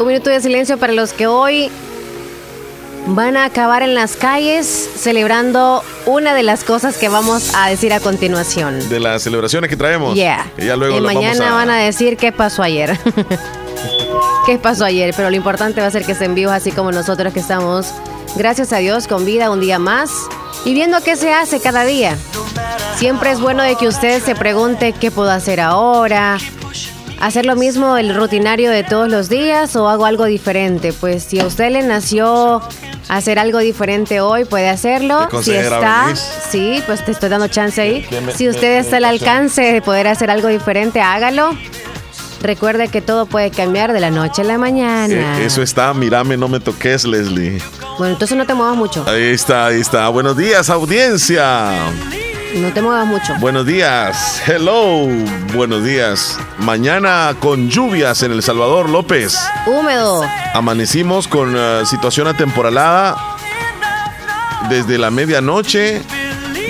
[0.00, 1.70] Un minuto de silencio para los que hoy
[3.06, 7.92] van a acabar en las calles celebrando una de las cosas que vamos a decir
[7.92, 8.86] a continuación.
[8.88, 10.14] De las celebraciones que traemos.
[10.14, 10.46] Yeah.
[10.58, 12.98] Y ya luego Y mañana vamos a- van a decir qué pasó ayer.
[14.46, 17.32] qué pasó ayer, pero lo importante va a ser que estén vivos así como nosotros
[17.32, 17.86] que estamos,
[18.36, 20.10] gracias a Dios, con vida un día más
[20.64, 22.16] y viendo qué se hace cada día.
[22.96, 26.38] Siempre es bueno de que usted se pregunte qué puedo hacer ahora,
[27.20, 30.92] hacer lo mismo el rutinario de todos los días o hago algo diferente.
[30.92, 32.62] Pues si a usted le nació
[33.08, 35.28] hacer algo diferente hoy, puede hacerlo.
[35.30, 36.06] ¿Qué Si está,
[36.50, 38.06] sí, pues te estoy dando chance ahí.
[38.08, 41.50] ¿Qué me- Si usted me está al alcance de poder hacer algo diferente, hágalo.
[42.40, 45.40] Recuerde que todo puede cambiar de la noche a la mañana.
[45.40, 47.60] Eh, eso está, mírame, no me toques, Leslie.
[47.98, 49.04] Bueno, entonces no te muevas mucho.
[49.08, 50.08] Ahí está, ahí está.
[50.08, 51.74] Buenos días, audiencia.
[52.56, 53.34] No te muevas mucho.
[53.40, 54.42] Buenos días.
[54.46, 55.06] Hello.
[55.54, 56.38] Buenos días.
[56.58, 59.38] Mañana con lluvias en El Salvador, López.
[59.66, 60.22] Húmedo.
[60.54, 63.16] Amanecimos con eh, situación atemporalada
[64.70, 66.02] desde la medianoche.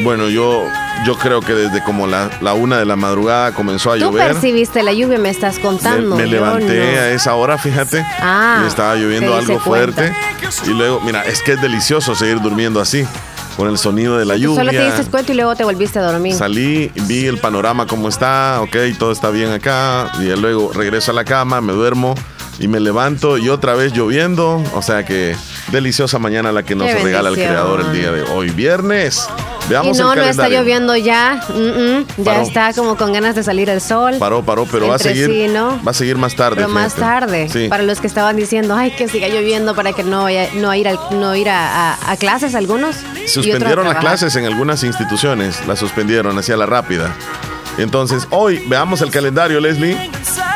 [0.02, 0.64] Bueno, yo,
[1.06, 4.28] yo creo que desde como la, la una de la madrugada comenzó a Tú llover.
[4.28, 6.16] percibiste la lluvia, me estás contando.
[6.16, 7.00] me levanté no.
[7.00, 8.04] a esa hora, fíjate.
[8.20, 10.12] Ah, y estaba lloviendo algo fuerte.
[10.12, 10.48] cuenta.
[10.66, 13.06] Y luego, mira, es que es delicioso seguir durmiendo así,
[13.58, 14.60] con el sonido de la lluvia.
[14.60, 16.32] Solo te diste cuenta y luego te volviste a dormir.
[16.32, 21.14] Salí, vi el panorama cómo está, ok, todo está bien acá, y luego regreso a
[21.14, 22.14] la cama, me duermo
[22.60, 25.34] y me levanto y otra vez lloviendo, o sea que
[25.72, 29.28] deliciosa mañana la que nos regala el creador el día de hoy, viernes.
[29.68, 31.40] Y no, el no está lloviendo ya.
[31.48, 32.06] Mm, mm.
[32.18, 32.42] Ya Paró.
[32.42, 34.14] está como con ganas de salir el sol.
[34.18, 35.78] Paró, paró, pero va a seguir, sí, ¿no?
[35.86, 36.56] va a seguir más tarde.
[36.56, 37.00] Pero más fíjate.
[37.20, 37.68] tarde, Sí.
[37.68, 40.88] para los que estaban diciendo, ay, que siga lloviendo para que no vaya, no ir,
[40.88, 42.96] al- no ir a, a- a clases algunos.
[43.26, 47.14] Suspendieron las clases en algunas instituciones, las suspendieron hacia la rápida.
[47.76, 49.96] Entonces, hoy veamos el calendario, Leslie.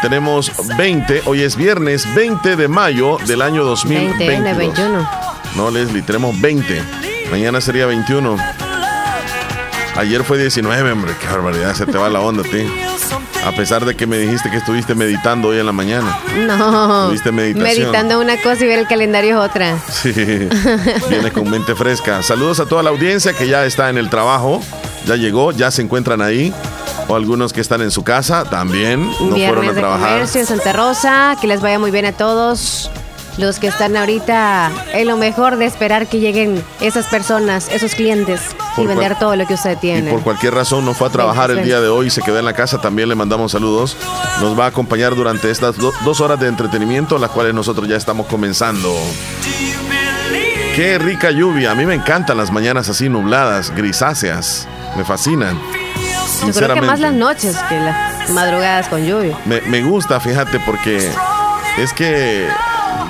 [0.00, 4.56] Tenemos 20, hoy es viernes 20 de mayo del año 20, 2022.
[4.58, 5.08] 21.
[5.54, 6.82] No, Leslie, tenemos 20.
[7.30, 8.36] Mañana sería 21.
[9.96, 11.12] Ayer fue 19, hombre.
[11.20, 12.66] Qué barbaridad, se te va la onda a ti.
[13.44, 16.18] A pesar de que me dijiste que estuviste meditando hoy en la mañana.
[16.46, 17.08] No.
[17.08, 17.78] Tuviste meditación.
[17.82, 19.76] Meditando una cosa y ver el calendario es otra.
[19.90, 20.12] Sí,
[21.10, 22.22] viene con mente fresca.
[22.22, 24.60] Saludos a toda la audiencia que ya está en el trabajo,
[25.06, 26.52] ya llegó, ya se encuentran ahí.
[27.08, 30.08] O algunos que están en su casa también, no fueron Viernes a de trabajar.
[30.12, 31.36] comercio en Santa Rosa.
[31.40, 32.90] Que les vaya muy bien a todos.
[33.38, 38.40] Los que están ahorita en lo mejor de esperar que lleguen esas personas, esos clientes
[38.76, 40.10] Por y vender todo lo que usted Y tiene.
[40.10, 42.52] por cualquier razón no fue a trabajar el día de hoy, se quedó en la
[42.52, 43.96] casa, también le mandamos saludos.
[44.40, 47.96] Nos va a acompañar durante estas do- dos horas de entretenimiento, las cuales nosotros ya
[47.96, 48.94] estamos comenzando.
[50.76, 54.66] Qué rica lluvia, a mí me encantan las mañanas así nubladas, grisáceas,
[54.96, 55.58] me fascinan.
[56.46, 59.36] Yo creo que más las noches que las madrugadas con lluvia.
[59.44, 61.10] Me, me gusta, fíjate, porque
[61.78, 62.48] es que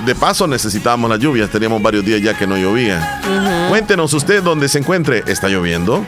[0.05, 1.51] de paso necesitábamos las lluvias.
[1.51, 3.21] Teníamos varios días ya que no llovía.
[3.69, 5.23] Cuéntenos usted dónde se encuentre.
[5.27, 6.05] ¿Está lloviendo?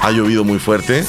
[0.00, 1.04] ¿Ha llovido muy fuerte?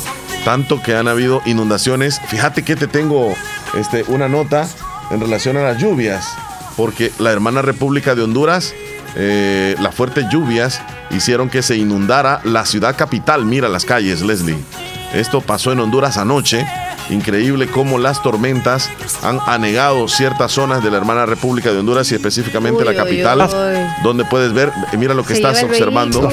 [0.46, 2.20] Tanto que han habido inundaciones.
[2.28, 3.34] Fíjate que te tengo
[3.78, 4.68] este, una nota
[5.12, 6.28] en relación a las lluvias.
[6.76, 8.74] Porque la hermana República de Honduras,
[9.16, 13.46] eh, las fuertes lluvias hicieron que se inundara la ciudad capital.
[13.46, 14.58] Mira las calles, Leslie.
[15.14, 16.66] Esto pasó en Honduras anoche.
[17.10, 18.90] Increíble cómo las tormentas
[19.24, 23.42] han anegado ciertas zonas de la hermana República de Honduras y específicamente Uy, la capital,
[23.42, 24.04] uy.
[24.04, 26.30] donde puedes ver, eh, mira lo que Se estás observando.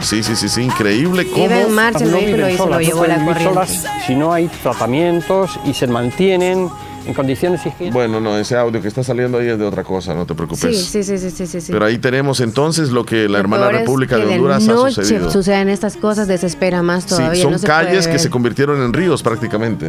[0.00, 2.58] Sí, sí, sí, sí, increíble cómo Iba en marcha el no vehículo viven y se
[2.58, 3.76] lo solas, no llevó pueden la vivir corriente.
[3.76, 6.70] solas si no hay tratamientos y se mantienen
[7.06, 7.92] en condiciones higiénicas.
[7.94, 10.60] Bueno, no, ese audio que está saliendo ahí es de otra cosa, no te preocupes.
[10.60, 11.72] Sí, sí, sí, sí, sí, sí, sí.
[11.72, 14.72] Pero ahí tenemos entonces lo que la Lo hermana es República que de Honduras de
[14.72, 15.30] ha noche sucedido.
[15.30, 17.42] suceden estas cosas, desespera más Sí, todavía.
[17.42, 19.88] son no se puede calles que se convirtieron en ríos prácticamente.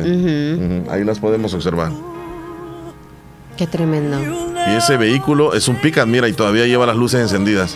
[0.89, 1.91] Ahí las podemos observar.
[3.57, 4.17] Qué tremendo.
[4.67, 7.75] Y ese vehículo es un pickup, mira, y todavía lleva las luces encendidas.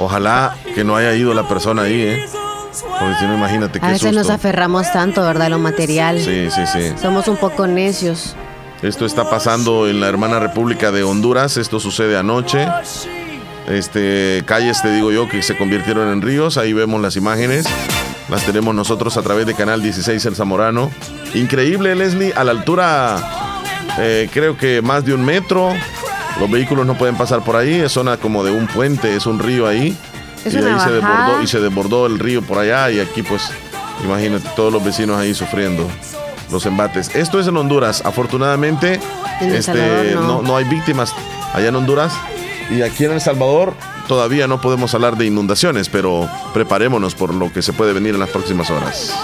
[0.00, 2.24] Ojalá que no haya ido la persona ahí, ¿eh?
[2.98, 5.46] Porque si no, imagínate qué A veces nos aferramos tanto, ¿verdad?
[5.46, 6.20] A lo material.
[6.20, 6.92] Sí, sí, sí.
[7.02, 8.36] Somos un poco necios.
[8.82, 11.56] Esto está pasando en la hermana República de Honduras.
[11.56, 12.68] Esto sucede anoche.
[13.66, 16.56] Este, calles, te digo yo, que se convirtieron en ríos.
[16.58, 17.66] Ahí vemos las imágenes.
[18.28, 20.92] Las tenemos nosotros a través de Canal 16 El Zamorano.
[21.34, 23.16] Increíble, Leslie, a la altura,
[23.98, 25.72] eh, creo que más de un metro.
[26.38, 27.74] Los vehículos no pueden pasar por ahí.
[27.74, 29.96] Es zona como de un puente, es un río ahí.
[30.44, 32.92] Es y ahí se desbordó, y se desbordó el río por allá.
[32.92, 33.50] Y aquí, pues,
[34.04, 35.88] imagínate todos los vecinos ahí sufriendo
[36.50, 37.14] los embates.
[37.14, 38.02] Esto es en Honduras.
[38.04, 39.00] Afortunadamente,
[39.40, 40.22] este, Salvador, no.
[40.22, 41.14] no, no hay víctimas
[41.52, 42.12] allá en Honduras.
[42.70, 43.74] Y aquí en El Salvador
[44.08, 48.20] todavía no podemos hablar de inundaciones, pero preparémonos por lo que se puede venir en
[48.20, 49.14] las próximas horas.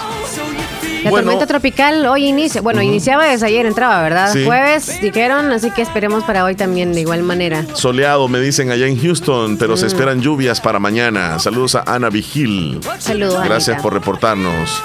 [1.05, 2.61] La tormenta tropical hoy inicia.
[2.61, 4.35] Bueno, iniciaba desde ayer, entraba, ¿verdad?
[4.43, 7.63] Jueves dijeron, así que esperemos para hoy también de igual manera.
[7.73, 9.87] Soleado, me dicen allá en Houston, pero se mm.
[9.87, 11.37] esperan lluvias para mañana.
[11.39, 12.79] Saludos a Ana Vigil.
[12.97, 13.43] Saludos.
[13.43, 14.81] Gracias por reportarnos.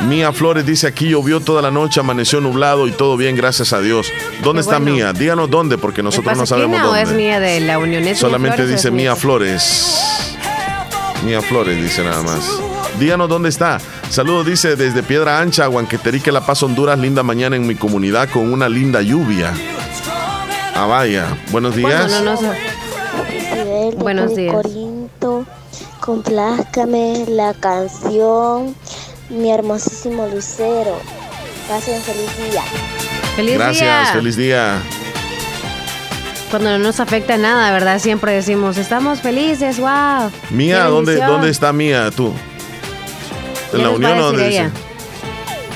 [0.00, 3.80] Mía Flores dice aquí llovió toda la noche, amaneció nublado y todo bien, gracias a
[3.80, 4.10] Dios.
[4.42, 5.12] ¿Dónde está Mía?
[5.12, 7.02] Díganos dónde, porque nosotros no sabemos dónde.
[7.02, 10.36] es Mía de la Unión Solamente dice Mía Flores.
[11.24, 12.69] Mía Flores dice nada más.
[13.00, 13.78] Díganos dónde está.
[14.10, 16.98] Saludos, dice desde Piedra Ancha, Huanqueterique, La Paz, Honduras.
[16.98, 19.54] Linda mañana en mi comunidad con una linda lluvia.
[20.74, 21.26] Ah, vaya.
[21.50, 22.22] Buenos días.
[23.96, 24.54] Buenos días.
[26.00, 28.76] complázcame la canción
[29.30, 30.98] Mi hermosísimo Lucero.
[31.70, 32.62] Pasen feliz día.
[33.34, 34.82] Feliz Gracias, feliz día.
[36.50, 37.98] Cuando no nos afecta nada, ¿verdad?
[37.98, 40.30] Siempre decimos, estamos felices, wow.
[40.50, 42.34] Mía, ¿dónde, ¿dónde está Mía tú?
[43.72, 44.70] ¿En la Unión o dónde dice?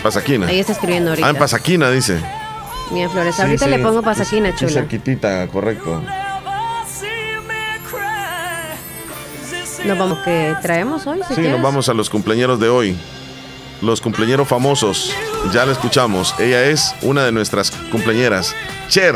[0.03, 0.47] Pasaquina.
[0.47, 1.27] Ahí está escribiendo ahorita.
[1.27, 2.21] Ah, en Pasaquina dice.
[2.91, 3.39] Mía Flores.
[3.41, 4.73] ahorita le pongo Pasaquina, chula.
[4.73, 6.03] cerquitita, correcto.
[9.85, 11.21] Nos vamos, que traemos hoy?
[11.35, 12.97] sí, nos vamos a los cumpleaños de hoy.
[13.83, 15.13] Los cumpleaños famosos.
[15.53, 16.35] Ya la escuchamos.
[16.39, 18.55] Ella es una de nuestras cumpleañeras.
[18.89, 19.15] Cher.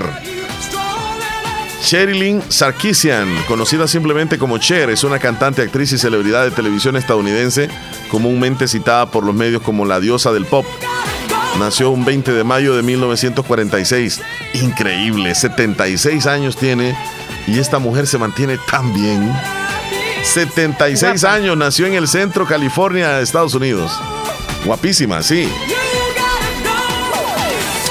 [1.83, 7.69] Sherilyn Sarkisian, conocida simplemente como Cher, es una cantante, actriz y celebridad de televisión estadounidense,
[8.11, 10.67] comúnmente citada por los medios como la diosa del pop.
[11.59, 14.21] Nació un 20 de mayo de 1946.
[14.55, 16.97] Increíble, 76 años tiene
[17.47, 19.33] y esta mujer se mantiene tan bien.
[20.23, 23.93] 76 años, nació en el centro California de Estados Unidos.
[24.65, 25.49] Guapísima, sí.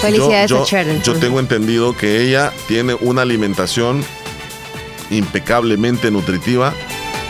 [0.02, 4.04] Felicidades yo, a Yo tengo entendido que ella tiene una alimentación
[5.10, 6.74] impecablemente nutritiva.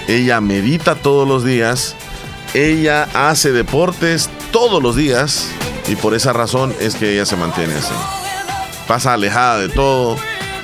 [0.08, 1.96] Ella medita todos los días.
[2.54, 5.50] Ella hace deportes todos los días.
[5.88, 7.94] Y por esa razón es que ella se mantiene así.
[8.88, 10.18] Pasa alejada de todo.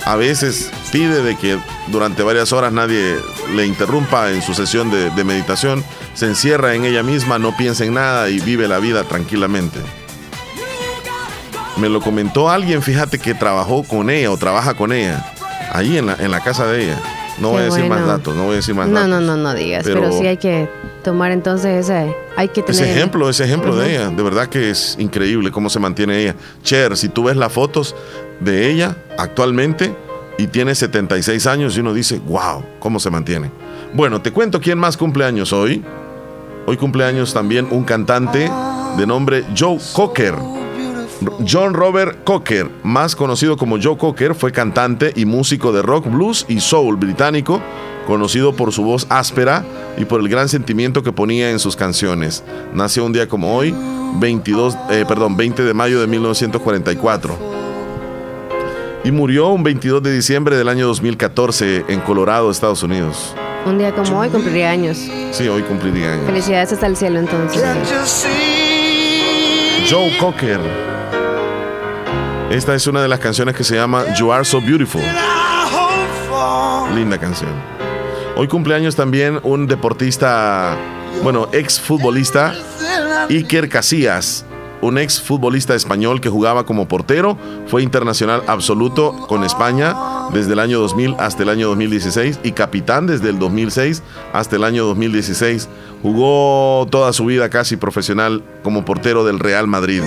[0.05, 1.57] A veces pide de que
[1.87, 3.15] durante varias horas nadie
[3.55, 5.83] le interrumpa en su sesión de, de meditación.
[6.13, 9.79] Se encierra en ella misma, no piensa en nada y vive la vida tranquilamente.
[11.77, 15.25] Me lo comentó alguien, fíjate, que trabajó con ella o trabaja con ella,
[15.71, 17.01] ahí en la, en la casa de ella.
[17.39, 19.09] No voy a decir más datos, no voy a decir más datos.
[19.09, 20.69] No, no, no digas, pero, sí hay que
[21.03, 22.81] tomar entonces ese, hay que tener...
[22.81, 26.35] Ese ejemplo, ese ejemplo de ella, de verdad que es increíble cómo se mantiene ella.
[26.63, 27.95] Cher, si tú ves las fotos
[28.39, 29.95] de ella actualmente
[30.37, 33.51] y tiene 76 años y uno dice, wow, cómo se mantiene.
[33.93, 35.83] Bueno, te cuento quién más cumple años hoy.
[36.65, 38.49] Hoy cumple años también un cantante
[38.97, 40.35] de nombre Joe Cocker.
[41.47, 46.45] John Robert Cocker, más conocido como Joe Cocker, fue cantante y músico de rock, blues
[46.47, 47.61] y soul británico,
[48.07, 49.63] conocido por su voz áspera
[49.97, 52.43] y por el gran sentimiento que ponía en sus canciones.
[52.73, 53.73] Nació un día como hoy,
[54.19, 57.53] 22, eh, perdón, 20 de mayo de 1944.
[59.05, 63.35] Y murió un 22 de diciembre del año 2014 en Colorado, Estados Unidos.
[63.65, 64.97] Un día como hoy cumpliría años.
[65.31, 66.25] Sí, hoy cumpliría años.
[66.25, 67.61] Felicidades hasta el cielo entonces.
[69.89, 70.92] Joe Cocker.
[72.53, 75.01] Esta es una de las canciones que se llama You Are So Beautiful.
[76.93, 77.49] Linda canción.
[78.35, 80.77] Hoy cumpleaños también un deportista,
[81.23, 82.53] bueno, ex futbolista,
[83.27, 84.45] Iker Casillas,
[84.81, 89.95] un ex futbolista español que jugaba como portero, fue internacional absoluto con España
[90.31, 94.63] desde el año 2000 hasta el año 2016 y capitán desde el 2006 hasta el
[94.63, 95.69] año 2016.
[96.03, 100.03] Jugó toda su vida casi profesional como portero del Real Madrid.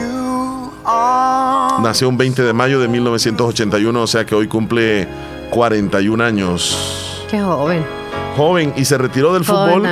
[1.82, 5.06] Nació un 20 de mayo de 1981, o sea que hoy cumple
[5.50, 7.26] 41 años.
[7.30, 7.84] Qué joven.
[8.36, 9.82] Joven y se retiró del fútbol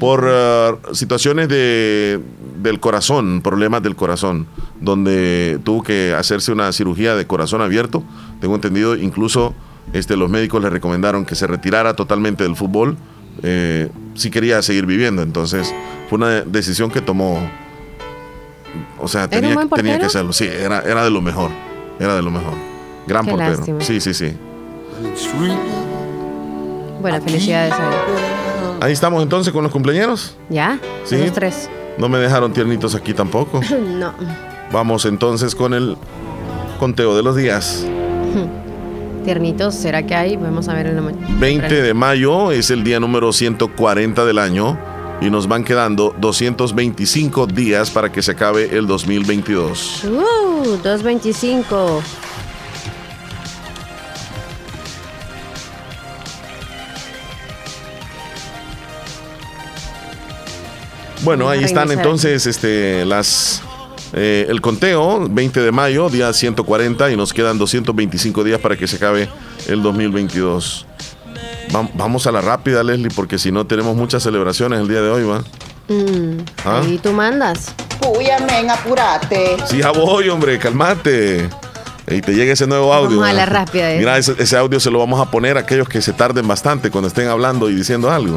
[0.00, 2.20] por uh, situaciones de,
[2.60, 4.46] del corazón, problemas del corazón,
[4.80, 8.02] donde tuvo que hacerse una cirugía de corazón abierto.
[8.40, 9.54] Tengo entendido, incluso
[9.92, 12.96] este, los médicos le recomendaron que se retirara totalmente del fútbol
[13.42, 15.22] eh, si quería seguir viviendo.
[15.22, 15.72] Entonces
[16.08, 17.40] fue una decisión que tomó
[18.98, 20.32] o sea, tenía, tenía que serlo.
[20.32, 21.50] Sí, era, era de lo mejor.
[21.98, 22.54] Era de lo mejor.
[23.06, 23.80] Gran portero.
[23.80, 24.32] Sí, sí, sí.
[27.00, 27.94] Bueno, felicidades a él.
[28.80, 30.36] Ahí estamos entonces con los cumpleaños.
[30.48, 30.78] ¿Ya?
[31.04, 31.18] Sí.
[31.18, 31.68] Los tres.
[31.98, 33.60] No me dejaron tiernitos aquí tampoco.
[33.98, 34.12] no.
[34.72, 35.96] Vamos entonces con el
[36.78, 37.86] conteo de los días.
[39.24, 40.36] Tiernitos, ¿será que hay?
[40.36, 44.76] Vamos a ver en la 20 de mayo es el día número 140 del año
[45.22, 50.04] y nos van quedando 225 días para que se acabe el 2022.
[50.04, 52.02] Uh, 225.
[61.22, 63.62] Bueno, ahí están entonces este, las
[64.12, 68.88] eh, el conteo, 20 de mayo, día 140, y nos quedan 225 días para que
[68.88, 69.28] se acabe
[69.68, 70.86] el 2022.
[71.94, 75.24] Vamos a la rápida, Leslie, porque si no tenemos muchas celebraciones el día de hoy,
[75.24, 75.42] ¿va?
[75.88, 76.82] Mm, ¿Ah?
[76.86, 77.72] ¿Y tú mandas?
[78.16, 79.56] Uy, amén, apurate.
[79.66, 81.48] Sí, ya voy, hombre, calmate.
[82.08, 83.20] Y te llega ese nuevo audio.
[83.20, 83.90] Vamos a la rápida.
[83.96, 86.90] Mira, ese, ese, audio se lo vamos a poner a aquellos que se tarden bastante
[86.90, 88.36] cuando estén hablando y diciendo algo.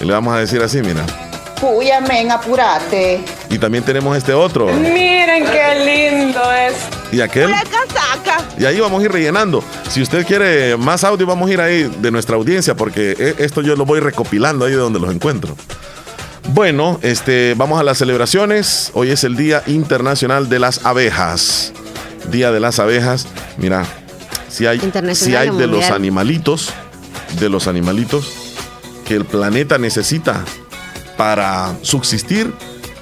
[0.00, 1.04] Y le vamos a decir así, mira.
[1.62, 3.24] Uy, amén, apurate.
[3.48, 4.66] Y también tenemos este otro.
[4.66, 6.74] Miren qué lindo es.
[7.12, 7.52] Y aquel.
[8.62, 9.64] Y ahí vamos a ir rellenando.
[9.90, 13.60] Si usted quiere más audio, vamos a ir ahí de nuestra audiencia, porque e, esto
[13.60, 15.56] yo lo voy recopilando ahí de donde los encuentro.
[16.50, 18.92] Bueno, este, vamos a las celebraciones.
[18.94, 21.72] Hoy es el Día Internacional de las Abejas.
[22.30, 23.26] Día de las Abejas.
[23.58, 23.84] Mira,
[24.48, 24.80] si hay,
[25.14, 26.70] si hay de los animalitos,
[27.40, 28.32] de los animalitos
[29.04, 30.44] que el planeta necesita
[31.16, 32.54] para subsistir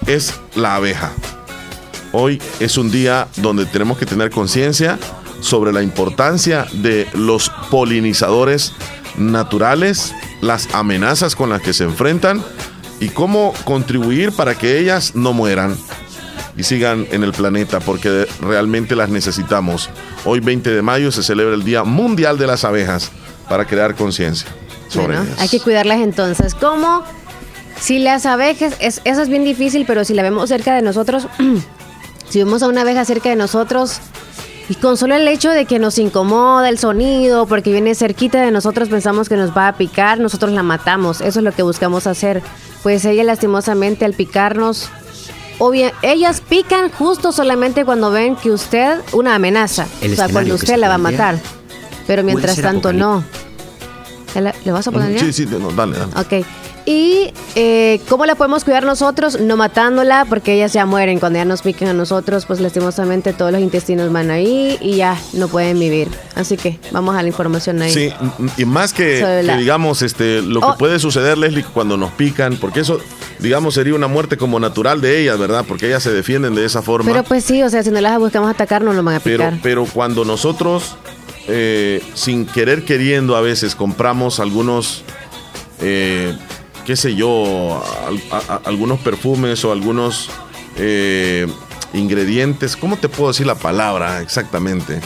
[0.07, 1.13] es la abeja.
[2.13, 4.99] Hoy es un día donde tenemos que tener conciencia
[5.41, 8.73] sobre la importancia de los polinizadores
[9.17, 12.43] naturales, las amenazas con las que se enfrentan
[13.01, 15.77] y cómo contribuir para que ellas no mueran
[16.57, 19.89] y sigan en el planeta porque realmente las necesitamos.
[20.25, 23.11] Hoy 20 de mayo se celebra el Día Mundial de las Abejas
[23.49, 24.49] para crear conciencia
[24.89, 25.39] sobre ellas.
[25.39, 26.55] Hay que cuidarlas entonces.
[26.55, 27.05] ¿Cómo?
[27.81, 31.27] Si las abejas, es, eso es bien difícil, pero si la vemos cerca de nosotros,
[32.29, 34.01] si vemos a una abeja cerca de nosotros,
[34.71, 38.53] y con solo el hecho de que nos incomoda el sonido, porque viene cerquita de
[38.53, 41.21] nosotros, pensamos que nos va a picar, nosotros la matamos.
[41.21, 42.41] Eso es lo que buscamos hacer.
[42.85, 44.89] Pues ella lastimosamente al picarnos,
[45.59, 50.55] o bien, ellas pican justo solamente cuando ven que usted una amenaza, o sea, cuando
[50.55, 51.37] usted la va a matar.
[52.07, 53.25] Pero mientras tanto no.
[54.37, 55.19] ¿Le vas a poner ya?
[55.19, 56.13] Sí, sí, no, dale, dale.
[56.15, 56.47] Ok.
[56.87, 59.41] ¿Y eh, cómo la podemos cuidar nosotros?
[59.41, 61.21] No matándola, porque ellas ya mueren.
[61.21, 65.17] Cuando ya nos piquen a nosotros, pues lastimosamente todos los intestinos van ahí y ya
[65.35, 66.09] no pueden vivir.
[66.35, 67.93] Así que vamos a la información ahí.
[67.93, 68.13] Sí,
[68.57, 70.79] y más que, digamos, este, lo que oh.
[70.79, 72.99] puede suceder, Leslie, cuando nos pican, porque eso,
[73.39, 75.65] digamos, sería una muerte como natural de ellas, ¿verdad?
[75.69, 77.11] Porque ellas se defienden de esa forma.
[77.11, 79.51] Pero pues sí, o sea, si no las buscamos atacar, no lo van a picar.
[79.51, 80.97] Pero, pero cuando nosotros,
[81.47, 85.05] eh, sin querer queriendo, a veces compramos algunos...
[85.83, 86.37] Eh,
[86.85, 87.83] qué sé yo,
[88.65, 90.31] algunos perfumes o algunos
[90.77, 91.47] eh,
[91.93, 95.01] ingredientes, ¿cómo te puedo decir la palabra exactamente?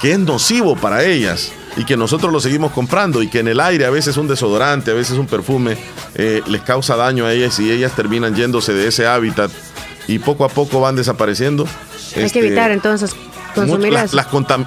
[0.00, 3.60] Que es nocivo para ellas y que nosotros lo seguimos comprando y que en el
[3.60, 5.76] aire a veces un desodorante, a veces un perfume
[6.14, 9.50] eh, les causa daño a ellas y ellas terminan yéndose de ese hábitat
[10.08, 11.64] y poco a poco van desapareciendo.
[11.64, 13.14] Hay que este, evitar entonces
[13.54, 14.06] consumir la,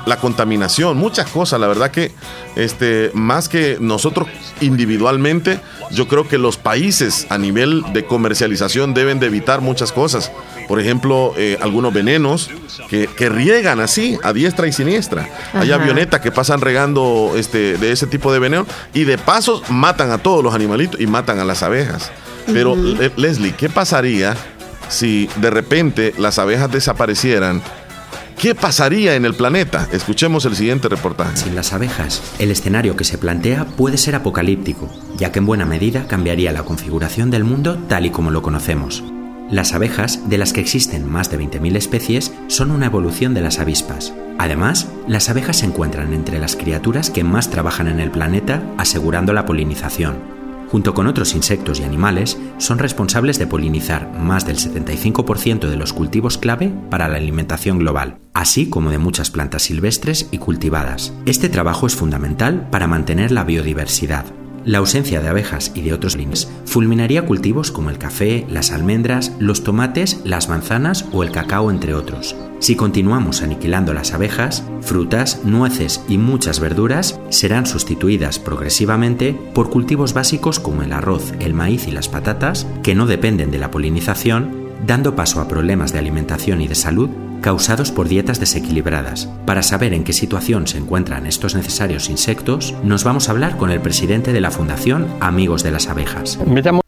[0.06, 1.60] la, contaminación, muchas cosas.
[1.60, 2.12] La verdad que
[2.56, 4.27] este, más que nosotros
[4.62, 5.60] individualmente,
[5.92, 10.32] yo creo que los países a nivel de comercialización deben de evitar muchas cosas.
[10.68, 12.50] Por ejemplo, eh, algunos venenos
[12.89, 15.30] que, riegan así, a diestra y siniestra.
[15.54, 20.12] Hay avionetas que pasan regando este, de ese tipo de veneno y de paso matan
[20.12, 22.12] a todos los animalitos y matan a las abejas.
[22.48, 22.75] Pero,
[23.15, 24.36] Leslie, ¿qué pasaría
[24.88, 27.62] si de repente las abejas desaparecieran?
[28.38, 29.88] ¿Qué pasaría en el planeta?
[29.92, 31.38] Escuchemos el siguiente reportaje.
[31.38, 35.65] Sin las abejas, el escenario que se plantea puede ser apocalíptico, ya que en buena
[35.65, 39.04] medida cambiaría la configuración del mundo tal y como lo conocemos.
[39.50, 43.60] Las abejas, de las que existen más de 20.000 especies, son una evolución de las
[43.60, 44.13] avispas.
[44.38, 49.34] Además, las abejas se encuentran entre las criaturas que más trabajan en el planeta asegurando
[49.34, 50.35] la polinización,
[50.75, 55.94] junto con otros insectos y animales, son responsables de polinizar más del 75% de los
[55.94, 61.13] cultivos clave para la alimentación global, así como de muchas plantas silvestres y cultivadas.
[61.25, 64.25] Este trabajo es fundamental para mantener la biodiversidad,
[64.65, 69.31] la ausencia de abejas y de otros lins fulminaría cultivos como el café, las almendras,
[69.39, 72.36] los tomates, las manzanas o el cacao, entre otros.
[72.60, 80.13] Si continuamos aniquilando las abejas, frutas, nueces y muchas verduras serán sustituidas progresivamente por cultivos
[80.13, 84.65] básicos como el arroz, el maíz y las patatas, que no dependen de la polinización,
[84.86, 87.10] dando paso a problemas de alimentación y de salud
[87.46, 89.30] causados por dietas desequilibradas.
[89.46, 93.70] Para saber en qué situación se encuentran estos necesarios insectos, nos vamos a hablar con
[93.70, 96.40] el presidente de la Fundación Amigos de las Abejas.
[96.48, 96.82] Me llamo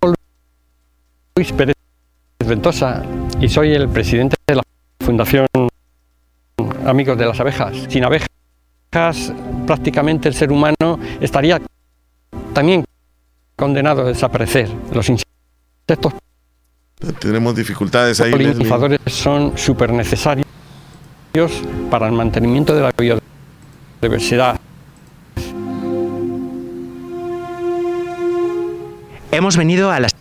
[1.36, 1.76] Luis Pérez
[2.44, 3.04] Ventosa
[3.40, 4.64] y soy el presidente de la
[5.00, 5.46] Fundación
[6.88, 7.78] Amigos de las Abejas.
[7.88, 8.28] Sin abejas,
[9.68, 11.62] prácticamente el ser humano estaría
[12.54, 12.84] también
[13.56, 14.72] condenado a desaparecer.
[14.92, 16.14] Los insectos
[17.20, 18.32] tenemos dificultades ahí.
[18.32, 20.47] Los polinizadores son súper necesarios
[21.92, 24.60] para el mantenimiento de la biodiversidad.
[29.32, 30.12] Hemos venido a las...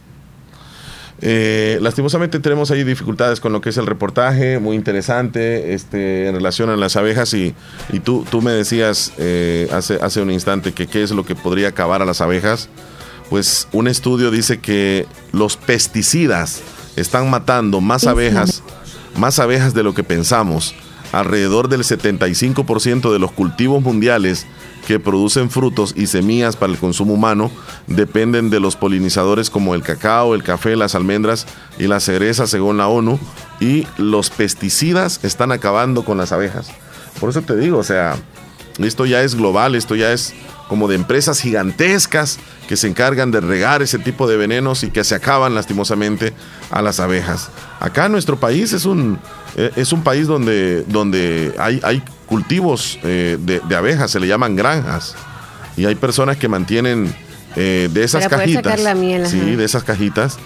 [1.23, 6.35] Eh, lastimosamente tenemos ahí dificultades con lo que es el reportaje, muy interesante este, en
[6.35, 7.55] relación a las abejas y,
[7.91, 11.35] y tú, tú me decías eh, hace, hace un instante que qué es lo que
[11.35, 12.69] podría acabar a las abejas.
[13.31, 16.63] Pues un estudio dice que los pesticidas
[16.97, 18.63] están matando más abejas,
[19.17, 20.75] más abejas de lo que pensamos.
[21.17, 24.47] Alrededor del 75% de los cultivos mundiales
[24.87, 27.51] que producen frutos y semillas para el consumo humano
[27.87, 31.47] dependen de los polinizadores como el cacao, el café, las almendras
[31.79, 33.19] y la cereza según la ONU
[33.61, 36.69] y los pesticidas están acabando con las abejas.
[37.19, 38.17] Por eso te digo, o sea,
[38.77, 40.35] esto ya es global, esto ya es
[40.69, 45.03] como de empresas gigantescas que se encargan de regar ese tipo de venenos y que
[45.03, 46.35] se acaban lastimosamente
[46.71, 47.49] a las abejas.
[47.81, 49.19] Acá nuestro país es un,
[49.59, 54.55] eh, es un país donde, donde hay, hay cultivos eh, de, abejas, se le llaman
[54.55, 55.15] granjas.
[55.79, 57.15] Y hay personas que mantienen
[57.57, 58.81] eh, de esas cajitas.
[59.31, 60.39] sí, de esas cajitas.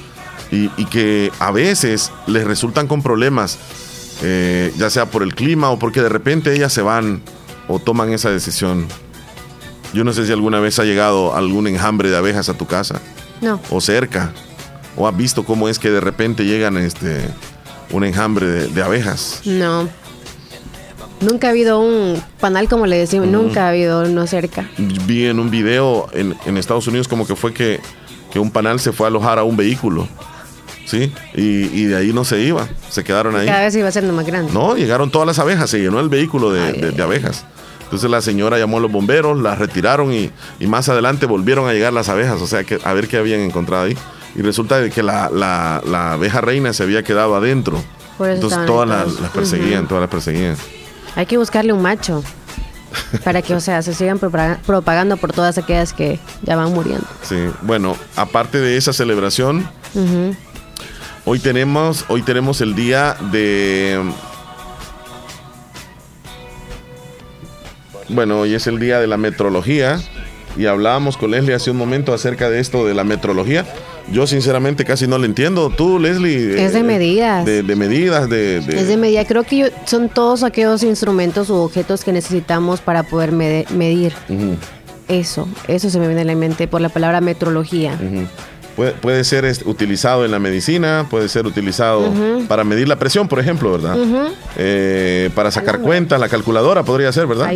[0.52, 3.58] Y, que a veces les resultan con problemas,
[4.20, 7.22] ya sea por el clima o porque de repente ellas se van
[7.68, 8.86] o toman esa decisión.
[9.92, 13.00] Yo no sé si alguna vez ha llegado algún enjambre de abejas a tu casa.
[13.40, 13.60] No.
[13.70, 14.32] O cerca.
[14.96, 17.22] O has visto cómo es que de repente llegan este
[17.90, 19.42] un enjambre de, abejas.
[19.44, 19.88] No.
[21.20, 24.68] Nunca ha habido un panal como le decimos, nunca ha habido uno cerca.
[24.78, 27.80] Vi en un video en, Estados Unidos como que fue que,
[28.36, 30.08] un panal se fue a alojar a un vehículo.
[30.86, 31.12] ¿Sí?
[31.34, 33.46] Y, de ahí no se iba, se quedaron ahí.
[33.46, 34.52] Cada vez iba siendo más grande.
[34.52, 37.44] No, llegaron todas las abejas, se llenó el vehículo de, de abejas.
[37.90, 40.30] Entonces la señora llamó a los bomberos, las retiraron y,
[40.60, 43.82] más adelante volvieron a llegar las abejas, o sea, que, a ver qué habían encontrado
[43.82, 43.96] ahí.
[44.34, 45.80] Y resulta que la,
[46.12, 47.82] abeja reina se había quedado adentro.
[48.18, 50.56] Entonces todas las, perseguían, todas las perseguían.
[51.16, 52.22] Hay que buscarle un macho
[53.24, 57.06] para que, o sea, se sigan propagando por todas aquellas que ya van muriendo.
[57.22, 59.68] Sí, bueno, aparte de esa celebración,
[61.24, 64.00] hoy tenemos, hoy tenemos el día de
[68.12, 70.00] Bueno, hoy es el día de la metrología
[70.56, 73.64] y hablábamos con Leslie hace un momento acerca de esto de la metrología.
[74.12, 75.70] Yo sinceramente casi no lo entiendo.
[75.70, 76.64] Tú, Leslie.
[76.64, 77.44] Es de eh, medidas.
[77.44, 79.24] De, medidas, de, Es de medida.
[79.24, 84.12] Creo que son todos aquellos instrumentos u objetos que necesitamos para poder medir.
[85.08, 87.98] Eso, eso se me viene a la mente por la palabra metrología.
[89.00, 92.12] Puede, ser utilizado en la medicina, puede ser utilizado
[92.48, 93.96] para medir la presión, por ejemplo, ¿verdad?
[94.56, 97.52] Eh, para sacar cuentas, la calculadora podría ser, ¿verdad?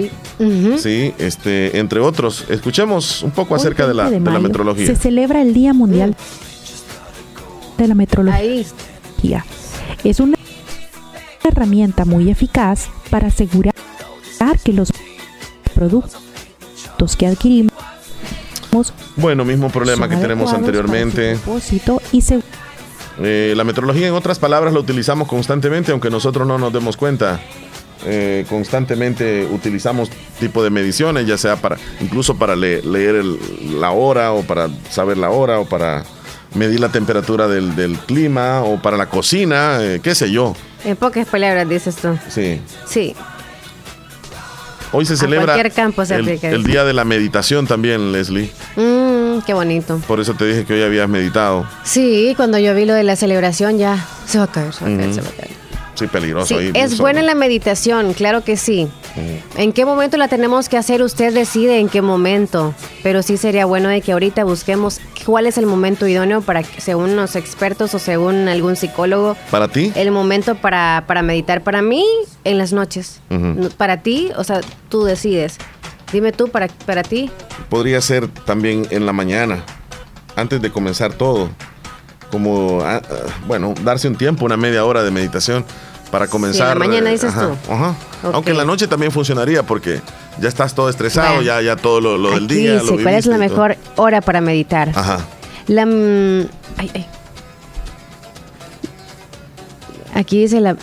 [0.79, 2.45] Sí, este, entre otros.
[2.49, 4.87] Escuchemos un poco acerca de la, de, la, metrología.
[4.87, 6.15] Se celebra el Día Mundial
[7.79, 9.45] de la Metrología.
[10.03, 10.37] Es una
[11.43, 13.75] herramienta muy eficaz para asegurar
[14.63, 14.93] que los
[15.75, 17.73] productos que adquirimos
[19.17, 21.39] bueno, mismo problema que tenemos anteriormente.
[23.23, 27.41] Eh, la metrología, en otras palabras, la utilizamos constantemente, aunque nosotros no nos demos cuenta.
[28.07, 33.25] Eh, constantemente utilizamos tipo de mediciones, ya sea para incluso para leer
[33.79, 36.05] la hora o para saber la hora o para
[36.55, 40.55] medir la temperatura del, clima o para la cocina, eh, qué sé yo.
[40.85, 42.19] En pocas palabras dices tú.
[42.29, 42.61] Sí.
[42.87, 43.15] Sí.
[44.97, 48.53] Hoy se celebra el, día de la meditación también, Leslie.
[48.77, 50.01] Mm, qué bonito.
[50.07, 51.67] Por eso te dije que hoy habías meditado.
[51.83, 54.95] Sí, cuando yo vi lo de la celebración ya se va a caer, se va
[54.95, 55.64] a caer, se va a caer.
[55.95, 56.59] Sí, peligroso.
[56.59, 58.89] es buena la meditación, claro que sí.
[59.57, 61.03] ¿En qué momento la tenemos que hacer?
[61.03, 62.75] Usted decide en qué momento.
[63.03, 67.17] Pero sí sería bueno de que ahorita busquemos cuál es el momento idóneo para, según
[67.17, 69.37] los expertos o según algún psicólogo.
[69.51, 69.93] ¿Para ti?
[69.95, 71.63] El momento para, para meditar.
[71.63, 72.05] Para mí,
[72.45, 73.21] en las noches.
[73.77, 75.59] Para ti, o sea, tú decides.
[76.13, 77.31] Dime tú, para, para ti.
[77.69, 79.65] Podría ser también en la mañana,
[80.37, 81.51] antes de comenzar todo
[82.35, 83.15] como, ah, ah,
[83.47, 85.65] bueno, darse un tiempo, una media hora de meditación
[86.11, 86.77] para comenzar.
[86.77, 87.57] mañana dices tú.
[88.33, 90.01] Aunque en la noche también funcionaría porque
[90.41, 92.81] ya estás todo estresado, ya, ya todo lo, del día.
[92.81, 94.91] Dice, ¿cuál es la mejor hora para meditar?
[94.97, 95.21] Ajá.
[95.69, 96.49] La, mm,
[100.15, 100.75] Aquí dice la.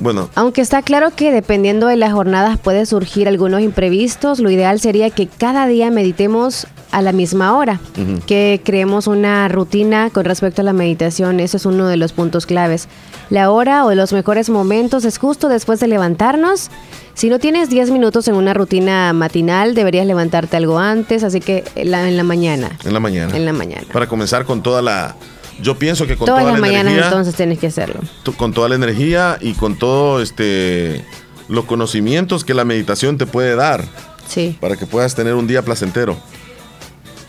[0.00, 0.30] Bueno.
[0.34, 5.10] Aunque está claro que dependiendo de las jornadas puede surgir algunos imprevistos, lo ideal sería
[5.10, 7.80] que cada día meditemos a la misma hora,
[8.26, 12.46] que creemos una rutina con respecto a la meditación, ese es uno de los puntos
[12.46, 12.88] claves.
[13.28, 16.70] La hora o los mejores momentos es justo después de levantarnos.
[17.12, 21.64] Si no tienes 10 minutos en una rutina matinal, deberías levantarte algo antes, así que
[21.74, 22.70] en la, mañana.
[22.84, 23.36] En la mañana.
[23.36, 23.86] En la mañana.
[23.92, 25.16] Para comenzar con toda la...
[25.60, 28.00] Yo pienso que con Todas toda las la mañanas entonces tienes que hacerlo.
[28.36, 31.04] Con toda la energía y con todo este
[31.48, 33.84] los conocimientos que la meditación te puede dar.
[34.28, 34.56] Sí.
[34.60, 36.16] Para que puedas tener un día placentero.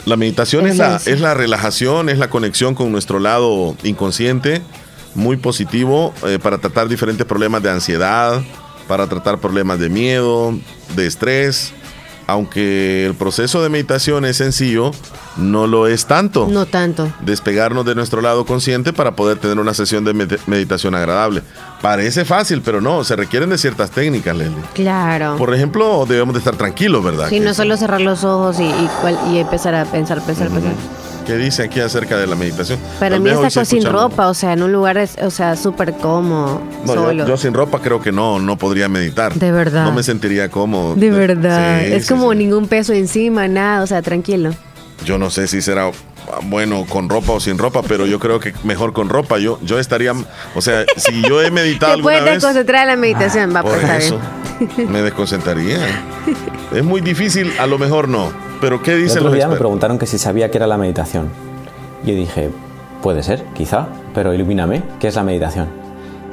[0.05, 4.61] La meditación es la, es la relajación, es la conexión con nuestro lado inconsciente,
[5.13, 8.41] muy positivo eh, para tratar diferentes problemas de ansiedad,
[8.87, 10.57] para tratar problemas de miedo,
[10.95, 11.73] de estrés.
[12.29, 14.91] Aunque el proceso de meditación es sencillo,
[15.37, 16.47] no lo es tanto.
[16.47, 17.11] No tanto.
[17.21, 20.13] Despegarnos de nuestro lado consciente para poder tener una sesión de
[20.45, 21.41] meditación agradable.
[21.81, 24.61] Parece fácil, pero no, se requieren de ciertas técnicas, Leslie.
[24.75, 25.37] Claro.
[25.37, 27.29] Por ejemplo, debemos de estar tranquilos, ¿verdad?
[27.29, 28.71] Sí, no solo cerrar los ojos y,
[29.33, 30.73] y, empezar a pensar, pensar, pensar.
[31.29, 32.79] ¿Qué dice aquí acerca de la meditación?
[32.99, 36.59] Para mí está sin ropa, o sea, en un lugar, o sea, súper cómodo.
[36.87, 37.27] solo.
[37.27, 39.35] Yo, sin ropa creo que no, no podría meditar.
[39.35, 39.83] De verdad.
[39.83, 40.95] No me sentiría cómodo.
[40.95, 41.85] De verdad.
[41.85, 44.55] es como ningún peso encima, nada, o sea, tranquilo.
[45.05, 45.91] Yo no sé si será
[46.43, 49.37] bueno con ropa o sin ropa, pero yo creo que mejor con ropa.
[49.37, 50.13] Yo, yo estaría,
[50.55, 51.97] o sea, si yo he meditado.
[51.97, 54.19] Te puedes desconcentrar en la meditación, va, por pues, eso,
[54.89, 55.79] Me desconcentraría.
[56.73, 58.31] es muy difícil, a lo mejor no.
[58.61, 61.29] Pero ¿qué dicen El otro día me preguntaron que si sabía qué era la meditación.
[62.03, 62.49] Yo dije,
[63.01, 65.67] puede ser, quizá, pero ilumíname, ¿qué es la meditación?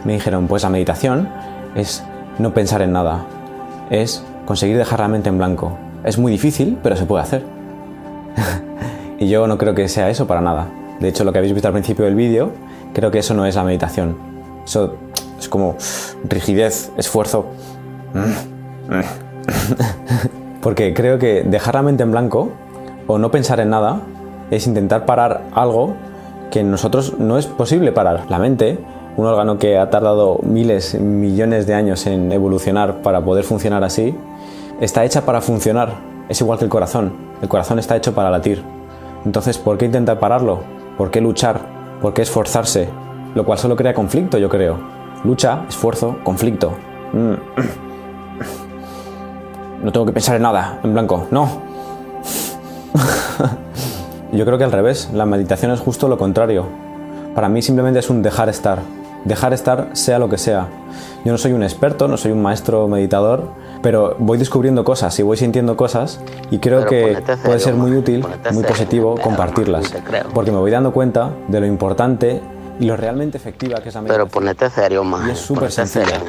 [0.05, 1.29] Me dijeron, pues la meditación
[1.75, 2.03] es
[2.39, 3.27] no pensar en nada,
[3.91, 5.79] es conseguir dejar la mente en blanco.
[6.05, 7.45] Es muy difícil, pero se puede hacer.
[9.19, 10.69] y yo no creo que sea eso para nada.
[11.01, 12.53] De hecho, lo que habéis visto al principio del vídeo,
[12.93, 14.17] creo que eso no es la meditación.
[14.65, 14.95] Eso
[15.39, 15.77] es como
[16.25, 17.47] rigidez, esfuerzo.
[20.63, 22.51] Porque creo que dejar la mente en blanco
[23.07, 24.01] o no pensar en nada
[24.51, 25.95] es intentar parar algo
[26.51, 28.25] que en nosotros no es posible parar.
[28.29, 28.79] La mente,
[29.17, 34.17] un órgano que ha tardado miles, millones de años en evolucionar para poder funcionar así,
[34.81, 35.95] está hecha para funcionar.
[36.29, 37.13] Es igual que el corazón.
[37.43, 38.63] El corazón está hecho para latir.
[39.27, 40.61] Entonces, ¿por qué intentar pararlo?
[40.97, 41.61] ¿Por qué luchar?
[42.01, 42.89] ¿Por qué esforzarse?
[43.35, 44.79] Lo cual solo crea conflicto, yo creo.
[45.25, 46.73] Lucha, esfuerzo, conflicto.
[47.13, 47.35] Mm.
[49.85, 51.49] no tengo que pensar en nada, en blanco, no.
[54.33, 56.67] Yo creo que al revés, la meditación es justo lo contrario.
[57.35, 58.79] Para mí simplemente es un dejar estar,
[59.27, 60.69] dejar estar sea lo que sea.
[61.25, 63.51] Yo no soy un experto, no soy un maestro meditador,
[63.83, 68.25] pero voy descubriendo cosas y voy sintiendo cosas y creo que puede ser muy útil,
[68.53, 69.93] muy positivo compartirlas,
[70.33, 72.41] porque me voy dando cuenta de lo importante
[72.79, 74.29] y lo realmente efectiva que es la meditación.
[74.29, 75.03] Pero ponete serio.
[75.27, 76.21] Y es súper sencilla.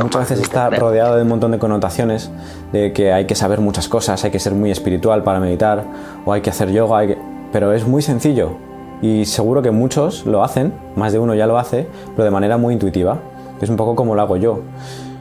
[0.00, 2.30] Muchas veces está rodeado de un montón de connotaciones
[2.72, 5.84] de que hay que saber muchas cosas, hay que ser muy espiritual para meditar,
[6.24, 7.16] o hay que hacer yoga, hay
[7.52, 8.71] pero es muy sencillo.
[9.02, 12.56] Y seguro que muchos lo hacen, más de uno ya lo hace, pero de manera
[12.56, 13.18] muy intuitiva.
[13.60, 14.60] Es un poco como lo hago yo.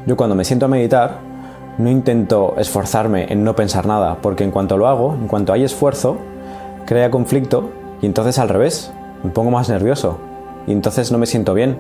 [0.06, 1.20] Yo cuando me siento a meditar,
[1.78, 5.63] no intento esforzarme en no pensar nada, porque en cuanto lo hago, en cuanto hay
[5.63, 6.17] esfuerzo,
[6.86, 7.70] crea conflicto
[8.02, 8.91] y entonces al revés,
[9.24, 10.17] me pongo más nervioso,
[10.67, 11.78] y entonces no me siento bien.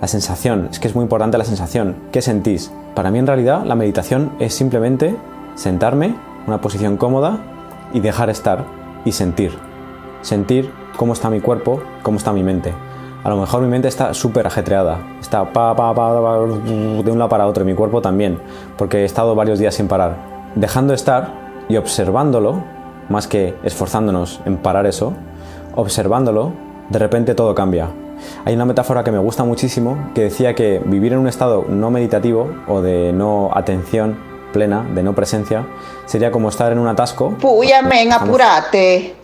[0.00, 1.96] La sensación, es que es muy importante la sensación.
[2.12, 2.72] ¿Qué sentís?
[2.94, 5.16] Para mí en realidad la meditación es simplemente
[5.54, 6.14] sentarme,
[6.46, 7.38] una posición cómoda
[7.92, 8.64] y dejar estar
[9.04, 9.52] y sentir.
[10.20, 12.72] Sentir cómo está mi cuerpo, cómo está mi mente.
[13.22, 17.28] A lo mejor mi mente está súper ajetreada, está pa, pa, pa, de un lado
[17.28, 18.38] para otro y mi cuerpo también,
[18.76, 20.16] porque he estado varios días sin parar.
[20.54, 21.32] Dejando estar
[21.68, 22.62] y observándolo,
[23.08, 25.14] más que esforzándonos en parar eso,
[25.74, 26.52] observándolo,
[26.90, 27.88] de repente todo cambia.
[28.44, 31.90] Hay una metáfora que me gusta muchísimo que decía que vivir en un estado no
[31.90, 34.18] meditativo o de no atención
[34.52, 35.66] plena, de no presencia,
[36.04, 37.30] sería como estar en un atasco.
[37.40, 39.23] Puya, men, apurate.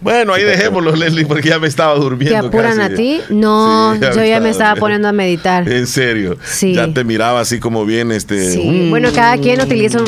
[0.00, 2.40] Bueno, ahí dejémoslo, Leslie, porque ya me estaba durmiendo.
[2.40, 3.20] ¿Te apuran a ti?
[3.30, 5.68] No, yo ya me estaba poniendo a meditar.
[5.70, 6.36] En serio.
[6.44, 6.74] Sí.
[6.74, 8.50] Ya te miraba así como bien, este.
[8.50, 8.62] Sí.
[8.62, 8.90] Mm.
[8.90, 9.98] Bueno, cada quien utiliza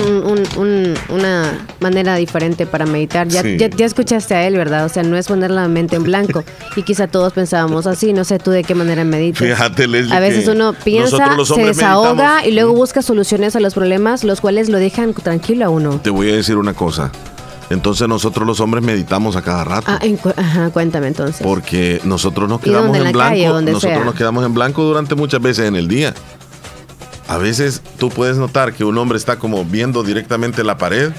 [1.09, 3.29] una manera diferente para meditar.
[3.29, 4.85] Ya, ya, escuchaste a él, ¿verdad?
[4.87, 6.45] O sea, no es poner la mente en blanco.
[6.77, 8.12] Y quizá todos pensábamos así.
[8.12, 9.47] No sé tú de qué manera meditas.
[9.47, 10.14] Fíjate, Leslie.
[10.14, 14.69] A veces uno piensa, se desahoga y luego busca soluciones a los problemas, los cuales
[14.69, 16.01] lo dejan tranquilo a uno.
[16.03, 17.11] Te voy a decir una cosa.
[17.70, 19.87] Entonces nosotros los hombres meditamos a cada rato.
[19.90, 20.00] Ah,
[20.37, 21.42] ajá, cuéntame entonces.
[21.42, 23.61] Porque nosotros nos quedamos en, blanco.
[23.62, 26.14] nosotros nos quedamos en blanco durante muchas veces en el día.
[27.27, 31.12] A veces tú puedes notar que un hombre está como viendo directamente la pared,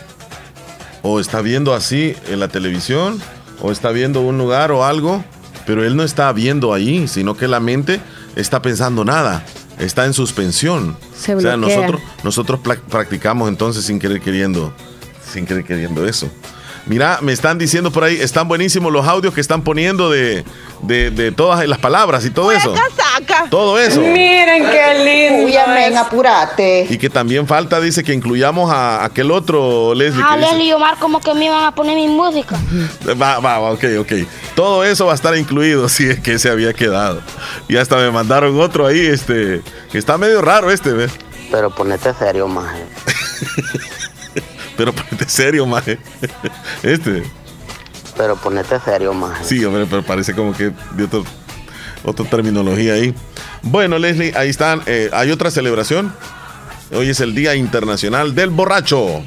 [1.01, 3.19] o está viendo así en la televisión,
[3.61, 5.23] o está viendo un lugar o algo,
[5.65, 7.99] pero él no está viendo ahí, sino que la mente
[8.35, 9.43] está pensando nada,
[9.79, 10.95] está en suspensión.
[11.17, 14.73] Se o sea, nosotros, nosotros practicamos entonces sin querer queriendo
[15.35, 16.29] sin querer queriendo eso.
[16.85, 20.45] Mira, me están diciendo por ahí, están buenísimos los audios que están poniendo de,
[20.83, 22.75] de, todas las palabras y todo eso.
[22.95, 23.49] Saca.
[23.49, 24.01] Todo eso.
[24.01, 25.45] Miren qué lindo.
[25.45, 26.85] Uy, amén, apurate.
[26.87, 30.23] Y que también falta, dice, que incluyamos a aquel otro, Leslie.
[30.23, 32.55] Ah, Leslie y Omar como que me iban a poner mi música.
[33.21, 34.11] Va, va, ok, ok.
[34.53, 37.21] Todo eso va a estar incluido si es que se había quedado.
[37.67, 41.11] Y hasta me mandaron otro ahí, este, que está medio raro este, ¿ves?
[41.51, 42.75] Pero ponete serio, más.
[44.77, 45.97] Pero ponete serio, maje.
[46.83, 47.23] Este.
[48.17, 49.45] Pero ponete serio, más.
[49.45, 51.25] Sí, hombre, pero parece como que de otro,
[52.03, 53.13] otra terminología ahí.
[53.61, 54.81] Bueno, Leslie, ahí están.
[54.85, 56.13] Eh, hay otra celebración.
[56.93, 59.23] Hoy es el Día Internacional del Borracho.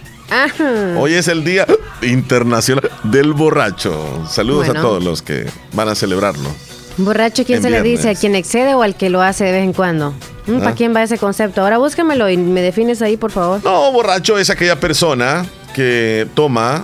[0.97, 1.67] Hoy es el Día
[2.03, 4.27] Internacional del Borracho.
[4.29, 6.51] Saludos a todos los que van a celebrarlo.
[6.99, 8.11] ¿Borracho quién se le dice?
[8.11, 10.15] ¿A quien excede o al que lo hace de vez en cuando?
[10.49, 10.75] Mm, ¿Para ¿Ah?
[10.75, 11.61] quién va ese concepto?
[11.61, 13.63] Ahora búscamelo y me defines ahí, por favor.
[13.63, 16.83] No, borracho es aquella persona que toma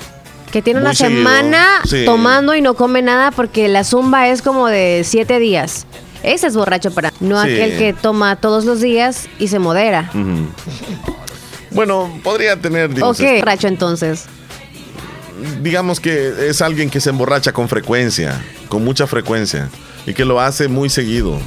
[0.53, 5.03] que tiene una semana tomando y no come nada porque la zumba es como de
[5.05, 5.85] siete días.
[6.23, 10.13] Ese es borracho para no aquel que toma todos los días y se modera.
[11.73, 12.89] Bueno, podría tener.
[13.03, 14.27] ¿O qué borracho entonces?
[15.61, 19.69] Digamos que es alguien que se emborracha con frecuencia, con mucha frecuencia,
[20.07, 21.41] y que lo hace muy seguido.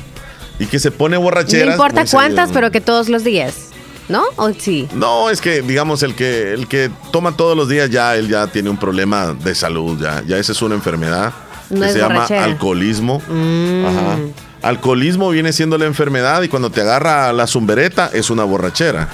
[0.59, 1.65] Y que se pone borrachera.
[1.65, 3.69] No importa cuántas, pero que todos los días.
[4.09, 4.23] ¿No?
[4.37, 4.87] ¿O sí?
[4.93, 8.47] No, es que, digamos, el que, el que toma todos los días ya, él ya
[8.47, 11.33] tiene un problema de salud, ya, ya esa es una enfermedad
[11.69, 13.21] que se llama alcoholismo.
[13.27, 13.85] Mm.
[13.85, 14.17] Ajá.
[14.61, 19.09] Alcoholismo viene siendo la enfermedad y cuando te agarra la zumbereta es una borrachera.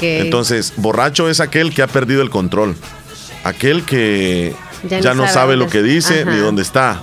[0.00, 2.74] Entonces, borracho es aquel que ha perdido el control.
[3.44, 7.02] Aquel que ya, no, sabe, lo que dice ni dónde está.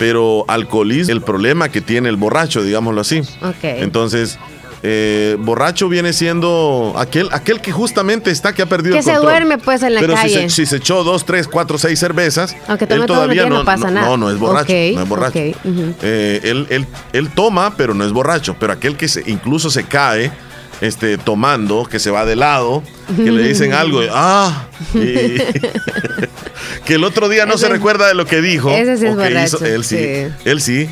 [0.00, 3.20] Pero alcoholismo, el problema que tiene el borracho, digámoslo así.
[3.62, 4.38] Entonces,
[4.82, 9.20] eh, borracho viene siendo aquel, aquel que justamente está que ha perdido el control.
[9.20, 10.48] Que se duerme pues en la Pero calle.
[10.48, 12.56] Si se, echó dos, tres, cuatro, seis cervezas,
[12.88, 14.08] él todavía no, pasa nada.
[14.08, 15.38] No, no es borracho, no es borracho.
[15.38, 18.56] Eh, él, él, toma, pero no es borracho.
[18.58, 20.32] Pero aquel que se, incluso se cae
[20.80, 22.82] este, tomando, que se va de lado,
[23.16, 24.66] que le dicen algo, ah,
[26.84, 28.70] que el otro día no se recuerda de lo que dijo.
[28.70, 30.90] Ese sí es borracho, él sí, él sí,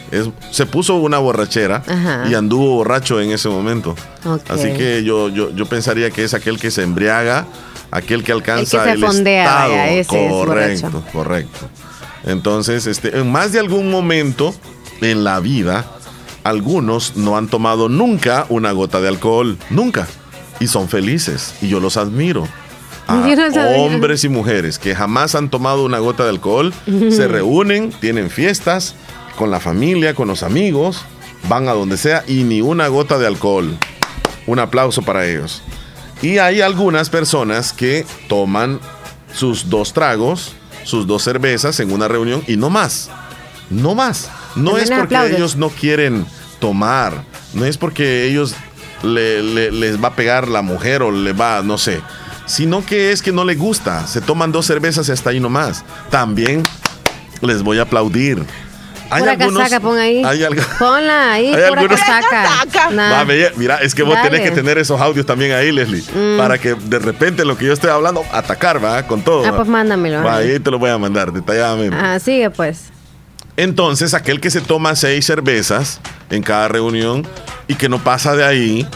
[0.50, 1.82] se puso una borrachera
[2.30, 3.94] y anduvo borracho en ese momento.
[4.48, 7.46] Así que yo, yo, yo pensaría que es aquel que se embriaga,
[7.90, 10.06] aquel que alcanza el, que se estado.
[10.06, 11.68] correcto, correcto.
[12.24, 14.54] Entonces, este, en más de algún momento
[15.00, 15.86] en la vida,
[16.48, 20.06] algunos no han tomado nunca una gota de alcohol, nunca.
[20.60, 21.54] Y son felices.
[21.60, 22.48] Y yo los admiro.
[23.76, 26.74] hombres y mujeres que jamás han tomado una gota de alcohol,
[27.10, 28.94] se reúnen, tienen fiestas
[29.36, 31.04] con la familia, con los amigos,
[31.48, 33.78] van a donde sea y ni una gota de alcohol.
[34.46, 35.62] Un aplauso para ellos.
[36.20, 38.80] Y hay algunas personas que toman
[39.32, 43.10] sus dos tragos, sus dos cervezas en una reunión y no más.
[43.70, 44.30] No más.
[44.56, 46.26] No es porque ellos no quieren
[46.58, 48.54] tomar, no es porque ellos
[49.02, 52.00] les va a pegar la mujer o le va, no sé,
[52.46, 55.84] sino que es que no les gusta, se toman dos cervezas y hasta ahí nomás.
[56.10, 56.62] También
[57.40, 58.44] les voy a aplaudir.
[59.10, 60.22] Hay algunos, casaca, pon ahí.
[60.22, 60.44] Hay
[60.78, 63.24] Ponla ahí, hay algunos, casaca.
[63.56, 66.36] mira, es que vos tenés que tener esos audios también ahí, Leslie, mm.
[66.36, 69.46] para que de repente lo que yo estoy hablando, atacar, va, con todo.
[69.46, 70.28] Ah, pues mándamelo.
[70.28, 71.96] ahí te lo voy a mandar detalladamente.
[71.98, 72.90] Ah, sigue pues.
[73.58, 77.26] Entonces, aquel que se toma seis cervezas en cada reunión
[77.66, 78.88] y que no pasa de ahí,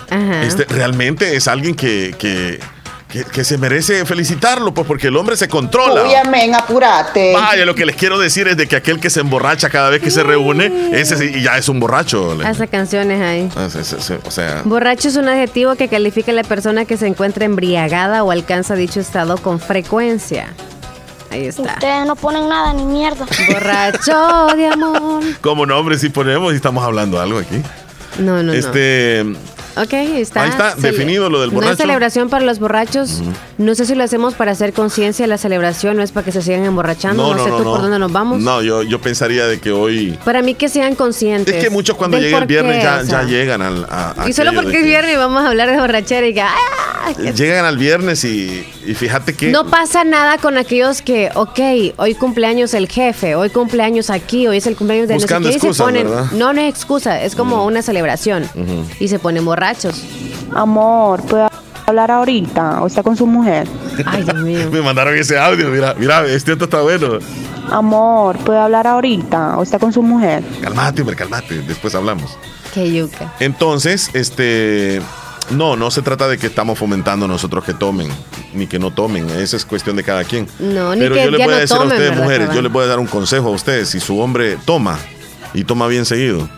[0.45, 6.05] este, realmente es alguien que, que, se merece felicitarlo, pues porque el hombre se controla.
[6.05, 7.33] Uy, amén, apurate.
[7.35, 10.01] Vaya, lo que les quiero decir es de que aquel que se emborracha cada vez
[10.01, 12.39] que se reúne, ese ya es un borracho.
[12.45, 13.49] Hace canciones ahí.
[13.57, 13.67] Ah,
[14.25, 18.23] o sea, borracho es un adjetivo que califica a la persona que se encuentra embriagada
[18.23, 20.55] o alcanza dicho estado con frecuencia.
[21.33, 21.63] Ahí está.
[21.63, 23.27] Ustedes no ponen nada ni mierda.
[23.49, 25.25] Borracho de amor.
[25.41, 27.63] Como nombre si ponemos y estamos hablando algo aquí.
[28.19, 29.25] No, no, este,
[29.77, 30.43] Ok, está.
[30.43, 31.69] Ahí está definido lo del borracho.
[31.69, 33.23] No es celebración para los borrachos.
[33.57, 36.33] No sé si lo hacemos para hacer conciencia de la celebración, no es para que
[36.33, 37.35] se sigan emborrachando.
[37.35, 38.41] No, sé tú por dónde nos vamos.
[38.41, 40.19] No, yo, yo pensaría de que hoy.
[40.25, 41.55] Para mí que sean conscientes.
[41.55, 43.87] Es que muchos cuando llega el viernes ya, ya, llegan al.
[44.29, 46.43] y solo porque es viernes vamos a hablar de borrachera y que.
[46.43, 46.55] ¡ah!
[47.35, 49.51] Llegan al viernes y, y, fíjate que.
[49.51, 54.59] No pasa nada con aquellos que, ok, hoy cumpleaños el jefe, hoy cumpleaños aquí, hoy
[54.59, 57.83] es el cumpleaños de Buscando no excusas, ponen, No, no es excusa, es como una
[57.83, 58.49] celebración.
[59.01, 60.03] Y se ponen borrachos.
[60.55, 61.51] Amor, ¿puedo
[61.87, 63.67] hablar ahorita o está con su mujer?
[64.07, 64.69] Ay, Dios mío.
[64.73, 67.19] Me mandaron ese audio, mira, mira, este otro está bueno.
[67.71, 70.43] Amor, ¿puede hablar ahorita o está con su mujer?
[70.61, 72.37] Calmate, hombre, calmate, después hablamos.
[72.75, 73.33] Qué yuca.
[73.41, 75.01] Entonces, este...
[75.53, 78.09] No, no se trata de que estamos fomentando nosotros que tomen,
[78.55, 79.29] ni que no tomen.
[79.31, 80.47] Esa es cuestión de cada quien.
[80.59, 82.85] No, ni Pero que yo les voy a decir a ustedes, mujeres, yo les voy
[82.85, 83.91] a dar un consejo a ustedes.
[83.91, 84.99] Si su hombre toma
[85.55, 86.49] y toma bien seguido,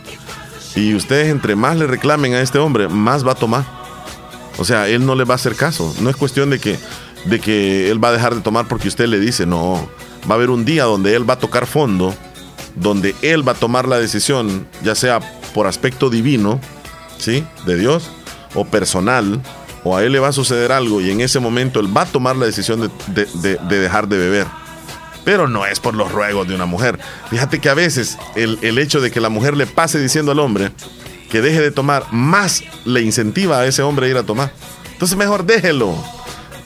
[0.76, 3.64] y ustedes entre más le reclamen a este hombre, más va a tomar.
[4.58, 5.94] O sea, él no le va a hacer caso.
[6.00, 6.78] No es cuestión de que,
[7.26, 9.88] de que él va a dejar de tomar porque usted le dice, no.
[10.28, 12.14] Va a haber un día donde él va a tocar fondo,
[12.76, 15.20] donde él va a tomar la decisión, ya sea
[15.52, 16.60] por aspecto divino,
[17.18, 17.44] ¿sí?
[17.66, 18.10] De Dios,
[18.54, 19.40] o personal,
[19.82, 22.06] o a él le va a suceder algo y en ese momento él va a
[22.06, 24.46] tomar la decisión de, de dejar de beber.
[25.24, 26.98] pero no es por los ruegos de una mujer.
[27.30, 30.38] Fíjate que a veces el, el hecho de que la mujer le pase diciendo al
[30.38, 30.70] hombre
[31.30, 34.52] que deje de tomar, más le incentiva a ese hombre a ir a tomar.
[34.92, 35.96] Entonces mejor déjelo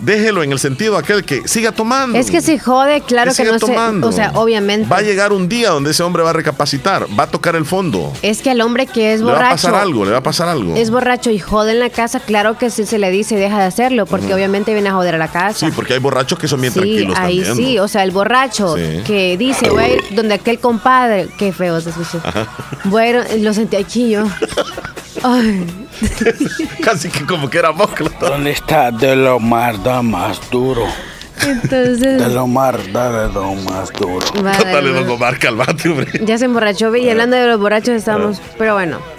[0.00, 2.18] déjelo en el sentido aquel que siga tomando.
[2.18, 4.08] Es que si jode, claro que, no tomando.
[4.08, 4.88] o sea, obviamente.
[4.88, 7.64] Va a llegar un día donde ese hombre va a recapacitar, va a tocar el
[7.64, 8.12] fondo.
[8.22, 9.38] Es que al hombre que es borracho.
[9.38, 10.76] Le va a pasar algo, le va a pasar algo.
[10.76, 13.64] Es borracho y jode en la casa, claro que sí se le dice deja de
[13.64, 15.66] hacerlo, porque obviamente viene a joder a la casa.
[15.66, 18.74] Sí, porque hay borrachos que son bien sí, tranquilos ahí sí, o sea, el borracho
[19.06, 22.20] que dice, voy a ir donde aquel compadre, qué feo se escucha.
[22.84, 24.24] Bueno, lo sentí aquí yo.
[25.22, 25.66] Ay.
[26.82, 28.10] Casi que como que era mosclo.
[28.20, 30.86] ¿Dónde está de lo más da más duro?
[31.46, 32.20] Entonces.
[32.20, 34.26] De lo más da de lo más duro.
[34.42, 36.20] Dale, don Omar, calmate, hombre.
[36.24, 38.40] Ya se emborrachó, y hablando de los borrachos estamos.
[38.58, 39.17] Pero bueno.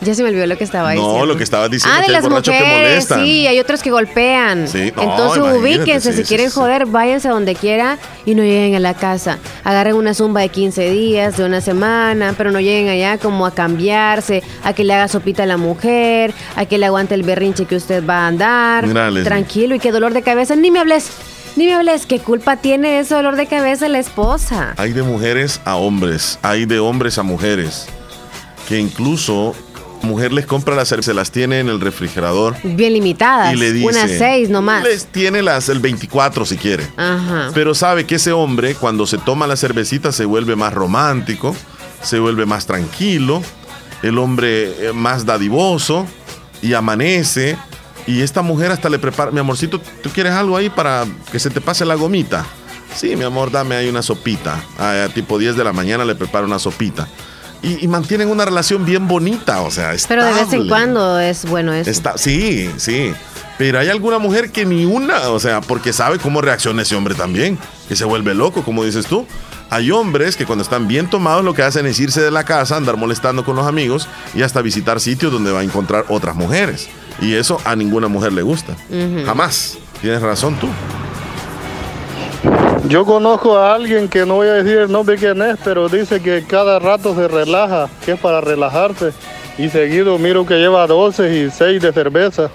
[0.00, 1.18] Ya se me olvidó lo que estaba diciendo.
[1.18, 3.14] No, lo que estaba diciendo ah, de las mujeres, que.
[3.14, 4.68] Sí, hay otros que golpean.
[4.68, 8.80] Sí, no, Entonces ubíquense, si quieren joder, váyanse a donde quiera y no lleguen a
[8.80, 9.38] la casa.
[9.64, 13.52] Agarren una zumba de 15 días, de una semana, pero no lleguen allá como a
[13.52, 17.64] cambiarse, a que le haga sopita a la mujer, a que le aguante el berrinche
[17.64, 18.86] que usted va a andar.
[19.24, 21.10] Tranquilo y qué dolor de cabeza, ni me hables.
[21.56, 24.74] Ni me hables, ¿qué culpa tiene ese dolor de cabeza la esposa?
[24.76, 27.86] Hay de mujeres a hombres, hay de hombres a mujeres,
[28.68, 29.56] que incluso
[30.02, 32.56] mujer les compra las cervezas, se las tiene en el refrigerador.
[32.62, 33.52] Bien limitadas.
[33.52, 33.86] Y le dice.
[33.86, 34.82] Unas seis nomás.
[34.84, 36.86] Les tiene las el 24 si quiere.
[36.96, 37.50] Ajá.
[37.54, 41.54] Pero sabe que ese hombre, cuando se toma la cervecita, se vuelve más romántico,
[42.02, 43.42] se vuelve más tranquilo,
[44.02, 46.06] el hombre eh, más dadivoso
[46.62, 47.56] y amanece.
[48.06, 51.50] Y esta mujer hasta le prepara, mi amorcito, ¿tú quieres algo ahí para que se
[51.50, 52.46] te pase la gomita?
[52.94, 54.62] Sí, mi amor, dame ahí una sopita.
[54.78, 57.06] A, tipo 10 de la mañana le prepara una sopita
[57.62, 61.72] y, mantienen una relación bien bonita, o sea, Pero de vez en cuando es bueno
[61.72, 61.90] eso.
[61.90, 63.12] Está, sí, sí.
[63.58, 67.14] Pero hay alguna mujer que ni una, o sea, porque sabe cómo reacciona ese hombre
[67.14, 69.26] también, que se vuelve loco, como dices tú.
[69.70, 72.76] Hay hombres que cuando están bien tomados lo que hacen es irse de la casa,
[72.76, 76.88] andar molestando con los amigos y hasta visitar sitios donde va a encontrar otras mujeres.
[77.20, 78.76] Y eso a ninguna mujer le gusta.
[79.26, 79.78] Jamás.
[80.00, 80.68] Tienes razón tú.
[82.88, 86.22] Yo conozco a alguien que no voy a decir el nombre quién es, pero dice
[86.22, 89.12] que cada rato se relaja, que es para relajarse.
[89.58, 92.48] Y seguido miro que lleva 12 y 6 de cerveza.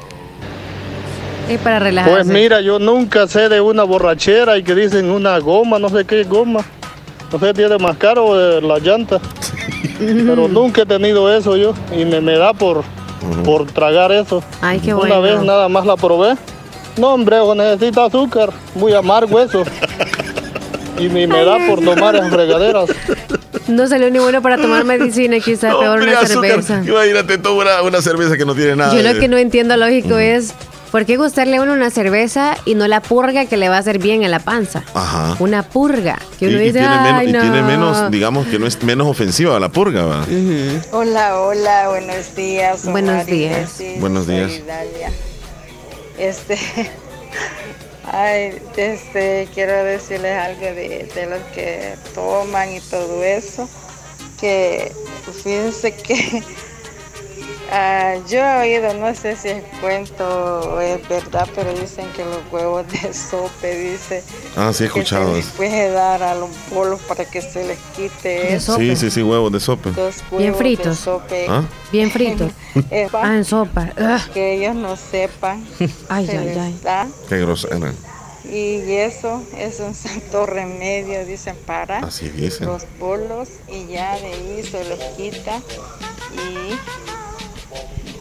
[1.47, 2.15] Es para relajarse.
[2.15, 6.03] Pues mira, yo nunca sé de una borrachera y que dicen una goma, no sé
[6.03, 6.61] qué goma.
[7.31, 9.19] No sé, tiene más caro de la llanta.
[9.99, 12.83] pero nunca he tenido eso yo y me, me da por,
[13.45, 14.43] por tragar eso.
[14.61, 16.35] Ay, qué Una vez nada más la probé.
[16.97, 18.49] No, hombre, necesita azúcar.
[18.73, 19.63] Muy amargo eso.
[20.97, 22.89] Y ni me da por tomar en fregaderas.
[23.67, 26.83] No salió ni bueno para tomar medicina, quizás peor una cerveza.
[26.85, 28.93] Imagínate, toma una, cerveza que no tiene nada.
[28.93, 30.53] Yo lo que no entiendo lógico es
[30.93, 33.79] ¿Por qué gustarle a uno una cerveza y no la purga que le va a
[33.79, 34.83] hacer bien en la panza?
[34.93, 35.35] Ajá.
[35.39, 36.19] Una purga.
[36.37, 39.59] Que uno y, dice, tiene, menos, y tiene menos, digamos que no es menos ofensiva
[39.59, 40.27] la purga, ¿va?
[40.91, 42.85] Hola, hola, buenos días.
[42.85, 43.81] Buenos días.
[43.97, 44.61] Buenos días.
[46.19, 46.59] Este,
[48.03, 53.69] ay, este, quiero decirles algo de, de los que toman y todo eso,
[54.39, 54.91] que
[55.43, 56.43] fíjense que
[57.75, 60.23] Ah, yo he oído, no sé si es cuento
[60.75, 64.23] o es verdad, pero dicen que los huevos de sope, dice.
[64.55, 67.65] Ah, sí, he escuchado que se les puede dar a los bolos para que se
[67.65, 68.77] les quite eso.
[68.77, 69.89] Sí, sí, sí, huevos de sope.
[70.37, 71.09] Bien fritos.
[71.49, 71.63] ¿Ah?
[71.91, 72.51] Bien fritos.
[73.13, 73.89] ah, en sopa.
[74.31, 75.65] Que ellos no sepan.
[76.09, 77.13] ay, ay, ay.
[77.27, 77.91] Qué grosera.
[78.45, 82.67] Y eso es un santo remedio, dicen, para Así dicen.
[82.67, 85.59] los bolos y ya de ahí se les quita
[86.35, 86.77] y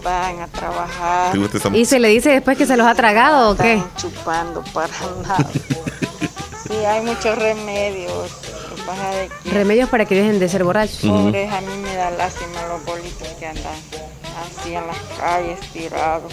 [0.03, 1.37] van a trabajar.
[1.73, 3.83] ¿Y se le dice después que se los ha tragado o qué?
[3.97, 5.51] chupando para nada.
[6.67, 8.31] sí, hay muchos remedios.
[9.45, 11.01] remedios para que dejen de ser borrachos.
[11.01, 16.33] Pobres, a mí me da lástima los bolitos que andan así en las calles tirados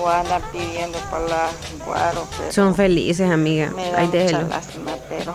[0.00, 1.48] o andan pidiendo para la
[1.86, 2.26] guaro.
[2.50, 3.70] Son felices, amiga.
[3.70, 5.34] Me da mucha lástima, pero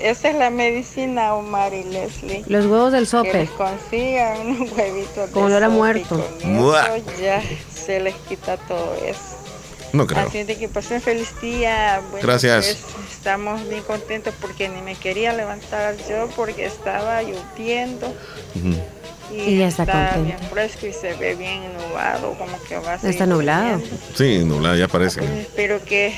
[0.00, 2.44] esa es la medicina, Omar y Leslie.
[2.46, 3.30] Los huevos del sope.
[3.30, 6.24] Que les consigan unos huevitos Como lo era muerto.
[6.40, 9.38] eso ya se les quita todo eso.
[9.92, 10.26] No creo.
[10.26, 12.00] Así de que pasen feliz día.
[12.20, 12.64] Gracias.
[12.92, 18.12] Pues, estamos bien contentos porque ni me quería levantar yo porque estaba lloviendo.
[19.36, 23.26] Y, ya está, bien fresco y se ve bien nublado, como que va a Está
[23.26, 23.80] nublado.
[24.14, 25.20] Sí, nublado, ya parece.
[25.20, 26.14] Pues espero que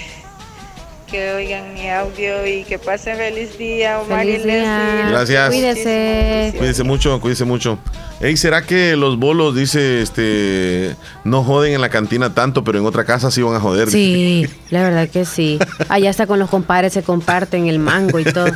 [1.07, 4.55] que oigan mi audio y que pasen feliz día, Omar Feliz y día.
[4.57, 5.11] Leslie.
[5.11, 5.49] Gracias.
[5.49, 6.55] Cuídese.
[6.59, 7.79] Cuídese mucho, cuídese mucho.
[8.19, 12.87] Ey, ¿será que los bolos, dice, este, no joden en la cantina tanto, pero en
[12.87, 13.91] otra casa sí van a joder?
[13.91, 15.59] Sí, la verdad que sí.
[15.91, 18.47] Allá hasta con los compadres se comparten el mango y todo.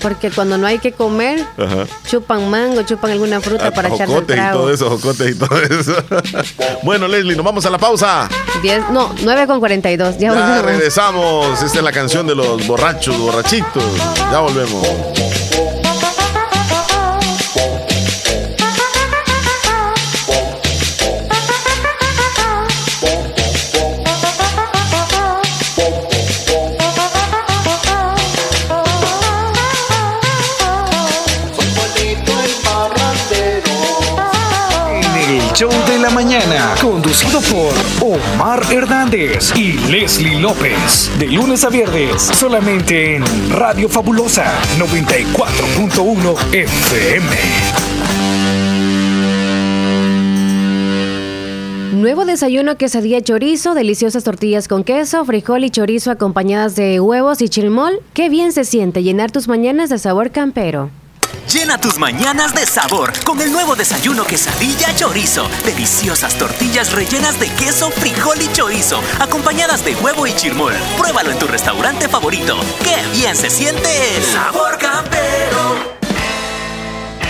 [0.00, 1.86] Porque cuando no hay que comer, Ajá.
[2.08, 4.58] chupan mango, chupan alguna fruta Ah, para echarle el jocotes y trago.
[4.60, 5.94] todo eso, jocotes y todo eso.
[6.84, 8.28] bueno, Leslie, nos vamos a la pausa.
[8.62, 10.14] Diez- no, 9 con 42.
[10.18, 10.64] Ya, Ya volvemos.
[10.64, 11.62] regresamos.
[11.62, 13.82] Esta es la canción de los borrachos, borrachitos.
[14.30, 14.86] Ya volvemos.
[37.12, 41.10] Conducido por Omar Hernández y Leslie López.
[41.18, 47.26] De lunes a viernes, solamente en Radio Fabulosa 94.1 FM.
[52.00, 57.50] Nuevo desayuno, quesadilla chorizo, deliciosas tortillas con queso, frijol y chorizo acompañadas de huevos y
[57.50, 58.00] chilmol.
[58.14, 60.90] Qué bien se siente llenar tus mañanas de sabor campero.
[61.52, 65.48] Llena tus mañanas de sabor con el nuevo desayuno quesadilla chorizo.
[65.64, 70.72] Deliciosas tortillas rellenas de queso, frijol y chorizo, acompañadas de huevo y chirmol.
[70.96, 72.56] Pruébalo en tu restaurante favorito.
[72.82, 75.92] ¡Qué bien se siente el sabor campero!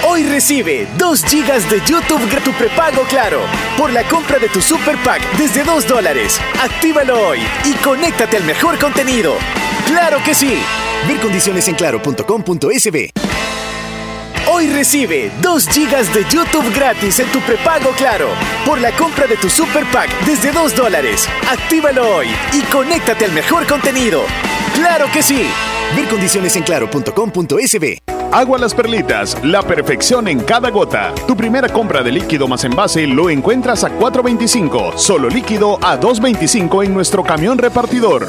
[0.07, 3.41] Hoy recibe 2 gigas de YouTube gra- tu prepago Claro
[3.77, 6.41] por la compra de tu Super Pack desde 2 dólares.
[6.61, 9.35] Actívalo hoy y conéctate al mejor contenido.
[9.87, 10.63] ¡Claro que sí!
[11.09, 13.11] Ver condiciones en claro.com.sb.
[14.51, 18.29] Hoy recibe 2 gigas de YouTube gratis en tu prepago Claro
[18.67, 21.29] por la compra de tu Super Pack desde 2 dólares.
[21.51, 24.23] Actívalo hoy y conéctate al mejor contenido.
[24.75, 25.47] ¡Claro que sí!
[25.95, 27.99] Ver condiciones en claro.com.sb.
[28.33, 31.15] Agua Las Perlitas, la perfección en cada gota.
[31.27, 36.85] Tu primera compra de líquido más envase lo encuentras a 4.25, solo líquido a 2.25
[36.85, 38.29] en nuestro camión repartidor.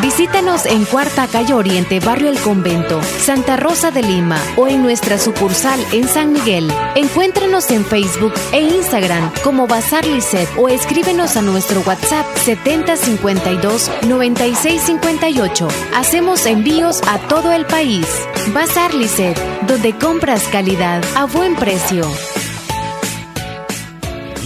[0.00, 5.18] Visítanos en Cuarta Calle Oriente, Barrio El Convento, Santa Rosa de Lima o en nuestra
[5.18, 6.72] sucursal en San Miguel.
[6.96, 15.68] Encuéntranos en Facebook e Instagram como Bazar Lisset o escríbenos a nuestro WhatsApp 7052 9658.
[15.94, 18.06] Hacemos envíos a todo el país.
[18.52, 22.04] Bazar Lisset, donde compras calidad a buen precio.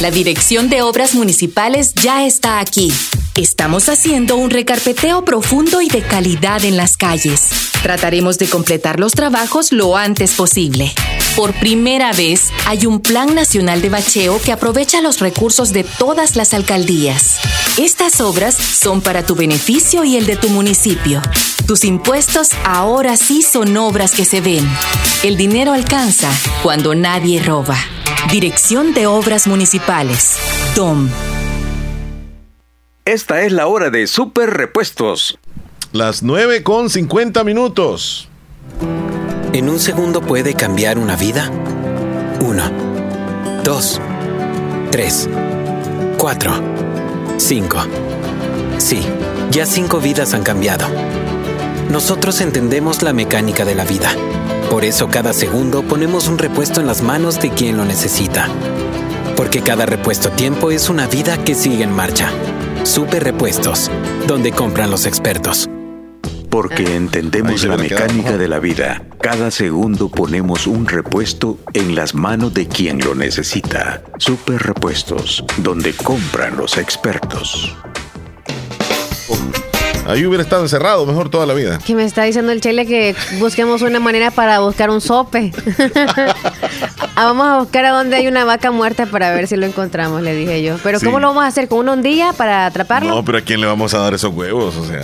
[0.00, 2.90] La Dirección de Obras Municipales ya está aquí.
[3.36, 7.50] Estamos haciendo un recarpeteo profundo y de calidad en las calles.
[7.82, 10.90] Trataremos de completar los trabajos lo antes posible.
[11.40, 16.36] Por primera vez, hay un Plan Nacional de Bacheo que aprovecha los recursos de todas
[16.36, 17.40] las alcaldías.
[17.78, 21.22] Estas obras son para tu beneficio y el de tu municipio.
[21.66, 24.68] Tus impuestos ahora sí son obras que se ven.
[25.22, 26.30] El dinero alcanza
[26.62, 27.78] cuando nadie roba.
[28.30, 30.36] Dirección de Obras Municipales.
[30.76, 31.08] DOM.
[33.06, 35.38] Esta es la hora de Super Repuestos.
[35.92, 38.28] Las 9 con 50 minutos.
[39.52, 41.50] En un segundo puede cambiar una vida.
[42.40, 42.70] Uno,
[43.64, 44.00] dos,
[44.92, 45.28] tres,
[46.18, 46.52] cuatro,
[47.36, 47.78] cinco.
[48.78, 49.00] Sí,
[49.50, 50.86] ya cinco vidas han cambiado.
[51.90, 54.10] Nosotros entendemos la mecánica de la vida.
[54.70, 58.46] Por eso cada segundo ponemos un repuesto en las manos de quien lo necesita.
[59.36, 62.30] Porque cada repuesto tiempo es una vida que sigue en marcha.
[62.84, 63.90] Super Repuestos,
[64.28, 65.69] donde compran los expertos.
[66.50, 69.02] Porque entendemos la mecánica de la vida.
[69.20, 74.02] Cada segundo ponemos un repuesto en las manos de quien lo necesita.
[74.18, 77.74] Super Repuestos, donde compran los expertos.
[80.08, 81.78] Ahí hubiera estado encerrado mejor toda la vida.
[81.86, 85.52] Que me está diciendo el Chele que busquemos una manera para buscar un sope.
[87.16, 90.22] Ah, vamos a buscar a donde hay una vaca muerta para ver si lo encontramos,
[90.22, 90.76] le dije yo.
[90.82, 91.04] Pero Sí.
[91.04, 91.68] ¿cómo lo vamos a hacer?
[91.68, 93.10] ¿Con una hondilla para atraparlo?
[93.10, 94.74] No, pero ¿a quién le vamos a dar esos huevos?
[94.76, 95.02] O sea,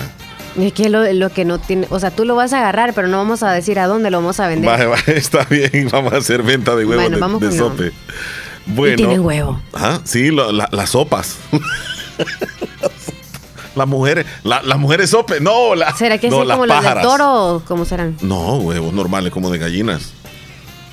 [0.59, 3.09] Es que lo, lo que no tiene, o sea, tú lo vas a agarrar, pero
[3.09, 4.71] no vamos a decir a dónde lo vamos a vender.
[4.71, 7.59] vale, vale, está bien, vamos a hacer venta de huevos Bueno, de- vamos de, con
[7.59, 7.93] sope.
[8.67, 8.97] Bueno.
[8.97, 9.61] tienen huevo.
[9.73, 11.37] Ajá, sí, la- las sopas.
[13.75, 16.83] las mujeres, la- las mujeres sope, no, la, ¿Será que no, las como los del
[16.85, 17.05] pájaras.
[17.05, 18.17] toro o cómo serán?
[18.23, 20.13] No, huevos normales como de gallinas.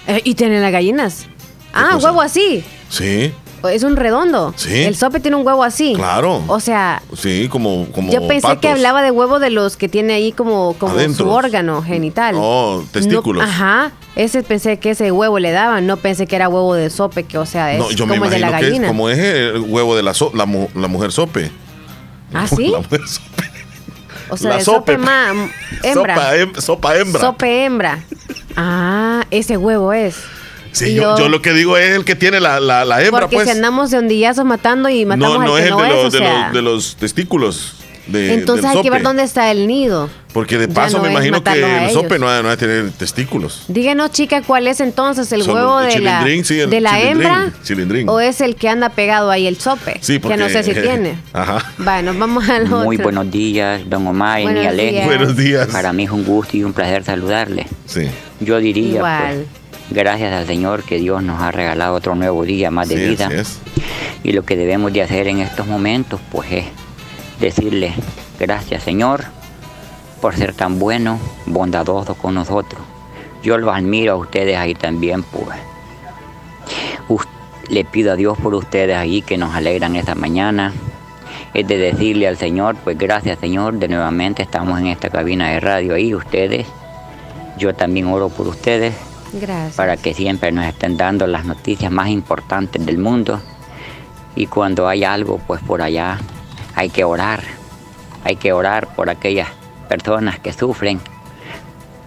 [0.07, 1.26] Eh, ¿Y tienen las gallinas?
[1.74, 2.07] Ah, cosa?
[2.07, 2.64] huevo así.
[2.89, 3.34] Sí,
[3.70, 4.53] Es un redondo.
[4.57, 4.84] Sí.
[4.84, 5.93] El sope tiene un huevo así.
[5.95, 6.43] claro.
[6.47, 10.14] O sea, Sí, como, como yo pensé que hablaba de huevo de los que tiene
[10.14, 12.36] ahí como, como su órgano genital.
[12.38, 13.43] Oh, testículos.
[13.43, 13.91] No, ajá.
[14.16, 15.88] Ese pensé que ese huevo le daban.
[15.88, 18.26] No pensé que era huevo de sope, que o sea, es No, yo me como
[18.26, 18.88] el de la que es gallina.
[18.88, 21.49] como es el huevo de la, so- la, mu- la mujer sope.
[22.34, 22.68] ¿Ah, sí?
[22.72, 23.43] La mujer sope.
[24.30, 25.03] O sea, la de sope sope.
[25.84, 26.16] hembra.
[26.16, 27.22] Sopa, hem- sopa hembra.
[27.22, 27.99] Sope hembra.
[28.55, 30.16] Ah, ese huevo es.
[30.74, 33.46] Sí, yo, lo que digo es el que tiene la, la, la hembra, Porque pues.
[33.48, 35.88] si andamos de hondillazos matando y matamos no, al no que es el no de,
[35.88, 37.76] es, los, o de, sea, los, de los testículos.
[38.08, 39.08] De, entonces hay que ver sope.
[39.08, 40.10] dónde está el nido.
[40.34, 42.58] Porque de paso no me es imagino que a el sope no ha, no de
[42.58, 43.64] tener testículos.
[43.70, 47.54] Díganos, chica, ¿cuál es entonces el huevo el de la, sí, el de la hembra?
[47.64, 48.10] chilindrín.
[48.10, 50.00] ¿O es el que anda pegado ahí el sope?
[50.02, 51.18] Sí, porque, que no sé si tiene.
[51.32, 51.72] Ajá.
[51.78, 52.84] Bueno, vamos al otro.
[52.84, 55.06] Muy buenos días, don Omar y Buenos días.
[55.06, 55.68] Buenos días.
[55.68, 57.68] Para mí es un gusto y un placer saludarle.
[57.86, 58.10] Sí.
[58.42, 59.34] Yo diría, Igual.
[59.36, 59.62] pues,
[59.94, 63.30] gracias al Señor que Dios nos ha regalado otro nuevo día más de Sí, vida.
[64.24, 66.66] Y lo que debemos de hacer en estos momentos, pues es
[67.39, 67.94] decirle
[68.39, 69.26] gracias Señor
[70.22, 72.82] por ser tan bueno, bondadoso con nosotros.
[73.44, 75.58] Yo los admiro a ustedes ahí también, pues.
[77.70, 80.74] Le pido a Dios por ustedes ahí que nos alegran esta mañana
[81.54, 85.60] es de decirle al Señor, pues gracias Señor, de nuevamente estamos en esta cabina de
[85.60, 86.68] radio ahí, ustedes.
[87.58, 88.94] Yo también oro por ustedes
[89.34, 89.76] Gracias.
[89.76, 93.42] para que siempre nos estén dando las noticias más importantes del mundo.
[94.36, 96.20] Y cuando hay algo, pues por allá
[96.76, 97.42] hay que orar.
[98.24, 99.50] Hay que orar por aquellas
[99.90, 101.00] personas que sufren,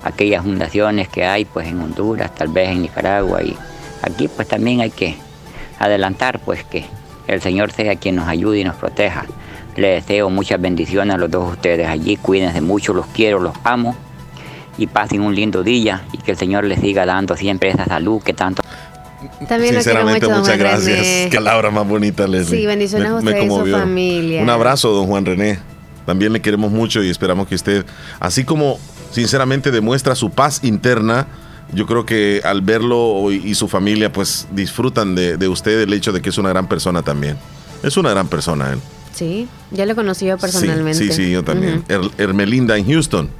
[0.03, 3.57] aquellas fundaciones que hay pues en Honduras, tal vez en Nicaragua y
[4.03, 5.17] aquí pues también hay que
[5.79, 6.87] adelantar pues que
[7.27, 9.27] el Señor sea quien nos ayude y nos proteja.
[9.77, 13.95] Le deseo muchas bendiciones a los dos ustedes allí, cuídense mucho, los quiero, los amo
[14.79, 18.23] y pasen un lindo día y que el Señor les siga dando siempre esa salud
[18.23, 18.63] que tanto
[19.49, 20.99] También Sinceramente, mucho, muchas gracias.
[20.99, 21.29] René.
[21.31, 22.61] Qué palabra más bonita, Leslie.
[22.61, 24.43] Sí, bendiciones a usted y su familia.
[24.43, 25.59] Un abrazo, don Juan René.
[26.05, 27.85] También le queremos mucho y esperamos que usted,
[28.21, 28.79] así como
[29.11, 31.27] sinceramente demuestra su paz interna,
[31.73, 35.93] yo creo que al verlo y y su familia, pues disfrutan de, de usted el
[35.93, 37.37] hecho de que es una gran persona también.
[37.83, 38.79] Es una gran persona él.
[39.13, 40.99] Sí, ya lo conocí yo personalmente.
[40.99, 41.83] Sí, sí, sí, yo también.
[41.89, 43.31] Her- Hermelinda en Houston.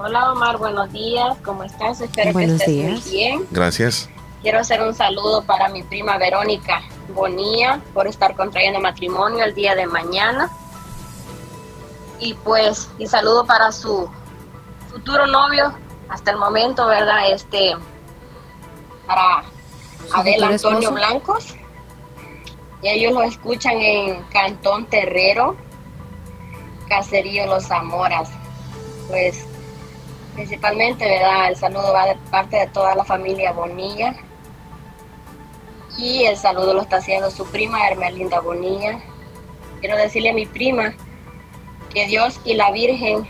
[0.00, 2.00] Hola Omar, buenos días, ¿cómo estás?
[2.00, 3.06] Espero Buenos que estés días.
[3.06, 3.46] muy bien.
[3.50, 4.08] Gracias.
[4.42, 9.74] Quiero hacer un saludo para mi prima Verónica Bonilla por estar contrayendo matrimonio el día
[9.74, 10.50] de mañana.
[12.20, 14.08] Y pues, y saludo para su
[14.92, 15.74] futuro novio
[16.08, 17.32] hasta el momento, ¿verdad?
[17.32, 17.74] Este,
[19.08, 19.42] para
[20.14, 20.94] Abel Antonio esposo?
[20.94, 21.56] Blancos.
[22.82, 25.56] Y ellos lo escuchan en Cantón Terrero,
[26.88, 28.30] Caserío Los Zamoras.
[29.08, 29.47] Pues
[30.38, 31.48] principalmente, ¿verdad?
[31.48, 34.14] El saludo va de parte de toda la familia Bonilla.
[35.98, 39.00] Y el saludo lo está haciendo su prima Hermelinda Bonilla.
[39.80, 40.94] Quiero decirle a mi prima
[41.92, 43.28] que Dios y la Virgen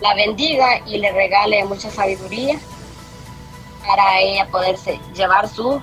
[0.00, 2.58] la bendiga y le regale mucha sabiduría
[3.86, 5.80] para ella poderse llevar su,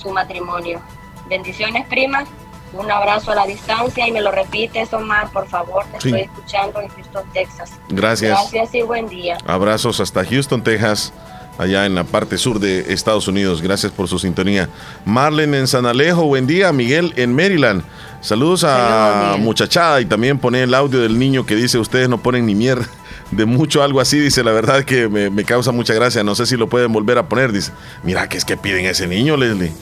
[0.00, 0.80] su matrimonio.
[1.26, 2.24] Bendiciones, prima.
[2.72, 5.84] Un abrazo a la distancia y me lo repites, Omar, por favor.
[5.92, 6.08] Te Sí.
[6.08, 7.70] estoy escuchando en Houston, Texas.
[7.88, 8.30] Gracias.
[8.52, 9.38] Gracias y buen día.
[9.46, 11.12] Abrazos hasta Houston, Texas,
[11.58, 13.60] allá en la parte sur de Estados Unidos.
[13.60, 14.68] Gracias por su sintonía.
[15.04, 16.72] Marlen en San Alejo, buen día.
[16.72, 17.82] Miguel en Maryland.
[18.20, 22.18] Saludos a Saludos, muchachada y también pone el audio del niño que dice ustedes no
[22.22, 22.86] ponen ni mierda
[23.32, 24.18] de mucho, algo así.
[24.20, 26.22] Dice la verdad que me, me causa mucha gracia.
[26.22, 27.50] No sé si lo pueden volver a poner.
[27.50, 27.72] Dice,
[28.04, 29.72] mira que es que piden a ese niño, Leslie.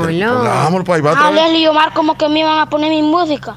[0.00, 0.42] Ponlo.
[0.42, 1.34] Vamos, pues ahí va vez.
[1.42, 3.56] Leslie y Omar como que me iban a poner mi música.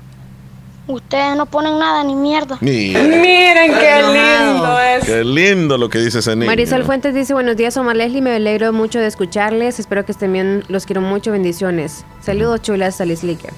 [0.88, 2.58] Ustedes no ponen nada ni mierda.
[2.62, 5.06] Mira, Miren qué lindo es.
[5.06, 6.46] qué lindo lo que dice ese niño.
[6.52, 10.34] Marisol Fuentes dice, buenos días, Omar Leslie, me alegro mucho de escucharles, espero que estén
[10.34, 12.06] bien, los quiero mucho, bendiciones.
[12.22, 13.52] Saludos chulas, Sally Slicker.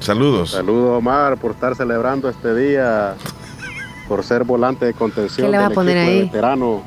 [0.00, 0.52] Saludos.
[0.52, 3.14] Saludos Omar por estar celebrando este día,
[4.08, 6.22] por ser volante de contención ¿Qué le va a poner ahí?
[6.22, 6.82] veterano.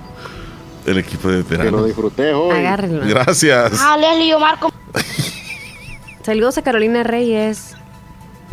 [0.87, 1.85] El equipo de Que lo veteranos.
[1.85, 2.55] disfruté hoy.
[2.57, 3.05] Agárrenlo.
[3.05, 3.73] Gracias.
[3.79, 4.73] Ah, Leslie y Omar como...
[6.27, 7.77] Saludos a Carolina Reyes,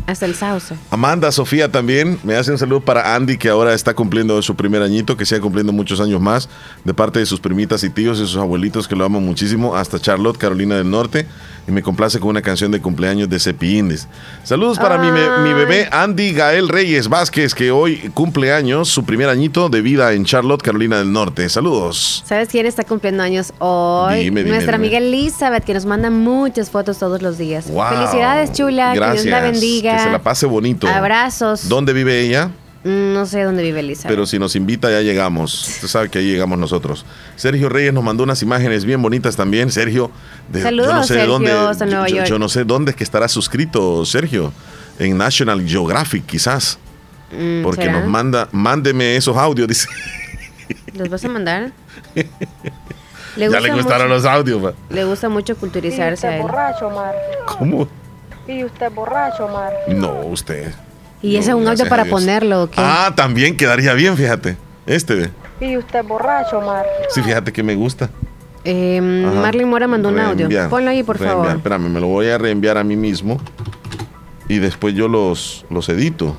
[0.07, 0.77] hasta el Sauce.
[0.93, 2.20] Amanda, Sofía también.
[2.22, 5.41] Me hace un saludo para Andy, que ahora está cumpliendo su primer añito, que siga
[5.41, 6.49] cumpliendo muchos años más,
[6.85, 9.99] de parte de sus primitas y tíos y sus abuelitos, que lo aman muchísimo, hasta
[9.99, 11.27] Charlotte, Carolina del Norte.
[11.67, 14.07] Y me complace con una canción de cumpleaños de Cepi Indies.
[14.43, 19.31] Saludos para mi, mi bebé Andy Gael Reyes Vázquez, que hoy cumple años, su primer
[19.31, 21.49] añito de vida en Charlotte, Carolina del Norte.
[21.49, 22.23] Saludos.
[22.27, 24.25] ¿Sabes quién está cumpliendo años hoy?
[24.25, 24.89] Dime, dime, Nuestra dime.
[24.89, 27.71] amiga Elizabeth, que nos manda muchas fotos todos los días.
[27.71, 27.85] Wow.
[27.89, 29.23] Felicidades, chula, Gracias.
[29.23, 29.97] que Dios la bendiga.
[29.97, 30.87] Que se la pase bonito.
[30.87, 31.69] Abrazos.
[31.69, 32.51] ¿Dónde vive ella?
[32.85, 34.11] No sé dónde vive Elizabeth.
[34.14, 35.68] Pero si nos invita ya llegamos.
[35.68, 37.07] Usted sabe que ahí llegamos nosotros.
[37.35, 39.70] Sergio Reyes nos mandó unas imágenes bien bonitas también.
[39.70, 40.11] Sergio,
[40.51, 42.28] de, Saludos, yo no sé Sergio, dónde, hasta Nueva yo, York.
[42.28, 44.53] yo no sé dónde es que estará suscrito Sergio.
[44.99, 46.78] En National Geographic quizás.
[47.32, 48.01] Mm, Porque ¿será?
[48.01, 49.89] nos manda, mándeme esos audios, dice.
[50.95, 51.72] ¿Los vas a mandar?
[53.37, 54.74] Le ya le gustaron mucho- los audios.
[54.91, 56.43] Le gusta mucho culturizarse a él.
[56.43, 57.14] borracho, Omar.
[57.47, 57.89] ¿Cómo?
[58.47, 59.72] Y usted borracho, Omar.
[59.89, 60.72] No, usted.
[61.25, 62.77] Y ese es un audio a para ponerlo, ¿o qué?
[62.79, 64.59] Ah, también quedaría bien, fíjate.
[64.85, 65.31] Este, ve.
[65.59, 66.85] Y usted borracho, Omar.
[67.09, 68.11] Sí, fíjate que me gusta.
[68.64, 69.41] Eh, Ajá.
[69.41, 70.49] Marlene Mora mandó un audio.
[70.68, 71.45] Ponlo ahí, por reenviar.
[71.45, 71.57] favor.
[71.57, 73.41] Espérame, me lo voy a reenviar a mí mismo.
[74.49, 76.37] Y después yo los, los edito.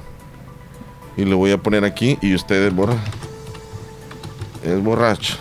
[1.17, 2.99] Y lo voy a poner aquí y ustedes borran.
[4.63, 5.35] Es borracho.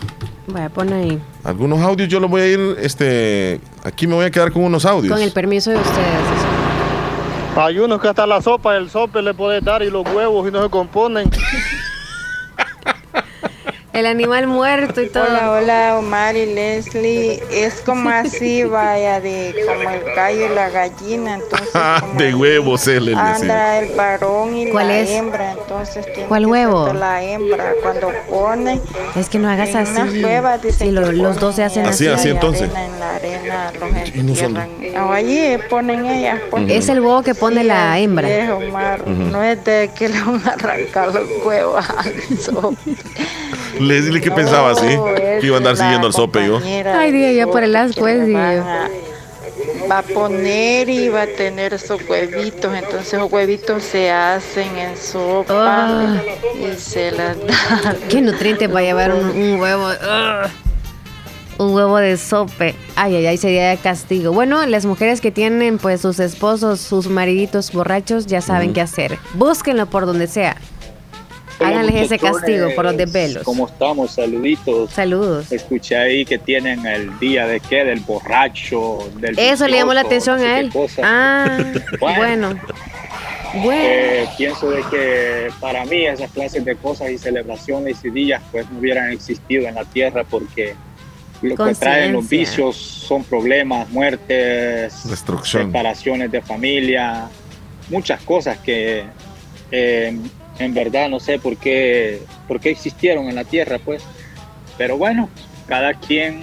[0.47, 1.20] Vaya, pon ahí.
[1.42, 4.86] Algunos audios yo los voy a ir, este, aquí me voy a quedar con unos
[4.86, 5.12] audios.
[5.12, 6.53] Con el permiso de ustedes.
[7.57, 10.50] Hay unos que hasta la sopa, el sope le puede dar y los huevos y
[10.50, 11.30] no se componen.
[13.95, 15.22] El animal muerto y todo.
[15.22, 17.40] Hola, hola, Omar y Leslie.
[17.53, 21.34] Es como así, vaya, de como el gallo y la gallina.
[21.36, 21.68] Entonces,
[22.01, 23.42] como de huevos, él, él, sí.
[23.42, 25.11] anda el varón y ¿Cuál la es?
[25.11, 25.53] hembra.
[25.53, 26.92] Entonces, tiene ¿Cuál que huevo?
[26.92, 27.72] la hembra.
[27.82, 28.80] Cuando pone
[29.14, 29.92] Es que no hagas en así.
[29.92, 32.14] unas cuevas, dicen Sí, lo- que los dos se hacen Así, así.
[32.20, 32.62] así entonces.
[32.74, 34.68] arena en la arena los entierran.
[35.09, 36.40] O allí ponen ellas.
[36.51, 36.68] Ponen.
[36.70, 38.28] Es el huevo que pone la hembra.
[38.28, 39.03] Es, Omar.
[39.03, 39.12] Ujú.
[39.12, 41.84] No es de que le van a arrancar los huevos
[43.74, 43.84] sope.
[43.84, 44.86] Leslie, ¿qué pensaba así?
[44.86, 46.60] es Que iba a andar siguiendo al sope yo.
[46.96, 48.38] Ay, diga ya por el as, pues, que le digo.
[48.40, 48.88] van a-
[49.90, 54.96] Va a poner y va a tener esos huevitos, entonces los huevitos se hacen en
[54.96, 56.16] sopa
[56.58, 57.96] y se las dan.
[58.08, 59.88] ¿Qué nutrientes va a llevar un, un huevo?
[59.88, 60.50] Ugh.
[61.58, 62.74] Un huevo de sope.
[62.96, 64.32] Ay, ay, ay, sería de castigo.
[64.32, 69.18] Bueno, las mujeres que tienen pues sus esposos, sus mariditos borrachos, ya saben qué hacer.
[69.34, 70.56] Búsquenlo por donde sea.
[71.61, 73.42] Háganles ese castigo por los desvelos.
[73.44, 74.12] ¿Cómo estamos?
[74.12, 74.90] Saluditos.
[74.90, 75.50] Saludos.
[75.52, 80.02] Escuché ahí que tienen el día de qué, del borracho, del Eso le llamó la
[80.02, 81.05] vicioso, atención no sé a él.
[81.05, 81.59] Ah,
[82.00, 82.59] bueno.
[83.62, 83.78] Bueno.
[83.80, 88.68] Eh, pienso de que para mí esas clases de cosas y celebraciones y días pues
[88.70, 90.74] no hubieran existido en la tierra porque
[91.40, 95.66] lo que traen los vicios son problemas, muertes, Destrucción.
[95.66, 97.28] separaciones de familia,
[97.90, 99.05] muchas cosas que
[99.70, 100.18] eh,
[100.59, 104.02] en verdad no sé por qué, por qué existieron en la tierra, pues.
[104.78, 105.28] Pero bueno,
[105.66, 106.40] cada quien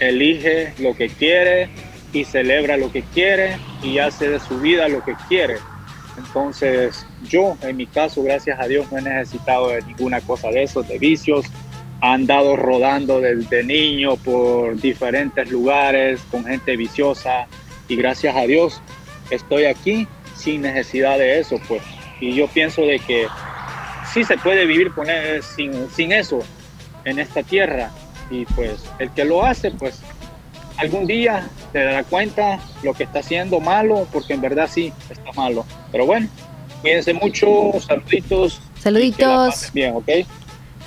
[0.00, 1.68] elige lo que quiere
[2.12, 5.56] y celebra lo que quiere y hace de su vida lo que quiere.
[6.16, 10.62] Entonces, yo, en mi caso, gracias a Dios, no he necesitado de ninguna cosa de
[10.62, 11.46] esos, de vicios.
[12.02, 17.46] He andado rodando desde niño por diferentes lugares con gente viciosa
[17.88, 18.80] y gracias a Dios
[19.30, 20.06] estoy aquí
[20.36, 21.82] sin necesidad de eso, pues.
[22.24, 23.26] Y yo pienso de que
[24.14, 26.38] sí se puede vivir con e- sin, sin eso
[27.04, 27.90] en esta tierra
[28.30, 30.00] y pues el que lo hace, pues
[30.78, 35.32] algún día se dará cuenta lo que está haciendo malo, porque en verdad sí está
[35.32, 35.66] malo.
[35.92, 36.28] Pero bueno,
[36.80, 38.58] cuídense mucho, saluditos.
[38.80, 39.70] Saluditos.
[39.74, 40.08] Bien, ¿ok?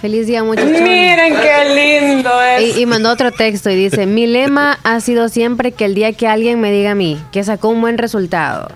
[0.01, 0.71] Feliz día, muchachos.
[0.71, 2.77] Miren qué lindo es.
[2.77, 6.13] Y, y mandó otro texto y dice, mi lema ha sido siempre que el día
[6.13, 8.69] que alguien me diga a mí que sacó un buen resultado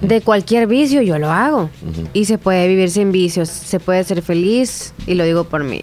[0.00, 1.68] de cualquier vicio, yo lo hago.
[2.12, 5.82] Y se puede vivir sin vicios, se puede ser feliz y lo digo por mí.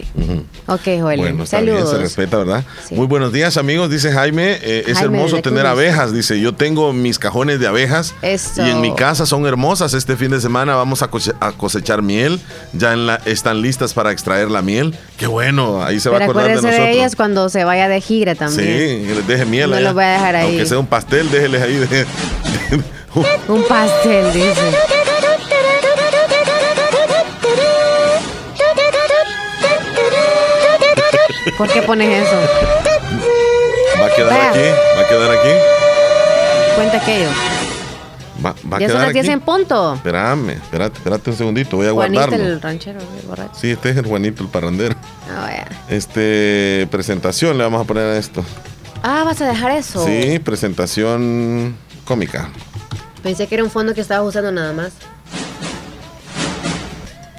[0.68, 1.20] Ok, Joel.
[1.20, 1.92] Bueno, está bien, Saludos.
[1.92, 2.64] se respeta, ¿verdad?
[2.92, 3.90] Muy buenos días, amigos.
[3.90, 5.72] Dice Jaime, eh, es Jaime hermoso de tener Cruz.
[5.72, 6.14] abejas.
[6.14, 8.66] Dice, yo tengo mis cajones de abejas Eso.
[8.66, 9.94] y en mi casa son hermosas.
[9.94, 12.40] Este fin de semana vamos a, cose- a cosechar miel.
[12.74, 14.96] Ya en la, están listas para extraer la miel.
[15.18, 16.78] Qué bueno, ahí se va a Pero acordar de nosotros.
[16.80, 18.68] de ellas cuando se vaya de gira también.
[19.02, 19.70] Sí, que les deje miel.
[19.70, 19.86] No allá.
[19.86, 20.48] los voy a dejar ahí.
[20.48, 21.76] Aunque sea un pastel, déjeles ahí.
[21.76, 22.06] de-
[23.16, 24.72] Un pastel, dice.
[31.58, 32.36] ¿Por qué pones eso?
[34.00, 34.60] Va a quedar aquí,
[34.98, 36.76] va a quedar aquí.
[36.76, 37.30] Cuenta aquello.
[38.44, 39.34] Va, va a Ya son las 10 aquí.
[39.34, 39.94] en punto.
[39.96, 42.46] Espérame, espérate, espérate un segundito, voy a Juanita guardarlo.
[42.54, 43.52] el ranchero, el borracho.
[43.54, 44.96] Sí, este es el Juanito, el parrandero.
[45.30, 45.68] Ah, vaya.
[45.90, 48.44] Este, presentación le vamos a poner a esto.
[49.04, 50.04] Ah, vas a dejar eso.
[50.06, 52.50] Sí, presentación cómica.
[53.24, 54.92] Pensé que era un fondo que estabas usando nada más.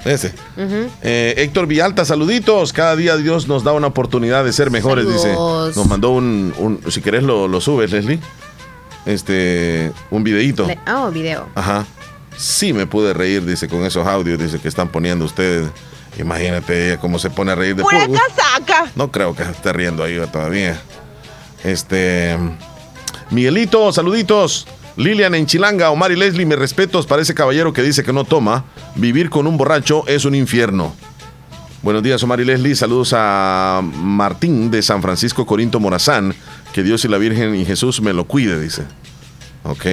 [0.05, 0.33] Ese.
[1.01, 2.73] Eh, Héctor Villalta, saluditos.
[2.73, 5.67] Cada día Dios nos da una oportunidad de ser mejores, Saludos.
[5.69, 5.79] dice.
[5.79, 8.19] Nos mandó un, un- si querés lo, lo subes, Leslie.
[9.05, 10.65] Este, un videíto.
[10.67, 11.47] Le- Ah, oh, video.
[11.55, 11.85] Ajá.
[12.35, 15.69] Sí me pude reír, dice, con esos audios, dice, que están poniendo ustedes.
[16.17, 18.91] Imagínate ella cómo se pone a reír de ¡Pura casaca!
[18.95, 20.79] No creo que se esté riendo ahí todavía.
[21.63, 22.37] Este.
[23.31, 24.67] Miguelito, saluditos.
[24.95, 28.25] Lilian en Chilanga, Omar y Leslie, mis respetos para ese caballero que dice que no
[28.25, 28.65] toma.
[28.95, 30.93] Vivir con un borracho es un infierno.
[31.81, 32.75] Buenos días, Omar y Leslie.
[32.75, 36.35] Saludos a Martín de San Francisco Corinto Morazán.
[36.73, 38.83] Que Dios y la Virgen y Jesús me lo cuide, dice.
[39.63, 39.85] Ok.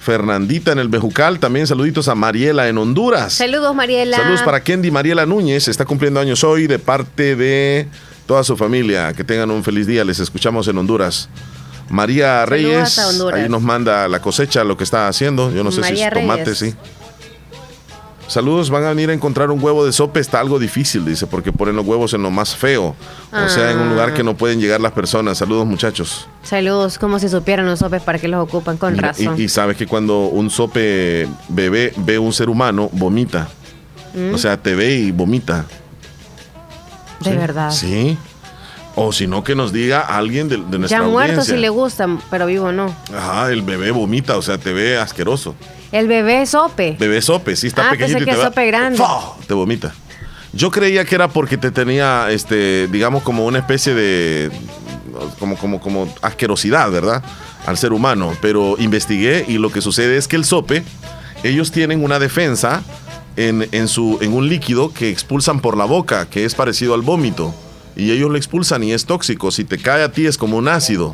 [0.00, 1.38] Fernandita en el Bejucal.
[1.38, 3.34] También saluditos a Mariela en Honduras.
[3.34, 4.16] Saludos, Mariela.
[4.16, 7.88] Saludos para Kendi Mariela Núñez, está cumpliendo años hoy de parte de
[8.26, 9.12] toda su familia.
[9.12, 11.28] Que tengan un feliz día, les escuchamos en Honduras.
[11.88, 12.98] María Reyes,
[13.32, 15.52] ahí nos manda la cosecha, lo que está haciendo.
[15.52, 16.74] Yo no sé María si es tomate, sí.
[18.26, 21.52] Saludos, van a venir a encontrar un huevo de sopa, está algo difícil, dice, porque
[21.52, 22.96] ponen los huevos en lo más feo.
[23.32, 25.36] O sea, en un lugar que no pueden llegar las personas.
[25.36, 26.26] Saludos, muchachos.
[26.42, 29.38] Saludos, como si supieran los sopes para que los ocupan, con Mira, razón.
[29.38, 33.48] Y, y sabes que cuando un sope bebé ve un ser humano, vomita.
[34.14, 34.34] Mm.
[34.34, 35.66] O sea, te ve y vomita.
[37.20, 37.70] de Sí, verdad.
[37.70, 38.18] Sí.
[38.96, 41.54] O si no, que nos diga alguien de, de nuestra ya muerto audiencia.
[41.54, 42.94] si le gustan, pero vivo no.
[43.12, 45.54] Ajá, el bebé vomita, o sea, te ve asqueroso.
[45.90, 46.96] El bebé sope.
[46.98, 49.02] Bebé sope, sí está Ah, pequeñito pensé y que te, va- sope grande.
[49.48, 49.92] Te vomita.
[50.52, 54.50] Yo creía que era porque te tenía, este, digamos, como una especie de,
[55.40, 57.22] como, como, como asquerosidad, ¿verdad?
[57.66, 58.32] Al ser humano.
[58.40, 60.84] Pero investigué y lo que sucede es que el sope,
[61.42, 62.82] ellos tienen una defensa
[63.36, 67.02] en, en su, en un líquido que expulsan por la boca, que es parecido al
[67.02, 67.52] vómito.
[67.96, 69.50] Y ellos lo expulsan y es tóxico.
[69.50, 71.12] Si te cae a ti es como un ácido.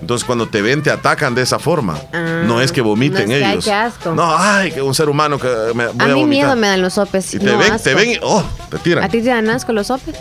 [0.00, 1.98] Entonces cuando te ven te atacan de esa forma.
[2.12, 3.64] no es que vomiten no es que, ay, ellos.
[3.64, 4.14] qué asco.
[4.14, 6.82] No, ay, que un ser humano que me voy a a, mí miedo me dan
[6.82, 7.34] los sopes.
[7.34, 7.84] Y te no ven, asco.
[7.84, 9.04] te ven y oh, te tiran.
[9.04, 10.16] ¿A ti te dan asco los sopes?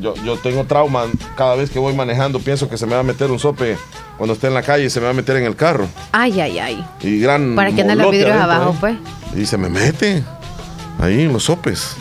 [0.00, 1.04] Yo, yo tengo trauma
[1.36, 3.76] cada vez que voy manejando, pienso que se me va a meter un sope
[4.16, 5.88] cuando esté en la calle, se me va a meter en el carro.
[6.12, 6.86] Ay, ay, ay.
[7.00, 8.76] Y gran Para que anden los vidrios abajo, ¿eh?
[8.78, 8.96] pues.
[9.36, 10.22] Y se me mete
[11.00, 11.96] ahí en los sopes.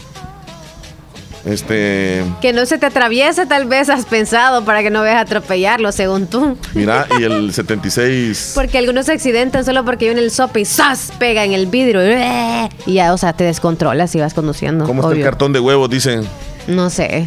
[1.45, 5.91] Este, Que no se te atraviese, tal vez has pensado, para que no veas atropellarlo,
[5.91, 6.55] según tú.
[6.73, 11.11] mira, y el 76 Porque algunos se accidentan solo porque viene el sope y ¡zas!
[11.17, 11.99] pega en el vidrio.
[12.85, 14.85] Y ya, o sea, te descontrolas y vas conduciendo.
[14.85, 15.89] ¿Cómo está el cartón de huevos?
[15.89, 16.27] Dicen
[16.67, 17.25] No sé.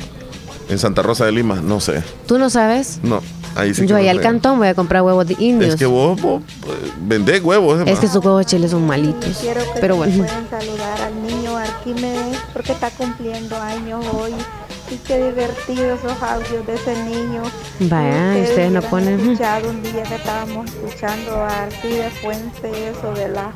[0.68, 1.56] en Santa Rosa de Lima.
[1.56, 2.02] No sé.
[2.26, 3.00] ¿Tú no sabes?
[3.02, 3.20] No,
[3.56, 5.74] ahí sí Yo no allá al cantón voy a comprar huevos de indios.
[5.74, 6.42] Es que vos, vos,
[7.00, 7.86] vendés huevos.
[7.86, 9.38] Es que sus huevos de chile son malitos.
[9.40, 10.16] Quiero que Pero bueno.
[10.24, 14.32] puedan saludar al niño Arquímedes porque está cumpliendo años hoy.
[14.90, 17.42] Y qué divertidos esos audios de ese niño.
[17.80, 23.12] Vaya, ustedes no hubieran ponen- escuchado un día que estábamos escuchando a Arquímedes Fuente eso
[23.14, 23.50] de la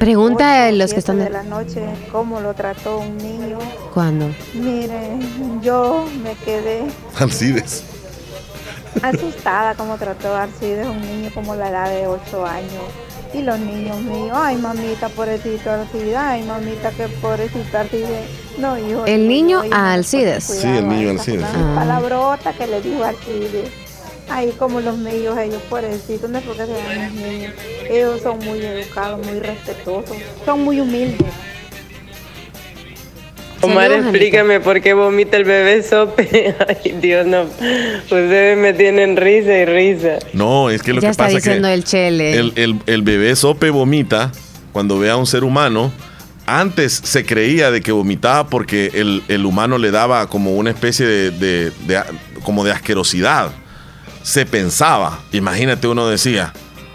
[0.00, 1.30] Pregunta a los que están de de...
[1.30, 3.58] la noche cómo lo trató un niño.
[3.94, 4.28] ¿Cuándo?
[4.54, 5.16] Mire,
[5.62, 6.82] yo me quedé
[7.20, 7.84] Alcides.
[9.02, 12.84] Asustada como trató a Arcides un niño como la edad de 8 años.
[13.32, 18.28] Y los niños míos, ay mamita, pobrecito Arcides, ay mamita, que pobrecito Arcides.
[18.58, 19.04] No, hijo.
[19.06, 20.46] El niño a Alcides.
[20.46, 21.56] puse Sí, el cuidado a niño Alcides, sí.
[21.56, 21.72] Ah.
[21.74, 23.70] palabrota que le dijo a Arcides.
[24.30, 27.54] Ay, como los míos, ellos pobrecitos, no es porque sean los niños.
[27.90, 31.28] Ellos son muy educados, muy respetuosos, son muy humildes.
[33.64, 36.54] Omar, Saludos, explícame por qué vomita el bebé sope.
[36.68, 37.42] Ay, Dios, no.
[37.42, 40.18] Ustedes me tienen risa y risa.
[40.32, 42.38] No, es que lo ya que está pasa diciendo que el chele.
[42.38, 44.32] el, el- el bebé sope vomita
[44.72, 45.92] cuando ve a un ser humano.
[46.46, 51.06] Antes se creía de que vomitaba porque el, el humano le daba como una especie
[51.06, 52.06] de, de- de a-
[52.42, 53.50] como de asquerosidad.
[54.22, 56.52] Se pensaba, imagínate, uno decía,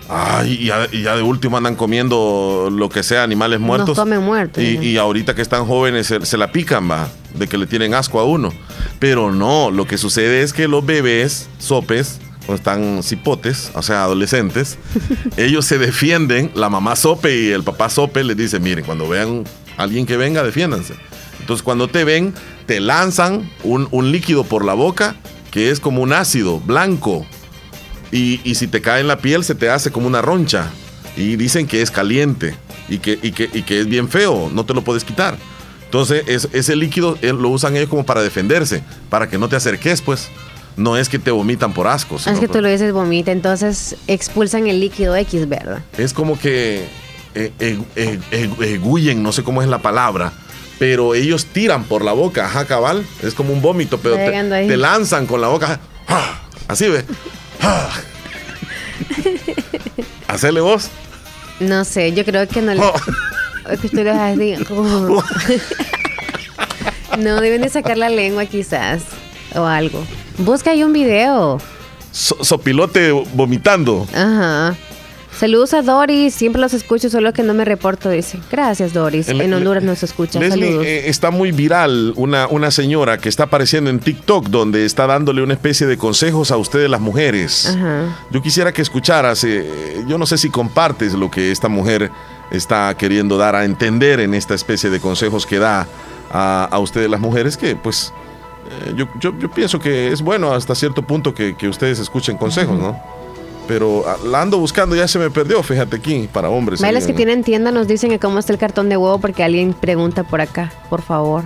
[0.10, 3.89] ay, y ya, y ya de último andan comiendo lo que sea, animales muertos.
[3.89, 4.64] Nos comen muertos.
[4.64, 7.93] Y, y ahorita que están jóvenes se, se la pican, va, de que le tienen
[7.93, 8.51] asco a uno.
[8.99, 14.03] Pero no, lo que sucede es que los bebés, sopes, cuando están cipotes, o sea,
[14.03, 14.80] adolescentes,
[15.38, 19.43] ellos se defienden, la mamá sope y el papá sope les dice, miren, cuando vean
[19.78, 20.95] a alguien que venga, defiéndanse.
[21.39, 22.34] Entonces cuando te ven,
[22.66, 25.16] te lanzan un, un líquido por la boca
[25.51, 27.26] que es como un ácido blanco.
[28.12, 30.70] Y, y si te cae en la piel se te hace como una roncha.
[31.18, 32.55] Y dicen que es caliente
[32.88, 35.38] y que, y que, y que es bien feo, no te lo puedes quitar.
[35.86, 39.55] Entonces es- ese líquido eh, lo usan ellos como para defenderse, para que no te
[39.55, 40.28] acerques, pues.
[40.78, 42.16] No es que te vomitan por asco.
[42.16, 45.82] Es sino que pues, tú lo dices vomita, entonces expulsan el líquido X, ¿verdad?
[45.97, 46.88] es como que
[47.36, 50.32] eh, eh, eh, eh, egullen, no sé cómo es la palabra,
[50.78, 53.05] pero ellos tiran por la boca, ajá, cabal.
[53.22, 55.82] Es como un vómito, pero te, lanzan con la boca.
[56.07, 56.39] ¡ah!
[56.70, 57.03] Así ve.
[57.62, 57.89] ¡Ah!
[60.28, 60.89] Hacele vos.
[61.60, 62.82] No sé, yo creo que no le...
[62.82, 62.93] Oh.
[67.18, 69.03] No, deben de sacar la lengua quizás.
[69.55, 70.03] O algo.
[70.38, 71.60] Busca ahí un video.
[72.12, 74.07] So- sopilote vomitando.
[74.14, 74.76] Ajá.
[75.39, 78.39] Saludos a Doris, siempre los escucho, solo que no me reporto, dice.
[78.51, 79.29] Gracias, Doris.
[79.29, 80.41] El- en Honduras nos escuchan.
[80.41, 80.85] Leslie, Saludos.
[80.85, 85.41] eh, está muy viral una, una señora que está apareciendo en TikTok donde está dándole
[85.41, 87.67] una especie de consejos a ustedes las mujeres.
[87.67, 88.17] Ajá.
[88.31, 92.11] Yo quisiera que escucharas, eh, yo no sé si compartes lo que esta mujer
[92.51, 95.87] está queriendo dar a entender en esta especie de consejos que da
[96.31, 98.11] a, a ustedes las mujeres, que pues
[98.87, 102.35] eh, yo, yo- yo pienso que es bueno hasta cierto punto que, que ustedes escuchen
[102.37, 103.18] consejos, ¿no?
[103.70, 106.82] Pero ah, la ando buscando, ya se me perdió, fíjate aquí, para hombres.
[106.82, 109.74] Ahí, que tienen tienda nos dicen que cómo está el cartón de huevo porque alguien
[109.74, 111.43] pregunta por acá, por favor.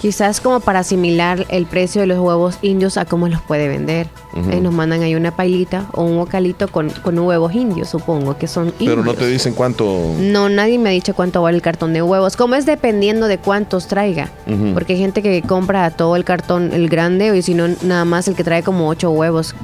[0.00, 4.08] Quizás como para asimilar el precio de los huevos indios a cómo los puede vender.
[4.50, 8.46] Eh, nos mandan ahí una pailita o un bocalito con, con huevos indios, supongo que
[8.46, 8.96] son indios.
[8.96, 10.14] Pero no te dicen cuánto...
[10.18, 12.36] No, nadie me ha dicho cuánto vale el cartón de huevos.
[12.36, 14.30] Como es dependiendo de cuántos traiga.
[14.74, 18.26] Porque hay gente que compra todo el cartón, el grande, y si no, nada más
[18.26, 19.54] el que trae como ocho huevos.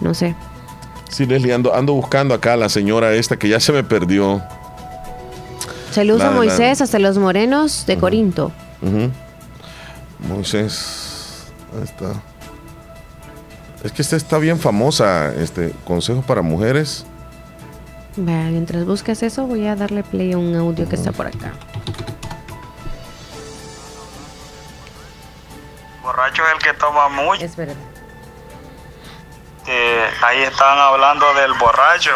[0.00, 0.34] No sé.
[1.08, 4.42] Sí, Leslie, ando, ando buscando acá a la señora esta que ya se me perdió.
[5.90, 8.52] Saludos La- a la- Moisés, hasta los morenos de Corinto.
[8.82, 9.10] Ujú.
[10.28, 11.44] Moisés.
[11.76, 12.12] Ahí está.
[13.84, 17.06] Es que esta está bien famosa, este consejo para mujeres.
[18.16, 21.52] Vea, mientras buscas eso, voy a darle play a un audio que está por acá.
[26.02, 27.44] Borracho es el que toma mucho.
[27.44, 27.74] Es verdad.
[29.68, 32.12] Eh, ahí están hablando del borracho.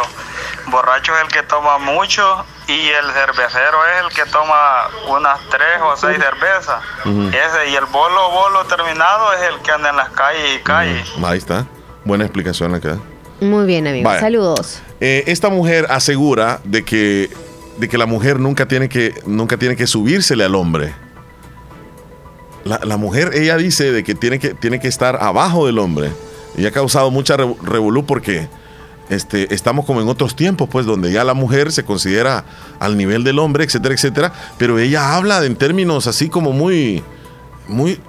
[0.68, 5.80] Borracho es el que toma mucho y el cervecero es el que toma unas tres
[5.82, 6.82] o seis cervezas.
[7.04, 11.08] Ese y el bolo bolo terminado es el que anda en las calles y calles.
[11.24, 11.66] Ahí está.
[12.04, 12.98] Buena explicación acá.
[13.40, 14.08] Muy bien, amigo.
[14.08, 14.20] Vaya.
[14.20, 14.80] Saludos.
[15.00, 17.30] Eh, esta mujer asegura de que,
[17.78, 20.94] de que la mujer nunca tiene que, nunca tiene que subírsele al hombre.
[22.64, 26.12] La, la mujer, ella dice de que tiene, que tiene que estar abajo del hombre.
[26.56, 28.48] Y ha causado mucha re- revolú porque
[29.08, 32.44] este, estamos como en otros tiempos, pues, donde ya la mujer se considera
[32.78, 34.32] al nivel del hombre, etcétera, etcétera.
[34.58, 37.02] Pero ella habla en términos así como muy,
[37.68, 38.00] muy...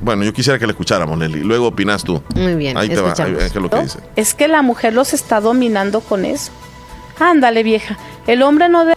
[0.00, 1.40] Bueno, yo quisiera que la escucháramos, Nelly.
[1.40, 2.22] Luego opinas tú.
[2.34, 3.98] Muy bien, Ahí te va, ahí, es lo que dice.
[4.16, 6.52] Es que la mujer los está dominando con eso.
[7.18, 7.98] Ándale, vieja.
[8.26, 8.96] El hombre no debe...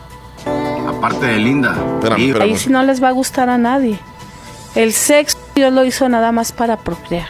[0.87, 1.71] Aparte de linda.
[1.95, 2.41] Espérame, espérame.
[2.41, 3.97] Ahí sí no les va a gustar a nadie.
[4.75, 7.27] El sexo Dios lo hizo nada más para procrear.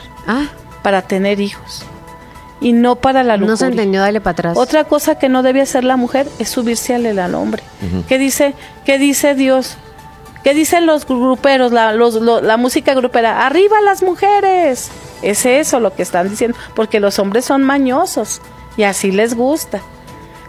[0.84, 1.84] Para tener hijos.
[2.62, 3.52] Y no para la lujuria.
[3.54, 4.58] No se entendió, dale para atrás.
[4.58, 7.64] Otra cosa que no debe hacer la mujer es subirse al, al hombre.
[8.08, 8.54] ¿Qué dice,
[8.86, 9.78] qué dice Dios?
[10.44, 13.46] ¿Qué dicen los gruperos, la, los- lo- la música grupera?
[13.46, 14.90] ¡Arriba las mujeres!
[15.22, 18.42] Es eso lo que están diciendo, porque los hombres son mañosos
[18.78, 19.82] y así les gusta.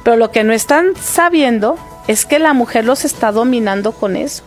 [0.04, 1.76] Pero lo que no están sabiendo
[2.06, 4.42] es que la mujer los está dominando con eso.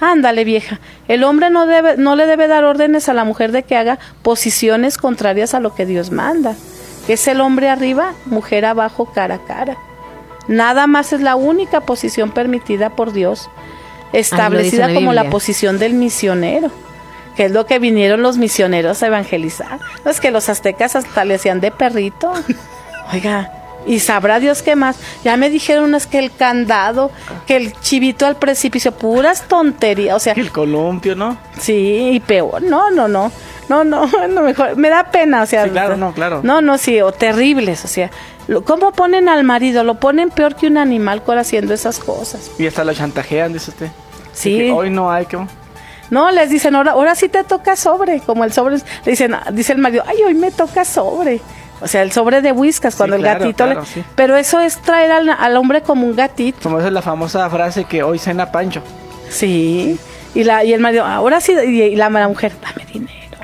[0.00, 0.80] Ándale, vieja.
[1.08, 3.98] El hombre no, debe, no le debe dar órdenes a la mujer de que haga
[4.22, 6.56] posiciones contrarias a lo que Dios manda.
[7.06, 9.76] Que es el hombre arriba, mujer abajo, cara a cara.
[10.48, 13.50] Nada más es la única posición permitida por Dios,
[14.12, 16.70] establecida la como la posición del misionero,
[17.36, 19.78] que es lo que vinieron los misioneros a evangelizar.
[20.04, 22.32] No es que los aztecas hasta le hacían de perrito.
[23.12, 24.96] Oiga, y sabrá Dios qué más.
[25.24, 27.10] Ya me dijeron unas que el candado,
[27.46, 30.16] que el chivito al precipicio, puras tonterías.
[30.16, 31.36] O sea, El columpio, ¿no?
[31.58, 32.62] Sí, y peor.
[32.62, 33.32] No, no, no.
[33.68, 34.76] No, no, no, mejor.
[34.76, 35.64] Me da pena, o sea.
[35.64, 36.40] Sí, claro, no, claro.
[36.42, 38.10] No, no, sí, o terribles, o sea.
[38.64, 39.84] ¿Cómo ponen al marido?
[39.84, 42.50] Lo ponen peor que un animal por haciendo esas cosas.
[42.58, 43.90] Y hasta lo chantajean, dice usted.
[44.32, 44.58] Sí.
[44.58, 45.38] Que hoy no hay que...
[46.10, 48.20] No, les dicen, ahora, ahora sí te toca sobre.
[48.20, 51.40] Como el sobre, le dicen, dice el marido, ay, hoy me toca sobre.
[51.82, 54.04] O sea, el sobre de whiskas, cuando el claro, gatito le- sí.
[54.14, 56.58] Pero eso es traer al, al hombre como un gatito.
[56.62, 58.82] Como esa es la famosa frase que hoy cena Pancho.
[59.30, 59.98] Sí.
[60.34, 63.38] Y, la, y el marido, ahora sí, y, y la, la mujer, dame dinero.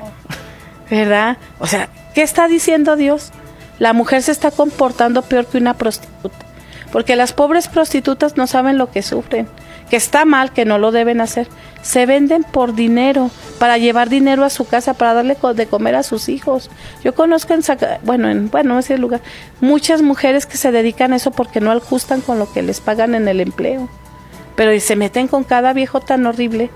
[0.89, 1.37] ¿Verdad?
[1.59, 3.31] O sea, ¿qué está diciendo Dios?
[3.79, 6.37] La mujer se está comportando peor que una prostituta.
[6.91, 9.47] Porque las pobres prostitutas no saben lo que sufren.
[9.89, 11.47] Que está mal, que no lo deben hacer.
[11.81, 16.03] Se venden por dinero, para llevar dinero a su casa, para darle de comer a
[16.03, 16.69] sus hijos.
[17.03, 17.61] Yo conozco en,
[18.03, 19.21] bueno, en bueno, ese lugar,
[19.61, 23.15] muchas mujeres que se dedican a eso porque no ajustan con lo que les pagan
[23.15, 23.87] en el empleo
[24.57, 26.71] pero se meten con cada viejo tan horrible.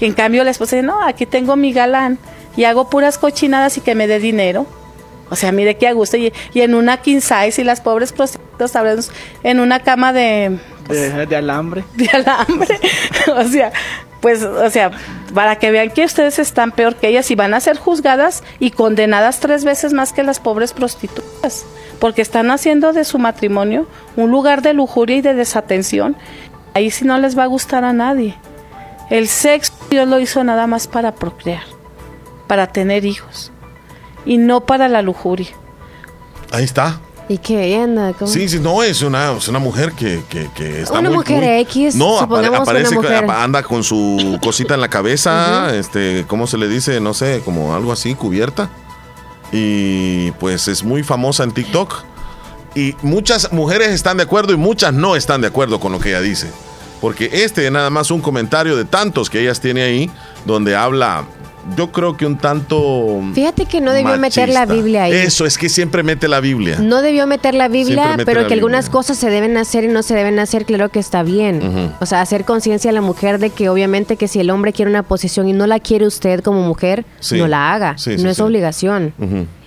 [0.00, 2.18] Y en cambio la esposa dice, no, aquí tengo mi galán
[2.56, 4.66] y hago puras cochinadas y que me dé dinero.
[5.32, 6.18] O sea, mire qué a gusto.
[6.18, 9.10] Y, y en una king size y las pobres prostitutas
[9.42, 10.58] en una cama de,
[10.90, 11.84] De, de alambre.
[11.96, 12.78] de alambre.
[13.34, 13.72] o sea,
[14.20, 14.90] pues, o sea,
[15.32, 18.72] para que vean que ustedes están peor que ellas y van a ser juzgadas y
[18.72, 21.64] condenadas tres veces más que las pobres prostitutas.
[21.98, 26.14] Porque están haciendo de su matrimonio un lugar de lujuria y de desatención.
[26.74, 28.36] Ahí sí no les va a gustar a nadie.
[29.08, 31.62] El sexo Dios lo hizo nada más para procrear,
[32.48, 33.51] para tener hijos
[34.26, 35.48] y no para la lujuria.
[36.50, 37.00] Ahí está.
[37.28, 37.76] ¿Y qué?
[37.76, 41.08] Anda con- Sí, sí, no, es una, es una mujer que, que, que está Una
[41.08, 43.24] muy- mujer muy- X, No, apare- aparece, una mujer.
[43.26, 47.00] que anda con su cosita en la cabeza, este, ¿cómo se le dice?
[47.00, 48.68] No sé, como algo así, cubierta.
[49.52, 51.94] Y pues es muy famosa en TikTok.
[52.74, 56.10] Y muchas mujeres están de acuerdo y muchas no están de acuerdo con lo que
[56.10, 56.50] ella dice.
[57.00, 60.10] Porque este es nada más un comentario de tantos que ellas tiene ahí,
[60.46, 61.24] donde habla,
[61.76, 63.20] yo creo que un tanto...
[63.34, 64.66] Fíjate que no debió meter la.
[64.66, 65.12] Biblia ahí.
[65.12, 66.78] Eso, es que siempre mete la Biblia.
[66.80, 70.02] No debió meter la Biblia, pero la que algunas cosas se deben hacer y no
[70.02, 71.92] se deben hacer, claro que está bien.
[72.00, 74.90] O sea, hacer conciencia a la mujer de que obviamente que si el hombre quiere
[74.90, 77.38] una posición y no la quiere usted como mujer, Sí.
[77.38, 77.98] no la haga.
[77.98, 79.14] Sí, no es obligación.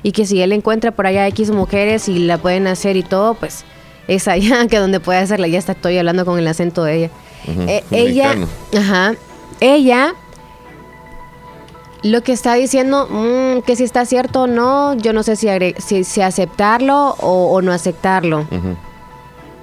[0.04, 3.34] Y que si él encuentra por allá X mujeres y la pueden hacer y todo,
[3.34, 3.64] pues
[4.08, 5.48] es allá que donde puede hacerla.
[5.48, 7.10] Ya está, estoy hablando con el acento de ella.
[7.68, 8.36] Eh, ella,
[8.78, 9.14] ajá,
[9.60, 10.14] ella
[12.12, 15.48] lo que está diciendo, mm, que si está cierto o no, yo no sé si,
[15.48, 18.42] agre- si, si aceptarlo o, o no aceptarlo.
[18.52, 18.76] Ujú.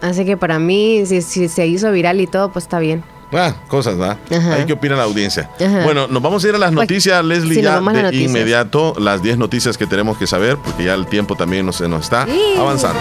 [0.00, 3.04] Así que para mí, si, si se hizo viral y todo, pues está bien.
[3.32, 4.18] Ah, cosas, ¿verdad?
[4.30, 4.54] Ajá.
[4.54, 5.48] Ahí qué opina la audiencia.
[5.64, 5.84] Ajá.
[5.84, 8.28] Bueno, nos vamos a ir a las Pues, noticias, Leslie, ya de noticias.
[8.30, 11.88] inmediato, las 10 noticias que tenemos que saber, porque ya el tiempo también nos, se
[11.88, 12.54] nos está Sí.
[12.58, 13.00] avanzando.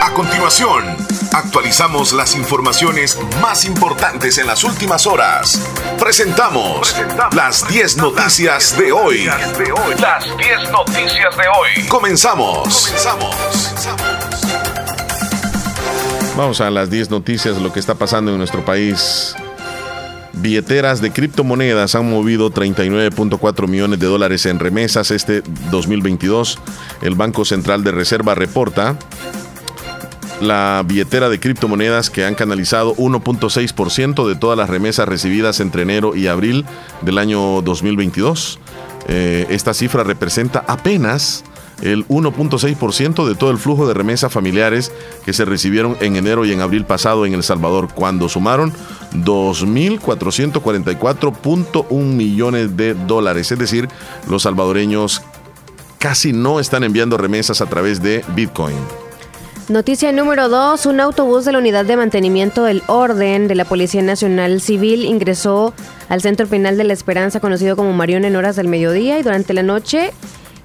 [0.00, 0.84] A continuación,
[1.38, 5.60] actualizamos las informaciones más importantes en las últimas horas.
[5.98, 6.96] Presentamos
[7.32, 9.26] las 10 noticias de hoy.
[10.00, 11.86] Las 10 noticias de hoy.
[11.88, 12.92] Comenzamos.
[16.36, 19.36] Vamos a las 10 noticias de lo que está pasando en nuestro país.
[20.32, 26.58] billeteras de criptomonedas han movido 39.4 millones de dólares en remesas este 2022.
[27.00, 28.96] El Banco Central de Reserva reporta
[30.40, 36.16] la billetera de criptomonedas que han canalizado 1.6% de todas las remesas recibidas entre enero
[36.16, 36.64] y abril
[37.02, 38.58] del año 2022.
[39.08, 41.44] Eh, esta cifra representa apenas
[41.82, 44.92] el 1.6% de todo el flujo de remesas familiares
[45.24, 48.72] que se recibieron en enero y en abril pasado en El Salvador, cuando sumaron
[49.12, 53.52] 2.444.1 millones de dólares.
[53.52, 53.88] Es decir,
[54.28, 55.22] los salvadoreños
[55.98, 58.76] casi no están enviando remesas a través de Bitcoin.
[59.68, 60.86] Noticia número 2.
[60.86, 65.74] Un autobús de la Unidad de Mantenimiento del Orden de la Policía Nacional Civil ingresó
[66.08, 69.52] al Centro Penal de la Esperanza, conocido como Marión, en horas del mediodía y durante
[69.52, 70.14] la noche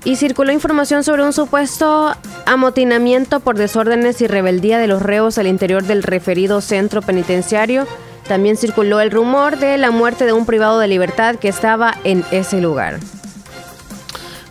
[0.05, 5.47] y circuló información sobre un supuesto amotinamiento por desórdenes y rebeldía de los reos al
[5.47, 7.85] interior del referido centro penitenciario.
[8.29, 12.23] También circuló el rumor de la muerte de un privado de libertad que estaba en
[12.31, 13.01] ese lugar.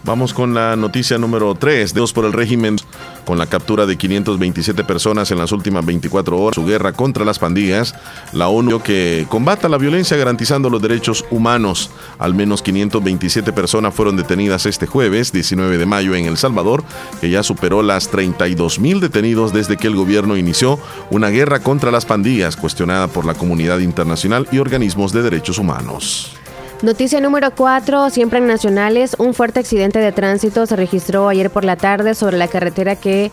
[0.05, 1.94] Vamos con la noticia número 3.
[1.94, 2.76] Dos por el régimen
[3.25, 6.55] con la captura de 527 personas en las últimas 24 horas.
[6.55, 7.95] Su guerra contra las pandillas.
[8.33, 11.91] La ONU que combata la violencia garantizando los derechos humanos.
[12.18, 16.85] Al menos 527 personas fueron detenidas este jueves, 19 de mayo, en El Salvador,
[17.20, 20.79] que ya superó las 32 mil detenidos desde que el gobierno inició
[21.11, 26.41] una guerra contra las pandillas, cuestionada por la comunidad internacional y organismos de derechos humanos.
[26.83, 31.64] Noticia número 4, siempre en nacionales, un fuerte accidente de tránsito se registró ayer por
[31.64, 33.30] la tarde sobre la carretera que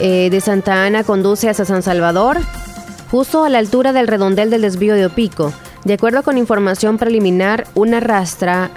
[0.00, 2.38] eh, de Santa Ana conduce hacia San Salvador,
[3.08, 5.52] justo a la altura del redondel del desvío de Opico.
[5.84, 8.70] De acuerdo con información preliminar, una rastra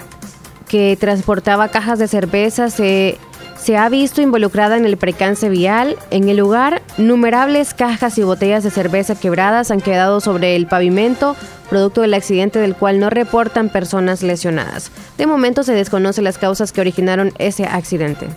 [0.68, 3.18] que transportaba cajas de cerveza se
[3.64, 5.96] se ha visto involucrada en el precance vial.
[6.10, 11.34] En el lugar, numerables cajas y botellas de cerveza quebradas han quedado sobre el pavimento,
[11.70, 14.90] producto del accidente del cual no reportan personas lesionadas.
[15.16, 18.28] De momento se desconocen las causas que originaron ese accidente.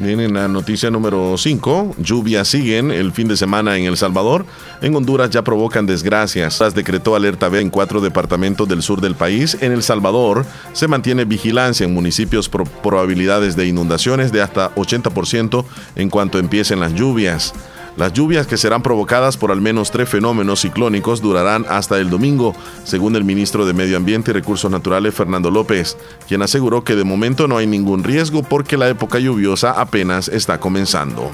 [0.00, 1.96] Viene la noticia número 5.
[1.98, 4.46] Lluvias siguen el fin de semana en El Salvador.
[4.80, 6.60] En Honduras ya provocan desgracias.
[6.60, 9.56] Las decretó alerta B en cuatro departamentos del sur del país.
[9.60, 15.64] En El Salvador se mantiene vigilancia en municipios por probabilidades de inundaciones de hasta 80%
[15.96, 17.52] en cuanto empiecen las lluvias.
[17.96, 22.54] Las lluvias que serán provocadas por al menos tres fenómenos ciclónicos durarán hasta el domingo,
[22.84, 27.04] según el ministro de Medio Ambiente y Recursos Naturales Fernando López, quien aseguró que de
[27.04, 31.30] momento no hay ningún riesgo porque la época lluviosa apenas está comenzando.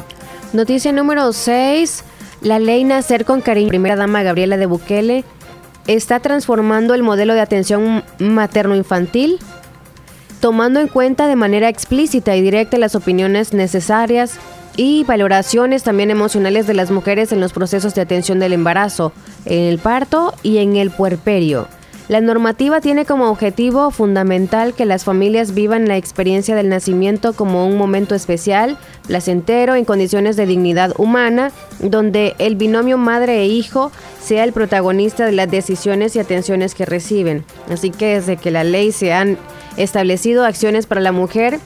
[0.53, 2.05] Noticia número 6.
[2.41, 5.25] La ley Nacer con Cariño, primera dama Gabriela de Bukele,
[5.87, 9.39] está transformando el modelo de atención materno-infantil,
[10.41, 14.39] tomando en cuenta de manera explícita y directa las opiniones necesarias
[14.79, 19.13] y valoraciones también emocionales de las mujeres en los procesos de atención del embarazo,
[19.45, 21.67] en el parto y en el puerperio.
[22.07, 27.67] La normativa tiene como objetivo fundamental que las familias vivan la experiencia del nacimiento como
[27.67, 31.51] un momento especial, placentero, en condiciones de dignidad humana,
[31.81, 33.91] donde el binomio madre e hijo
[34.23, 37.45] sea el protagonista de las decisiones y atenciones que reciben.
[37.69, 39.39] Así que desde que la ley se han
[39.77, 41.59] establecido acciones para la mujer,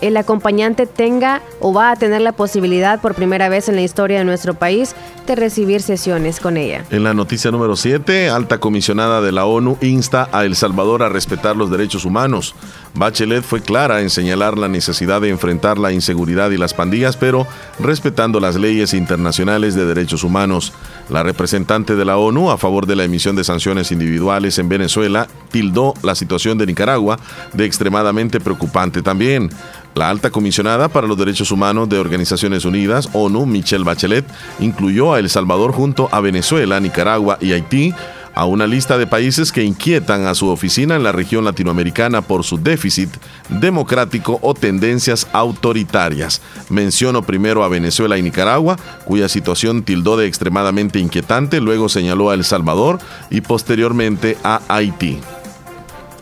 [0.00, 4.18] el acompañante tenga o va a tener la posibilidad por primera vez en la historia
[4.18, 4.94] de nuestro país
[5.26, 6.84] de recibir sesiones con ella.
[6.90, 11.08] En la noticia número 7, alta comisionada de la ONU insta a El Salvador a
[11.08, 12.54] respetar los derechos humanos.
[12.94, 17.46] Bachelet fue clara en señalar la necesidad de enfrentar la inseguridad y las pandillas, pero
[17.78, 20.72] respetando las leyes internacionales de derechos humanos.
[21.08, 25.28] La representante de la ONU a favor de la emisión de sanciones individuales en Venezuela
[25.50, 27.18] tildó la situación de Nicaragua
[27.52, 29.50] de extremadamente preocupante también.
[29.94, 34.24] La alta comisionada para los derechos humanos de Organizaciones Unidas, ONU, Michelle Bachelet,
[34.60, 37.94] incluyó a El Salvador junto a Venezuela, Nicaragua y Haití
[38.38, 42.44] a una lista de países que inquietan a su oficina en la región latinoamericana por
[42.44, 43.10] su déficit
[43.48, 46.40] democrático o tendencias autoritarias.
[46.68, 52.34] Menciono primero a Venezuela y Nicaragua, cuya situación tildó de extremadamente inquietante, luego señaló a
[52.34, 55.18] El Salvador y posteriormente a Haití.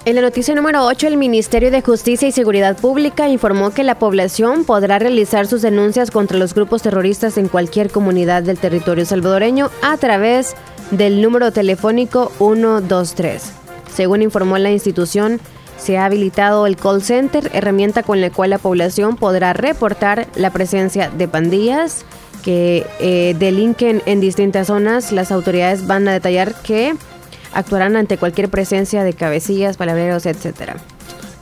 [0.06, 3.98] En la noticia número 8, el Ministerio de Justicia y Seguridad Pública informó que la
[3.98, 9.68] población podrá realizar sus denuncias contra los grupos terroristas en cualquier comunidad del territorio salvadoreño
[9.82, 10.54] a través
[10.90, 13.52] del número telefónico 123.
[13.94, 15.40] Según informó la institución,
[15.78, 20.50] se ha habilitado el call center, herramienta con la cual la población podrá reportar la
[20.50, 22.04] presencia de pandillas
[22.42, 25.12] que eh, delinquen en distintas zonas.
[25.12, 26.94] Las autoridades van a detallar que
[27.52, 30.76] actuarán ante cualquier presencia de cabecillas, palabreros, etc.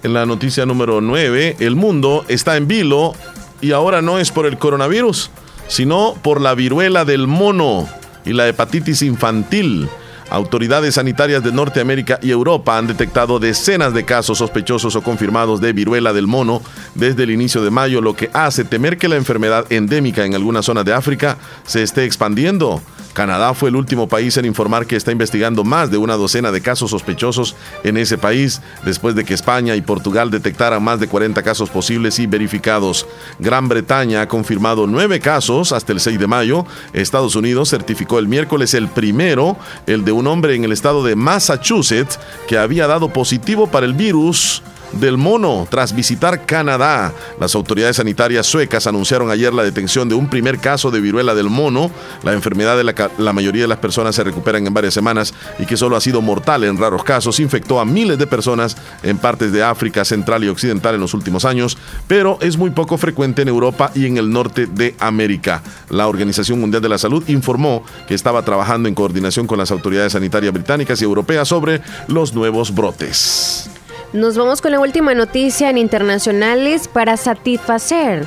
[0.03, 3.15] En la noticia número 9, el mundo está en vilo
[3.61, 5.31] y ahora no es por el coronavirus,
[5.69, 7.89] sino por la viruela del mono
[8.25, 9.89] y la hepatitis infantil.
[10.31, 15.73] Autoridades sanitarias de Norteamérica y Europa han detectado decenas de casos sospechosos o confirmados de
[15.73, 16.63] viruela del mono
[16.95, 20.65] desde el inicio de mayo, lo que hace temer que la enfermedad endémica en algunas
[20.65, 22.81] zonas de África se esté expandiendo.
[23.15, 26.61] Canadá fue el último país en informar que está investigando más de una docena de
[26.61, 31.41] casos sospechosos en ese país, después de que España y Portugal detectaran más de 40
[31.45, 33.07] casos posibles y verificados.
[33.39, 36.67] Gran Bretaña ha confirmado nueve casos hasta el 6 de mayo.
[36.93, 39.57] Estados Unidos certificó el miércoles el primero,
[39.87, 42.19] el de un hombre en el estado de Massachusetts,
[42.49, 44.63] que había dado positivo para el virus
[45.01, 47.13] del mono tras visitar Canadá.
[47.41, 51.51] Las autoridades sanitarias suecas anunciaron ayer la detención de un primer caso de viruela del
[51.51, 51.91] mono.
[52.23, 55.67] La enfermedad de la, la, mayoría de las personas se recuperan en varias semanas y
[55.67, 57.41] que solo ha sido mortal en raros casos.
[57.41, 61.45] Infectó a miles de personas en partes de África Central y Occidental en los últimos
[61.45, 61.77] años,
[62.07, 65.63] pero es muy poco frecuente en Europa y en el norte de América.
[65.91, 70.13] La Organización Mundial de la Salud informó que estaba trabajando en coordinación con las autoridades
[70.13, 73.74] sanitarias británicas y europeas sobre los nuevos brotes.
[74.15, 78.25] Nos vamos con la última noticia en internacionales para satisfacer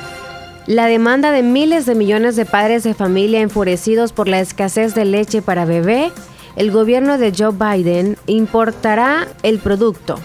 [0.66, 5.06] la demanda de miles de millones de padres de familia enfurecidos por la escasez de
[5.06, 6.12] leche para bebé.
[6.56, 10.20] El gobierno de Joe Biden importará el producto.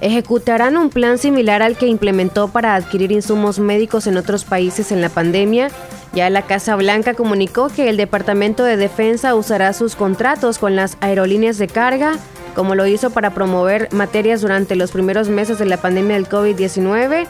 [0.00, 5.02] Ejecutarán un plan similar al que implementó para adquirir insumos médicos en otros países en
[5.02, 5.68] la pandemia.
[6.14, 10.96] Ya la Casa Blanca comunicó que el Departamento de Defensa usará sus contratos con las
[11.02, 12.14] aerolíneas de carga
[12.56, 17.26] como lo hizo para promover materias durante los primeros meses de la pandemia del COVID-19.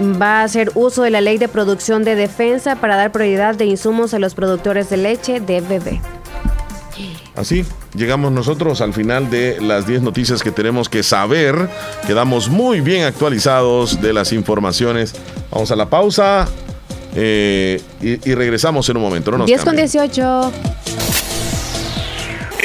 [0.00, 3.64] Va a hacer uso de la ley de producción de defensa para dar prioridad de
[3.64, 6.00] insumos a los productores de leche de bebé.
[7.34, 7.64] Así
[7.94, 11.68] llegamos nosotros al final de las 10 noticias que tenemos que saber.
[12.06, 15.14] Quedamos muy bien actualizados de las informaciones.
[15.50, 16.46] Vamos a la pausa
[17.14, 19.30] eh, y, y, regresamos en un momento.
[19.30, 20.52] No nos 10 con 18.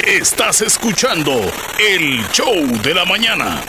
[0.06, 1.32] Estás escuchando
[1.80, 3.62] el show de la mañana.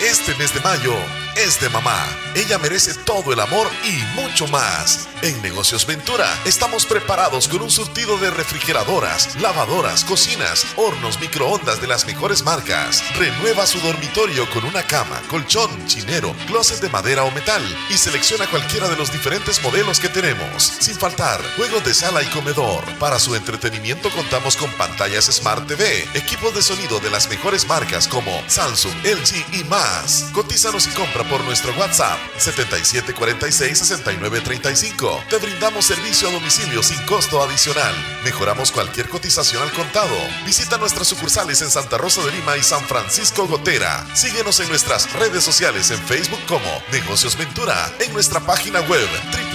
[0.00, 2.04] Este mes de mayo es de mamá.
[2.34, 5.08] Ella merece todo el amor y mucho más.
[5.22, 11.86] En Negocios Ventura estamos preparados con un surtido de refrigeradoras, lavadoras, cocinas, hornos, microondas de
[11.86, 13.02] las mejores marcas.
[13.16, 18.46] Renueva su dormitorio con una cama, colchón, chinero, closet de madera o metal y selecciona
[18.48, 20.62] cualquiera de los diferentes modelos que tenemos.
[20.80, 22.84] Sin faltar, juegos de sala y comedor.
[22.98, 28.08] Para su entretenimiento contamos con pantallas Smart TV, equipos de sonido de las mejores marcas
[28.08, 30.30] como Samsung, LG y más.
[30.32, 35.28] Cotízanos y compra por nuestro WhatsApp 7746-6935.
[35.28, 37.94] Te brindamos servicio a domicilio sin costo adicional.
[38.24, 40.16] Mejoramos cualquier cotización al contado.
[40.44, 44.04] Visita nuestras sucursales en Santa Rosa de Lima y San Francisco Gotera.
[44.14, 49.08] Síguenos en nuestras redes sociales en Facebook como Negocios Ventura, en nuestra página web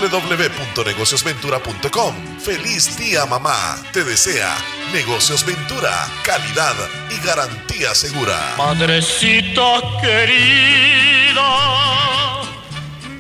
[0.10, 2.16] www.negociosventura.com.
[2.40, 3.78] Feliz día mamá.
[3.92, 4.56] Te desea
[4.94, 6.76] Negocios Ventura, calidad
[7.10, 8.54] y garantía segura.
[8.58, 11.44] Madrecita querida.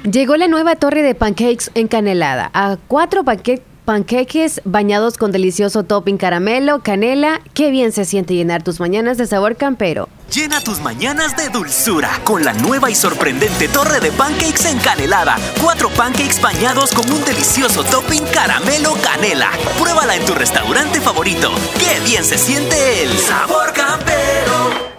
[0.03, 6.18] Llegó la nueva torre de pancakes encanelada a cuatro panque panqueques bañados con delicioso topping
[6.18, 7.41] caramelo, canela.
[7.53, 10.10] Qué bien se siente llenar tus mañanas de sabor campero.
[10.34, 15.38] Llena tus mañanas de dulzura con la nueva y sorprendente torre de pancakes encanelada.
[15.61, 19.51] Cuatro pancakes bañados con un delicioso topping caramelo canela.
[19.80, 21.51] Pruébala en tu restaurante favorito.
[21.77, 24.92] Qué bien se siente el sabor campero.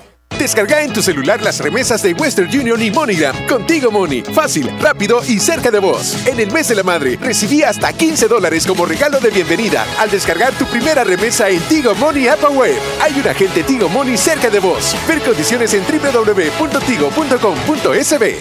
[0.45, 3.47] Descarga en tu celular las remesas de Western Union y MoneyGram.
[3.47, 4.21] Contigo Money.
[4.21, 6.19] Fácil, rápido y cerca de vos.
[6.27, 10.11] En el mes de la madre, recibí hasta 15 dólares como regalo de bienvenida al
[10.11, 12.77] descargar tu primera remesa en Tigo Money App Web.
[13.01, 14.95] Hay un agente Tigo Money cerca de vos.
[15.09, 18.35] Ver condiciones en www.tigo.com.sb.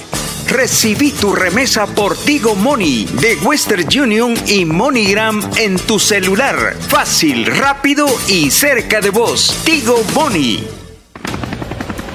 [0.49, 6.75] Recibí tu remesa por Tigo Money de Western Union y MoneyGram en tu celular.
[6.89, 9.55] Fácil, rápido y cerca de vos.
[9.63, 10.82] Tigo Money.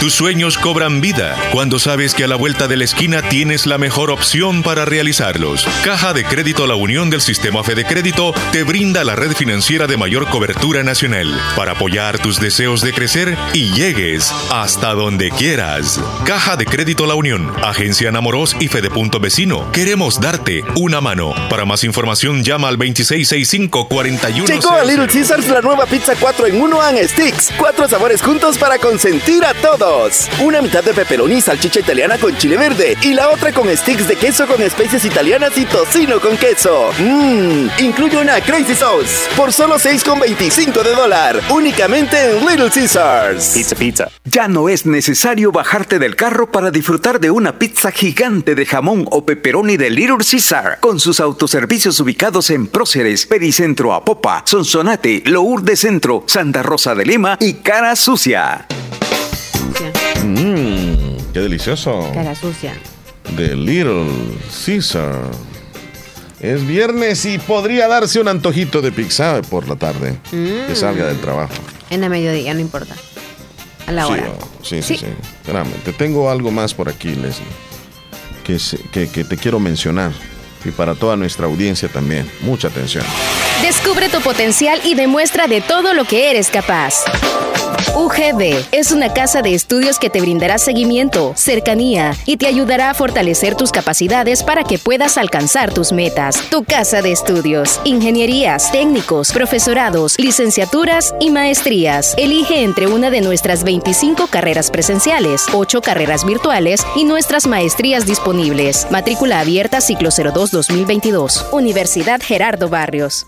[0.00, 3.78] Tus sueños cobran vida cuando sabes que a la vuelta de la esquina tienes la
[3.78, 5.66] mejor opción para realizarlos.
[5.84, 9.96] Caja de Crédito La Unión del Sistema Fede Crédito te brinda la red financiera de
[9.96, 16.00] mayor cobertura nacional para apoyar tus deseos de crecer y llegues hasta donde quieras.
[16.24, 19.72] Caja de Crédito La Unión, Agencia Namoros y Fedepunto Vecino.
[19.72, 21.34] Queremos darte una mano.
[21.50, 26.46] Para más información llama al 2665 41 Llegó a Little Caesars la nueva pizza 4
[26.46, 27.50] en 1 and Sticks.
[27.58, 29.87] Cuatro sabores juntos para consentir a todos.
[30.42, 34.06] Una mitad de pepperoni y salchicha italiana con chile verde y la otra con sticks
[34.06, 36.90] de queso con especies italianas y tocino con queso.
[36.98, 41.40] Mmm, incluye una Crazy Sauce por solo 6,25 de dólar.
[41.48, 43.52] Únicamente en Little Caesars.
[43.54, 44.08] Pizza, pizza.
[44.24, 49.06] Ya no es necesario bajarte del carro para disfrutar de una pizza gigante de jamón
[49.10, 55.80] o pepperoni de Little Caesar, con sus autoservicios ubicados en Próceres, Pericentro Apopa, Sonsonate, Lourdes
[55.80, 58.66] Centro, Santa Rosa de Lima y Cara Sucia.
[60.24, 62.10] Mmm, qué delicioso.
[62.14, 62.74] Cara sucia.
[63.36, 64.06] De Little
[64.64, 65.30] Caesar.
[66.40, 70.16] Es viernes y podría darse un antojito de pizza por la tarde.
[70.30, 70.76] Que Mm.
[70.76, 71.52] salga del trabajo.
[71.90, 72.94] En la mediodía, no importa.
[73.86, 74.32] A la Sí, hora.
[74.38, 74.96] oh, sí, sí, Sí.
[74.98, 75.06] sí.
[75.40, 77.46] Espérame, te tengo algo más por aquí, Leslie.
[78.44, 78.58] Que,
[78.92, 80.12] que, que te quiero mencionar.
[80.64, 82.30] Y para toda nuestra audiencia también.
[82.40, 83.04] Mucha atención.
[83.62, 87.04] Descubre tu potencial y demuestra de todo lo que eres capaz.
[87.94, 92.94] UGB es una casa de estudios que te brindará seguimiento, cercanía y te ayudará a
[92.94, 96.40] fortalecer tus capacidades para que puedas alcanzar tus metas.
[96.50, 102.14] Tu casa de estudios, ingenierías, técnicos, profesorados, licenciaturas y maestrías.
[102.18, 108.86] Elige entre una de nuestras 25 carreras presenciales, 8 carreras virtuales y nuestras maestrías disponibles.
[108.90, 111.52] Matrícula abierta ciclo 02-2022.
[111.52, 113.26] Universidad Gerardo Barrios.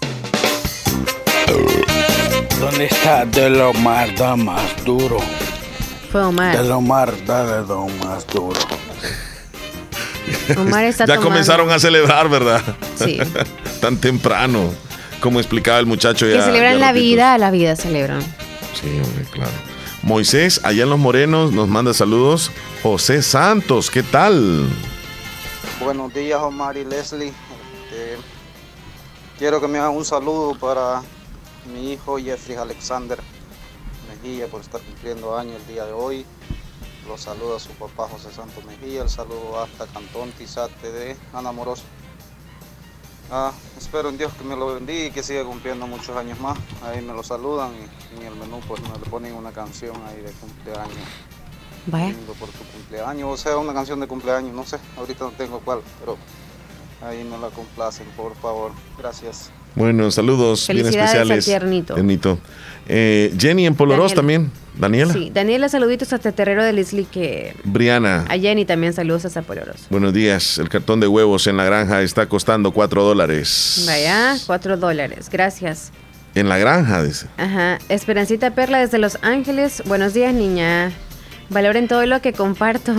[2.60, 4.14] ¿Dónde está De Lomar?
[4.14, 5.16] Da más duro.
[6.12, 6.58] Fue Omar.
[6.58, 8.60] De Lomar, da de lo más duro.
[10.58, 11.30] Omar está ya tomando.
[11.30, 12.60] comenzaron a celebrar, ¿verdad?
[12.96, 13.18] Sí.
[13.80, 14.74] Tan temprano.
[15.22, 16.36] Como explicaba el muchacho ya.
[16.36, 18.20] Que celebran ya la vida, la vida celebran.
[18.78, 19.52] Sí, hombre, claro.
[20.02, 22.50] Moisés, allá en Los Morenos, nos manda saludos.
[22.82, 24.68] José Santos, ¿qué tal?
[25.82, 27.28] Buenos días, Omar y Leslie.
[27.28, 28.18] Este,
[29.38, 31.00] quiero que me hagan un saludo para
[31.66, 33.18] mi hijo Jeffrey Alexander
[34.08, 36.26] Mejía por estar cumpliendo años el día de hoy.
[37.06, 39.02] Los saluda su papá José Santos Mejía.
[39.02, 41.84] El saludo hasta Cantón Tizate de Ana Moroso.
[43.30, 46.58] Ah, espero en Dios que me lo bendiga y que siga cumpliendo muchos años más.
[46.82, 50.20] Ahí me lo saludan y en el menú pues me le ponen una canción ahí
[50.20, 51.08] de cumpleaños.
[51.86, 52.14] Vaya.
[52.38, 55.80] Por tu cumpleaños, o sea, una canción de cumpleaños, no sé, ahorita no tengo cuál,
[56.00, 56.16] pero
[57.00, 58.72] ahí me la complacen, por favor.
[58.98, 59.50] Gracias.
[59.74, 61.44] Bueno, saludos bien especiales.
[61.44, 61.94] tiernito.
[61.94, 62.38] Tiernito.
[62.88, 64.14] Eh, Jenny en Daniel.
[64.14, 64.50] también.
[64.76, 65.12] Daniela.
[65.12, 67.54] Sí, Daniela, saluditos hasta Terrero de Leslie que...
[67.64, 68.24] Briana.
[68.28, 69.86] A Jenny también saludos hasta Poloros.
[69.90, 70.58] Buenos días.
[70.58, 73.84] El cartón de huevos en la granja está costando 4 dólares.
[73.86, 75.28] Vaya, cuatro dólares.
[75.30, 75.92] Gracias.
[76.34, 77.26] En la granja, dice.
[77.36, 77.78] Ajá.
[77.88, 79.82] Esperancita Perla desde Los Ángeles.
[79.86, 80.92] Buenos días, niña.
[81.50, 82.92] Valoren todo lo que comparto.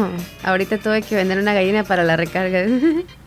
[0.43, 2.65] Ahorita tuve que vender una gallina para la recarga.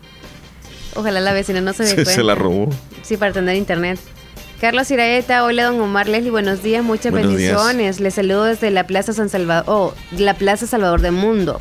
[0.95, 2.11] Ojalá la vecina no se dé Se, cuenta.
[2.11, 2.69] se la robó.
[3.03, 3.99] Sí, para tener internet.
[4.61, 7.51] Carlos Iraeta, hola don Omar Leslie, buenos días, muchas Buenos días.
[7.51, 7.99] bendiciones.
[7.99, 11.59] Les saludo desde la Plaza San Salvador, oh, la Plaza Salvador del Mundo.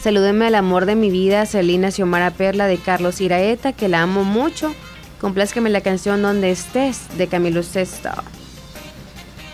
[0.00, 4.22] Salúdenme al amor de mi vida, Celina Xiomara Perla de Carlos Iraeta, que la amo
[4.22, 4.72] mucho.
[5.20, 8.10] Complázcame la canción Donde estés de Camilo Sesto.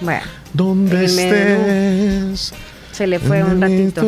[0.01, 0.23] Bueno,
[0.53, 2.53] ¿Dónde el menú estés?
[2.95, 4.03] Se le fue un ratito.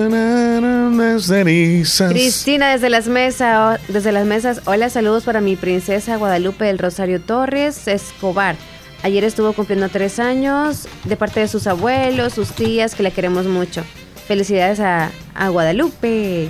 [2.08, 4.60] Cristina desde las mesas, desde las mesas.
[4.64, 8.56] Hola, saludos para mi princesa Guadalupe del Rosario Torres Escobar.
[9.02, 13.46] Ayer estuvo cumpliendo tres años de parte de sus abuelos, sus tías, que le queremos
[13.46, 13.84] mucho.
[14.26, 16.48] Felicidades a, a Guadalupe.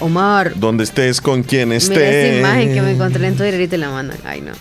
[0.00, 0.52] Omar.
[0.56, 1.98] Donde estés con quien Mira estés.
[1.98, 4.18] esa imagen que me encontré en Twitter y te la mandan.
[4.26, 4.52] Ay, no.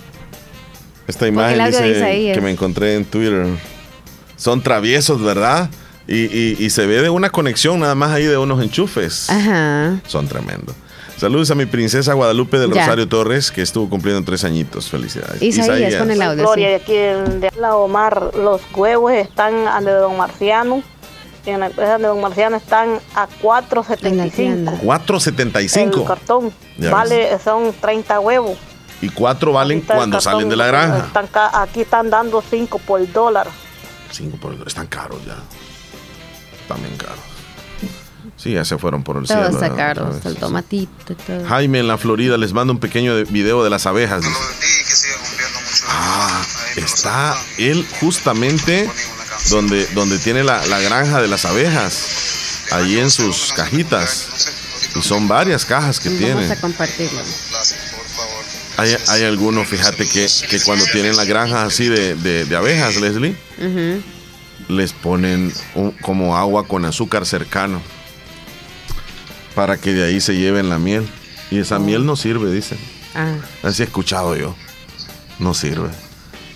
[1.08, 3.46] Esta imagen el audio dice dice ahí, que es- me encontré en Twitter.
[4.38, 5.70] Son traviesos, ¿verdad?
[6.08, 9.30] Y, y- y se ve de una conexión nada más ahí de unos enchufes.
[9.30, 10.00] Ajá.
[10.08, 10.76] Son tremendos.
[11.18, 12.82] Saludos a mi princesa Guadalupe del Ya.
[12.82, 14.90] Rosario Torres, que estuvo cumpliendo tres añitos.
[14.90, 15.42] Felicidades.
[15.42, 16.44] Isaías, con el audio.
[16.44, 16.72] Gloria, sí.
[16.72, 20.84] de aquí de la Omar, los huevos están a de Don Marciano.
[21.46, 24.82] Y en la empresa de Don Marciano están a 4.75.
[24.82, 26.02] 4.75.
[26.02, 28.58] El cartón Ya vale, son 30 huevos.
[29.02, 31.06] Y cuatro valen Ahorita el cuando cartón, salen de la granja.
[31.08, 33.48] están aquí están dando 5 por dólar.
[34.12, 35.36] Cinco por están caros ya.
[36.74, 37.20] Bien caros.
[38.38, 39.74] Sí, ya se fueron por el Todos cielo.
[39.74, 40.26] Otra vez.
[40.26, 41.46] el tomatito y todo.
[41.48, 44.24] Jaime en la Florida les manda un pequeño de- video de las abejas.
[44.24, 45.10] dice.
[45.88, 46.44] Ah,
[46.76, 48.90] está él justamente
[49.50, 54.28] donde, donde tiene la, la granja de las abejas, ahí en sus cajitas.
[54.96, 56.36] Y son varias cajas que tiene.
[56.36, 57.22] Vamos a compartirlo.
[58.78, 62.96] Hay, hay algunos, fíjate, que, que cuando tienen la granja así de, de- de abejas,
[62.98, 63.36] Leslie.
[64.68, 67.82] Les ponen un- como agua con azúcar cercano
[69.54, 71.08] para que de ahí se lleven la miel.
[71.52, 72.78] Y esa miel no sirve, dicen.
[73.14, 73.36] Ah.
[73.64, 74.56] Así he escuchado yo.
[75.40, 75.90] No sirve.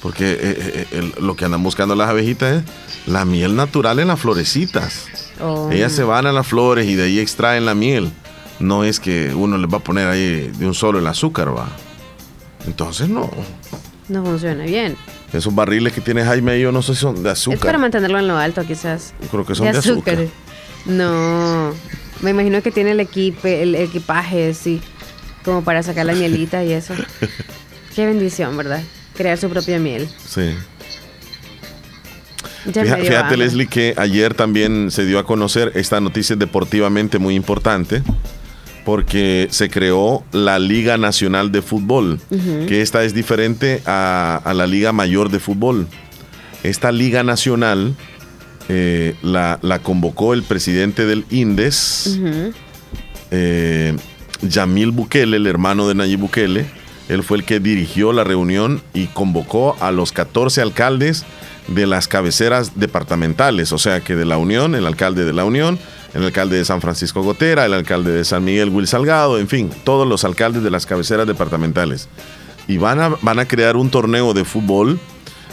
[0.01, 2.63] Porque eh, eh, el- lo que andan buscando las abejitas es
[3.05, 5.05] la miel natural en las florecitas.
[5.41, 5.69] Oh.
[5.71, 8.11] Ellas se van a las flores y de ahí extraen la miel.
[8.59, 11.69] No es que uno les va a poner ahí de un solo el azúcar, va.
[12.65, 13.29] Entonces no.
[14.09, 14.97] No funciona bien.
[15.33, 17.77] Esos barriles que tiene Jaime ahí, yo no sé si son de Es para azúcar.
[17.77, 19.13] mantenerlo en lo alto, quizás.
[19.29, 20.17] Creo que son de azúcar.
[20.85, 21.73] No.
[22.21, 24.81] Me imagino que tiene el, equipe, el equipaje, sí.
[25.45, 26.93] Como para sacar la mielita y eso.
[27.95, 28.81] Qué bendición, ¿verdad?
[29.15, 30.09] Crear su propia miel.
[30.27, 30.55] Sí.
[32.65, 33.37] Ya Fíjate.
[33.37, 38.03] Leslie, que ayer también se dio a conocer esta noticia deportivamente muy importante
[38.85, 42.19] porque se creó la Liga Nacional de Fútbol,
[42.67, 45.87] que esta es diferente a, a la Liga Mayor de Fútbol.
[46.63, 47.95] Esta Liga Nacional
[48.71, 52.19] eh, la, la convocó el presidente del INDES,
[53.31, 53.95] eh,
[54.41, 56.67] Yamil Bukele, el hermano de Nayib Bukele.
[57.09, 61.25] Él fue el que dirigió la reunión y convocó a los 14 alcaldes
[61.67, 65.79] de las cabeceras departamentales, o sea que de la Unión, el alcalde de la Unión,
[66.13, 69.69] el alcalde de San Francisco Gotera, el alcalde de San Miguel Will Salgado, en fin,
[69.83, 72.09] todos los alcaldes de las cabeceras departamentales.
[72.67, 74.99] Y van a, van a crear un torneo de fútbol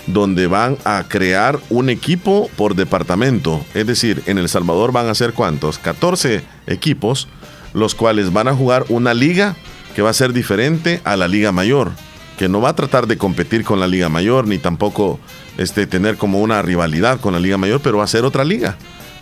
[0.07, 3.65] donde van a crear un equipo por departamento.
[3.75, 5.79] Es decir, en El Salvador van a ser cuántos?
[5.79, 7.29] 14 equipos,
[7.75, 9.57] los cuales van a jugar una liga
[9.95, 11.93] que va a ser diferente a la liga mayor,
[12.39, 15.19] que no va a tratar de competir con la liga mayor, ni tampoco
[15.59, 18.77] este, tener como una rivalidad con la liga mayor, pero va a ser otra liga,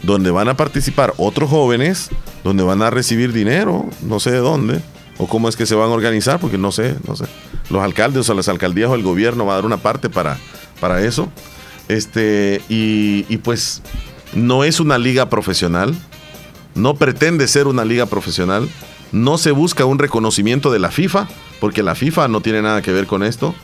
[0.05, 2.11] donde van a participar otros jóvenes,
[2.43, 4.81] donde van a recibir dinero, no sé de dónde,
[5.19, 7.25] o cómo es que se van a organizar, porque no sé, no sé.
[7.71, 10.39] Los alcaldes o las alcaldías o el gobierno va a dar una parte para
[10.81, 11.31] para eso.
[11.89, 13.83] Este, y, y pues
[14.35, 15.95] no es una liga profesional,
[16.75, 18.69] no pretende ser una liga profesional,
[19.13, 21.29] no se busca un reconocimiento de la FIFA,
[21.61, 23.55] porque la FIFA no tiene nada que ver con esto,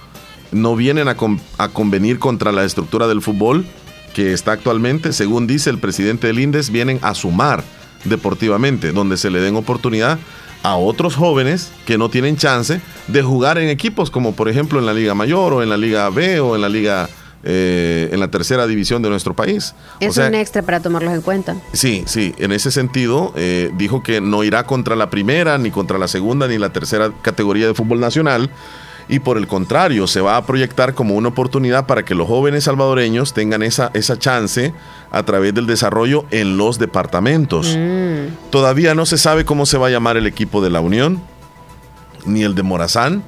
[0.52, 1.16] no vienen a,
[1.58, 3.66] a convenir contra la estructura del fútbol
[4.14, 7.62] que está actualmente, según dice el presidente del INDES, vienen a sumar
[8.04, 10.18] deportivamente, donde se le den oportunidad
[10.62, 14.86] a otros jóvenes que no tienen chance de jugar en equipos como por ejemplo en
[14.86, 17.08] la Liga Mayor o en la Liga B o en la Liga
[17.42, 19.74] eh, en la tercera división de nuestro país.
[19.98, 21.56] Es o sea, un extra para tomarlos en cuenta.
[21.72, 25.96] Sí, sí, en ese sentido eh, dijo que no irá contra la primera, ni contra
[25.96, 28.50] la segunda, ni la tercera categoría de fútbol nacional.
[29.10, 32.64] Y por el contrario, se va a proyectar como una oportunidad para que los jóvenes
[32.64, 34.72] salvadoreños tengan esa, esa chance
[35.10, 37.76] a través del desarrollo en los departamentos.
[38.50, 41.20] Todavía no se sabe cómo se va a llamar el equipo de la Unión,
[42.24, 43.24] ni el de Morazán,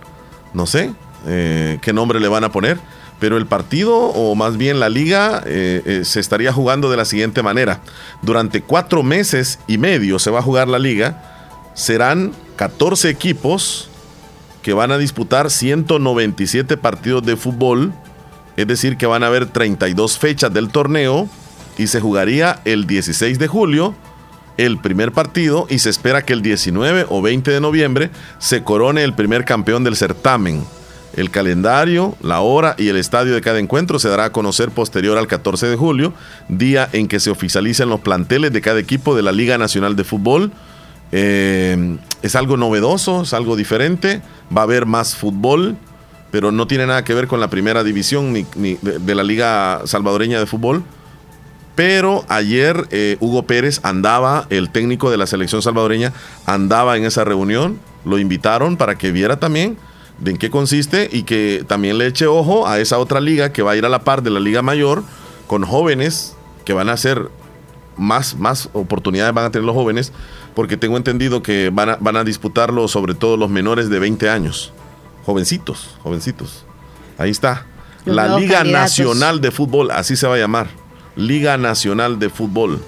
[0.54, 0.92] no sé
[1.26, 2.78] eh, qué nombre le van a poner,
[3.18, 7.04] pero el partido o más bien la liga eh, eh, se estaría jugando de la
[7.04, 7.80] siguiente manera.
[8.22, 13.88] Durante cuatro meses y medio se va a jugar la liga, serán 14 equipos
[14.62, 17.92] que van a disputar 197 partidos de fútbol,
[18.56, 21.28] es decir, que van a haber 32 fechas del torneo
[21.78, 23.94] y se jugaría el 16 de julio
[24.56, 29.02] el primer partido y se espera que el 19 o 20 de noviembre se corone
[29.02, 30.64] el primer campeón del certamen.
[31.14, 35.18] El calendario, la hora y el estadio de cada encuentro se dará a conocer posterior
[35.18, 36.14] al 14 de julio,
[36.48, 40.04] día en que se oficialicen los planteles de cada equipo de la Liga Nacional de
[40.04, 40.52] Fútbol.
[41.12, 44.22] Eh, es algo novedoso, es algo diferente,
[44.54, 45.76] va a haber más fútbol,
[46.30, 48.46] pero no tiene nada que ver con la primera división ni,
[48.80, 50.82] de, la Liga Salvadoreña de Fútbol.
[51.74, 56.12] Pero ayer eh, Hugo Pérez andaba, el técnico de la selección salvadoreña,
[56.46, 59.76] andaba en esa reunión, lo invitaron para que viera también
[60.18, 63.62] de en qué consiste y que también le eche ojo a esa otra liga que
[63.62, 65.02] va a ir a la par de la Liga Mayor
[65.46, 67.30] con jóvenes que van a hacer
[67.96, 70.12] más, más oportunidades van a tener los jóvenes,
[70.54, 74.28] porque tengo entendido que van a, van a disputarlo sobre todo los menores de 20
[74.28, 74.72] años,
[75.24, 76.64] jovencitos, jovencitos.
[77.18, 77.66] Ahí está.
[78.04, 78.98] Los la Liga candidatos.
[78.98, 80.68] Nacional de Fútbol, así se va a llamar.
[81.16, 82.82] Liga Nacional de Fútbol.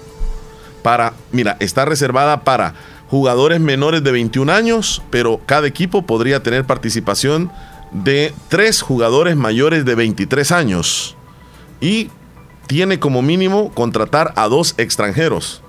[0.83, 2.75] Para, mira, está reservada para
[3.07, 7.51] jugadores menores de 21 años, pero cada equipo podría tener participación
[7.91, 11.15] de tres jugadores mayores de 23 años.
[11.79, 12.09] Y
[12.67, 15.61] tiene como mínimo contratar a dos extranjeros,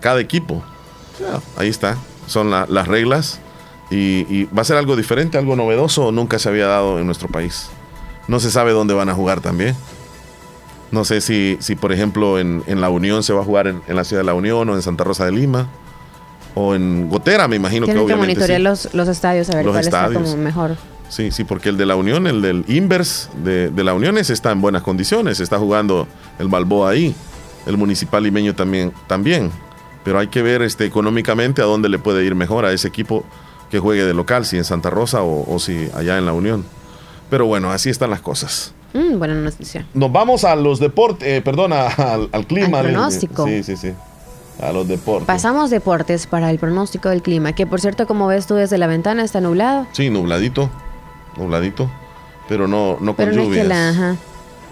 [0.00, 0.62] cada equipo.
[1.56, 3.40] Ahí está, son la- las reglas.
[3.90, 7.28] Y, y va a ser algo diferente, algo novedoso, nunca se había dado en nuestro
[7.28, 7.68] país.
[8.28, 9.74] No se sabe dónde van a jugar también.
[10.90, 13.82] No sé si, si por ejemplo, en, en La Unión se va a jugar en,
[13.88, 15.68] en la ciudad de La Unión o en Santa Rosa de Lima.
[16.54, 18.40] O en Gotera, me imagino que Tienen que obviamente.
[18.40, 18.88] monitorear sí.
[18.88, 20.30] los, los estadios a ver Los cuál está estadios.
[20.30, 20.76] como mejor.
[21.08, 24.50] Sí, sí, porque el de la Unión, el del Inverse de, de la Unión, está
[24.52, 25.40] en buenas condiciones.
[25.40, 26.06] Está jugando
[26.38, 27.14] el Balboa ahí.
[27.66, 29.50] El municipal limeño también, también.
[30.04, 33.24] Pero hay que ver este, económicamente a dónde le puede ir mejor a ese equipo
[33.70, 36.64] que juegue de local, si en Santa Rosa o, o si allá en la Unión.
[37.30, 38.74] Pero bueno, así están las cosas.
[38.92, 39.86] Mm, buena noticia.
[39.94, 42.80] Nos vamos a los deportes, eh, perdona, al, al clima.
[42.80, 43.46] Al pronóstico.
[43.46, 43.92] Sí, sí, sí.
[44.60, 45.26] A los deportes.
[45.26, 48.86] Pasamos deportes para el pronóstico del clima, que por cierto, como ves tú desde la
[48.86, 49.86] ventana, está nublado.
[49.92, 50.68] Sí, nubladito.
[51.38, 51.90] Nubladito.
[52.48, 53.62] Pero no, no con Pero no es lluvias.
[53.62, 53.88] que la...
[53.88, 54.16] Ajá.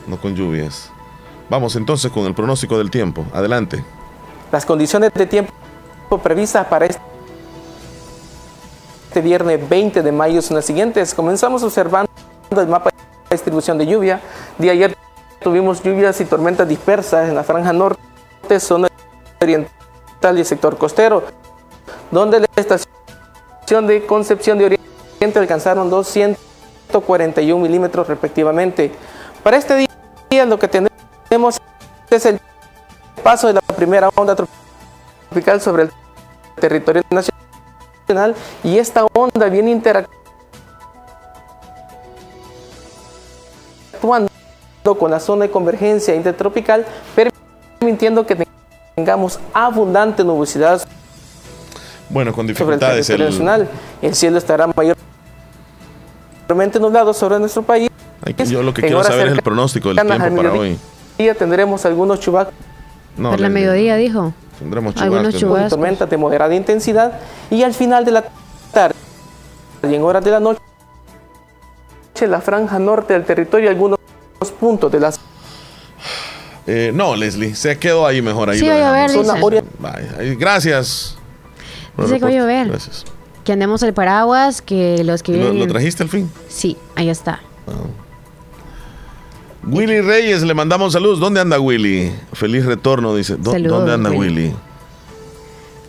[0.06, 0.90] No con lluvias.
[1.48, 3.24] Vamos entonces con el pronóstico del tiempo.
[3.32, 3.82] Adelante.
[4.52, 5.52] Las condiciones de tiempo
[6.24, 7.00] previstas para este
[9.20, 11.14] viernes 20 de mayo son las siguientes.
[11.14, 12.10] Comenzamos observando
[12.50, 12.96] el mapa de
[13.36, 14.20] distribución de lluvia.
[14.58, 14.96] De ayer
[15.40, 18.00] tuvimos lluvias y tormentas dispersas en la franja norte,
[18.58, 18.88] zona
[19.40, 21.22] oriental y el sector costero,
[22.10, 28.90] donde la estación de Concepción de Oriente alcanzaron 241 milímetros respectivamente.
[29.44, 29.86] Para este
[30.28, 31.58] día lo que tenemos
[32.10, 32.40] es el
[33.22, 34.34] paso de la primera onda
[35.28, 35.90] tropical sobre el
[36.60, 38.34] territorio nacional
[38.64, 40.10] y esta onda viene interactuando
[44.98, 46.84] con la zona de convergencia intertropical,
[47.78, 48.46] permitiendo que
[48.96, 50.82] tengamos abundante nubosidad
[52.08, 53.68] Bueno, con sobre el territorio el- nacional.
[54.02, 54.66] El cielo estará
[56.48, 57.88] mayormente nublado sobre nuestro país.
[58.46, 60.78] Yo lo que En quiero saber es el pronóstico del tiempo para hoy.
[61.38, 62.54] tendremos algunos chubascos.
[63.20, 64.32] No, Por la mediodía dijo.
[64.58, 65.40] Tendremos Algunos chubascos.
[65.40, 65.70] chubascos.
[65.70, 67.20] tormentas de moderada intensidad
[67.50, 68.24] y al final de la
[68.72, 68.94] tarde
[69.88, 70.60] y en horas de la noche
[72.28, 73.98] la franja norte del territorio algunos
[74.58, 75.18] puntos de las
[76.66, 78.50] Eh, no, Leslie, se quedó ahí mejor.
[78.50, 78.74] Ahí Sí, a
[80.18, 81.16] ahí, Gracias.
[81.96, 82.68] Dice que va a.
[82.68, 83.04] Gracias.
[83.44, 85.58] Que andemos el paraguas, que los que ¿Lo, viven...
[85.58, 86.30] lo trajiste al fin?
[86.48, 87.40] Sí, ahí está.
[89.66, 91.20] Willy Reyes, le mandamos saludos.
[91.20, 92.10] ¿Dónde anda Willy?
[92.32, 93.36] Feliz retorno, dice.
[93.36, 94.46] ¿Dó- Saludos, ¿Dónde anda Willy.
[94.46, 94.54] Willy?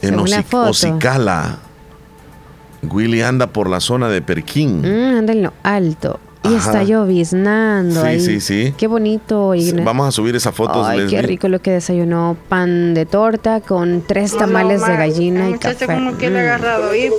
[0.01, 0.69] En foto.
[0.71, 1.59] Ocicala.
[2.83, 4.81] Willy anda por la zona de Perquín.
[4.81, 6.19] Mm, anda en lo alto.
[6.43, 6.57] Y Ajá.
[6.57, 8.19] está lloviznando Sí, ahí.
[8.19, 8.73] sí, sí.
[8.75, 9.53] Qué bonito.
[9.53, 11.15] Y Vamos a subir esa foto, Ay, Leslie.
[11.15, 12.35] qué rico lo que desayunó.
[12.49, 15.93] Pan de torta con tres tamales de gallina y muchacho café.
[15.93, 16.45] como que le ha Mm.
[16.47, 17.15] agarrado hipo.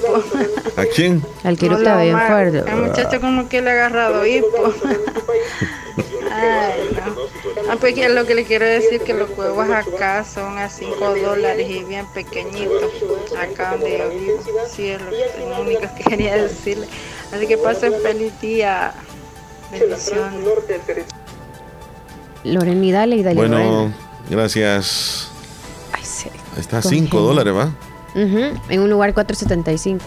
[0.77, 1.23] ¿A quién?
[1.45, 2.65] Al que No está le bien fuerte.
[2.69, 4.49] El muchacho como que le ha agarrado hipo.
[6.43, 7.15] Ay, no.
[7.71, 11.15] Ah, pues que lo que le quiero decir que los huevos acá son a 5
[11.17, 12.83] dólares y bien pequeñitos.
[13.39, 14.41] Acá donde yo vivo.
[14.69, 16.87] Sí, es lo, único que quería decirle.
[17.33, 18.93] Así que pasen feliz día.
[19.71, 20.45] Bendiciones.
[22.45, 23.37] Loreni, dale y dale.
[23.37, 23.97] Bueno, Lorena.
[24.29, 25.31] gracias.
[25.93, 26.29] Ay, sí.
[26.59, 27.11] Está, Congenia.
[27.11, 27.73] 5 dólares, ¿va?
[28.15, 30.05] Ujú, En un lugar 475.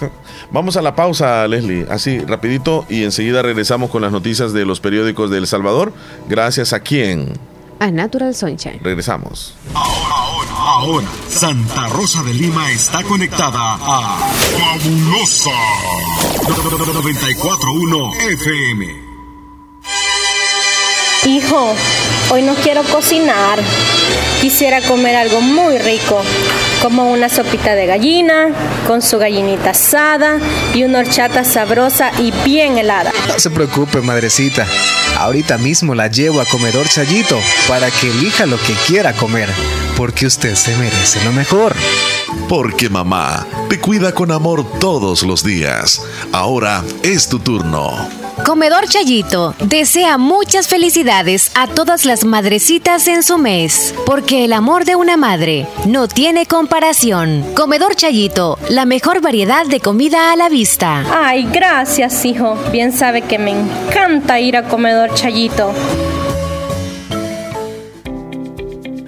[0.50, 4.80] Vamos a la pausa, Leslie, así rapidito y enseguida regresamos con las noticias de los
[4.80, 5.92] periódicos de El Salvador.
[6.28, 7.32] Gracias a quién.
[7.80, 8.80] A Natural Sunshine.
[8.82, 9.54] Regresamos.
[9.74, 14.18] Ahora, Santa Rosa de Lima está conectada a
[14.58, 15.50] Fabulosa
[16.46, 19.07] 941 FM.
[21.24, 21.74] Hijo,
[22.30, 23.58] hoy no quiero cocinar.
[24.40, 26.22] Quisiera comer algo muy rico,
[26.80, 28.50] como una sopita de gallina,
[28.86, 30.38] con su gallinita asada
[30.74, 33.12] y una horchata sabrosa y bien helada.
[33.26, 34.66] No se preocupe, madrecita.
[35.18, 39.50] Ahorita mismo la llevo a comedor Chayito para que elija lo que quiera comer,
[39.96, 41.74] porque usted se merece lo mejor.
[42.48, 46.02] Porque mamá te cuida con amor todos los días.
[46.32, 48.08] Ahora es tu turno.
[48.44, 54.84] Comedor Chayito desea muchas felicidades a todas las madrecitas en su mes, porque el amor
[54.84, 57.44] de una madre no tiene comparación.
[57.54, 61.04] Comedor Chayito, la mejor variedad de comida a la vista.
[61.12, 62.56] Ay, gracias, hijo.
[62.72, 65.74] Bien sabe que me encanta ir a comedor Chayito.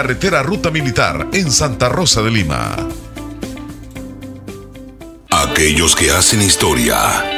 [0.00, 2.76] carretera Ruta Militar en Santa Rosa de Lima.
[5.28, 7.37] Aquellos que hacen historia,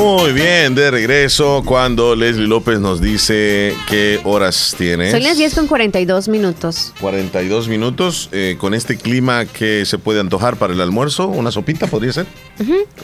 [0.00, 5.10] Muy bien, de regreso cuando Leslie López nos dice qué horas tienes.
[5.10, 6.94] Son las 10 con 42 minutos.
[7.02, 11.28] 42 minutos eh, con este clima que se puede antojar para el almuerzo.
[11.28, 12.26] ¿Una sopita podría ser?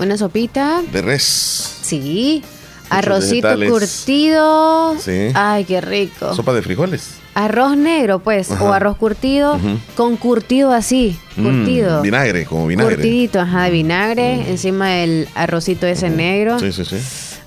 [0.01, 0.83] Una sopita.
[0.91, 1.81] De res.
[1.83, 2.43] Sí.
[2.89, 3.71] Arrocito vegetales.
[3.71, 4.97] curtido.
[4.99, 5.29] Sí.
[5.35, 6.35] Ay, qué rico.
[6.35, 7.17] Sopa de frijoles.
[7.39, 8.65] Arroz negro, pues, Ajá.
[8.65, 9.61] o arroz curtido,
[9.95, 11.99] con curtido así, curtido.
[11.99, 12.95] Mm, vinagre, como vinagre.
[12.95, 16.59] Curtidito, ajá, de vinagre, encima del arrocito ese negro.
[16.59, 16.97] Sí, sí, sí.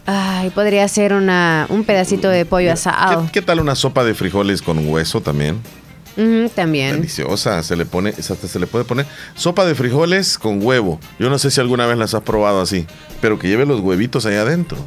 [0.05, 3.23] Ay, podría ser una, un pedacito de pollo asado.
[3.25, 5.57] ¿Qué, qué tal una sopa de frijoles con hueso también?
[6.17, 6.97] Ujú, también.
[6.97, 10.99] Deliciosa, se le pone, hasta se le puede poner sopa de frijoles con huevo.
[11.17, 12.85] Yo no sé si alguna vez las has probado así,
[13.21, 14.77] pero que lleve los huevitos ahí adentro.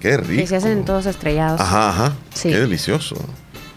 [0.00, 0.46] Qué Que rico.
[0.46, 1.60] se hacen todos estrellados.
[1.60, 2.12] Ajá, ajá.
[2.32, 2.48] Sí.
[2.50, 3.16] Qué delicioso.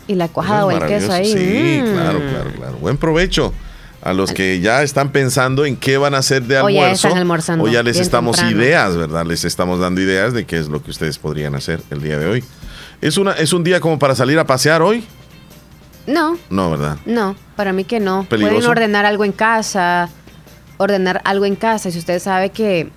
[0.09, 1.31] Y la cuajada o el queso ahí.
[1.31, 1.93] Sí, mm.
[1.93, 2.77] claro, claro, claro.
[2.79, 3.53] Buen provecho.
[4.01, 6.87] A los que ya están pensando en qué van a hacer de O almuerzo.
[6.87, 8.61] ya están almorzando O ya les estamos temprano.
[8.63, 9.25] ideas, ¿verdad?
[9.25, 12.25] Les estamos dando ideas de qué es lo que ustedes podrían hacer el día de
[12.25, 12.43] hoy.
[13.01, 15.03] ¿Es, una, ¿Es un día como para salir a pasear hoy?
[16.07, 16.97] No, No, ¿verdad?
[17.05, 18.25] no, para mí que no.
[18.27, 18.55] ¿Peligroso?
[18.55, 20.09] Pueden ordenar algo en casa,
[20.77, 21.89] ordenar algo en casa.
[21.89, 22.89] Y si usted sabe que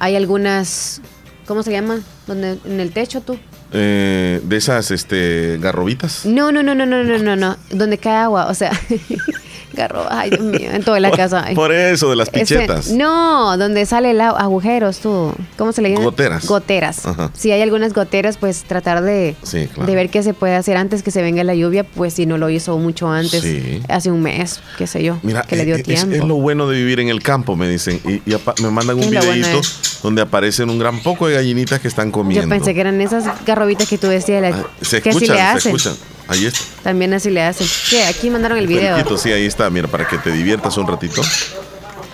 [0.00, 1.00] hay algunas,
[1.46, 2.00] ¿cómo se llama?
[2.26, 3.38] Donde, en el techo tú.
[3.72, 6.26] Eh, de esas este, garrobitas.
[6.26, 7.56] No, no, no, no, no, no, no, no.
[7.70, 8.70] Donde cae agua, o sea,
[9.74, 11.46] garro, ay Dios mío, en toda la casa.
[11.54, 12.90] Por eso, de las Ese- pichetas.
[12.90, 15.32] no, donde sale el agua, agujeros tú.
[15.56, 16.04] ¿Cómo se le llama?
[16.04, 16.44] Goteras.
[16.46, 17.06] Goteras.
[17.06, 17.30] Ajá.
[17.32, 19.86] Si hay algunas goteras, pues tratar de, Sí, claro.
[19.88, 22.36] de ver qué se puede hacer antes que se venga la lluvia, pues si no
[22.36, 23.80] lo hizo mucho antes, Sí.
[23.88, 26.14] hace un mes, qué sé yo, Mira, que le dio eh, es, tiempo.
[26.14, 27.98] es lo bueno de vivir en el campo, me dicen.
[28.04, 29.60] Y, y me mandan un bueno de-
[30.02, 32.42] donde aparecen un gran poco de gallinitas que están comiendo.
[32.46, 35.26] Yo pensé que eran esas garrobitas que tú decías, la- Ah, se que así le
[35.26, 35.76] se hacen.
[35.76, 35.94] escuchan.
[36.28, 36.60] Ahí está.
[36.84, 37.66] También así le hacen.
[37.90, 38.04] ¿Qué?
[38.04, 38.94] Aquí mandaron el video.
[38.96, 39.68] Periquito, sí, ahí está.
[39.70, 41.20] Mira, para que te diviertas un ratito.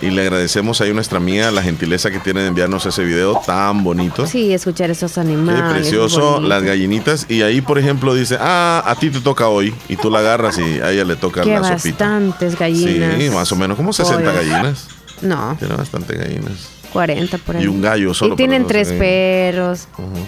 [0.00, 3.40] Y le agradecemos ahí a nuestra amiga la gentileza que tiene de enviarnos ese video
[3.44, 4.26] tan bonito.
[4.28, 5.72] Sí, escuchar esos Qué animales.
[5.72, 6.48] precioso, bonito.
[6.48, 7.26] las gallinitas.
[7.28, 9.74] Y ahí, por ejemplo, dice, ah, a ti te toca hoy.
[9.88, 12.08] Y tú la agarras y a ella le toca Qué la sopita.
[12.08, 13.14] bastantes gallinas.
[13.18, 14.34] Sí, más o menos, como 60 pollos.
[14.48, 14.86] gallinas.
[15.20, 16.68] No, Tiene bastante gallinas.
[16.92, 17.64] 40 por ahí.
[17.64, 18.34] Y un gallo solo.
[18.34, 19.88] Y tienen tres perros.
[19.98, 20.26] Ujú.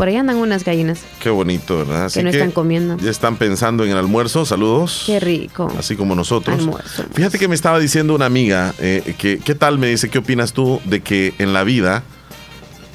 [0.00, 2.06] Por ahí andan unas gallinas Qué bonito, ¿verdad?
[2.06, 2.96] Así que no están comiendo.
[2.96, 4.46] ya están pensando en el almuerzo.
[4.46, 5.02] Saludos.
[5.04, 5.70] Qué rico.
[5.78, 6.58] Así como nosotros.
[6.58, 7.04] Almuerzo.
[7.12, 9.76] Fíjate que me estaba diciendo una amiga, eh, que, ¿qué tal?
[9.78, 12.02] Me dice, ¿qué opinas tú de que en la vida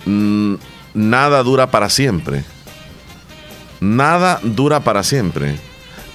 [0.07, 0.55] mm,
[0.95, 2.43] nada dura para siempre?
[3.79, 5.57] Nada dura para siempre.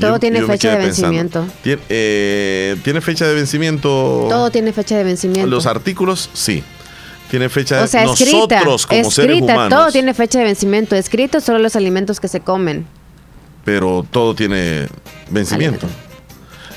[0.01, 1.47] Todo tiene fecha de vencimiento.
[1.62, 4.27] Tien- eh, ¿Tiene fecha de vencimiento?
[4.29, 5.47] Todo tiene fecha de vencimiento.
[5.49, 6.65] Los artículos, sí.
[7.31, 8.57] Tiene fecha o sea, de escrita.
[8.65, 9.69] nosotros como seres humanos.
[9.69, 10.97] todo tiene fecha de vencimiento.
[10.97, 12.86] Escrito solo los alimentos que se comen.
[13.65, 14.89] Pero todo tiene
[15.31, 15.86] vencimiento.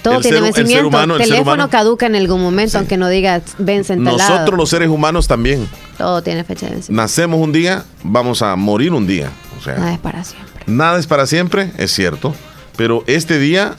[0.01, 0.87] Todo El tiene ser- el ser vencimiento.
[0.89, 4.17] humano- el ser Teléfono humano- caduca en algún momento, aunque no diga vence en tal
[4.17, 4.33] lado.
[4.33, 5.67] Nosotros los seres humanos también.
[5.97, 7.01] Todo tiene fecha de vencimiento.
[7.01, 9.31] Nacemos un día, vamos a morir un día.
[9.57, 10.63] O sea, Nada es para siempre.
[10.67, 12.35] nada es para siempre, es cierto.
[12.75, 13.75] Pero este día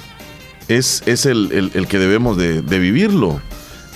[0.69, 3.41] es, es el, el- el que debemos de, de vivirlo.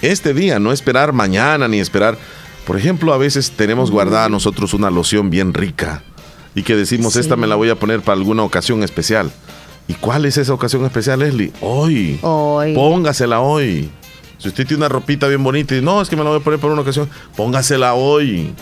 [0.03, 2.19] Este día, no esperar mañana ni esperar.
[2.69, 6.03] Por ejemplo, a veces tenemos guardada nosotros una loción bien rica
[6.55, 7.21] y que decimos, Sí.
[7.21, 9.31] esta me la voy a poner para alguna ocasión especial.
[9.89, 11.51] ¿Y cuál es esa ocasión especial, Leslie?
[11.63, 12.19] Hoy.
[12.21, 12.75] Hoy.
[12.75, 13.91] Póngasela hoy.
[14.37, 16.45] Si usted tiene una ropita bien bonita y no, es que me la voy a
[16.45, 18.53] poner para una ocasión, póngasela hoy.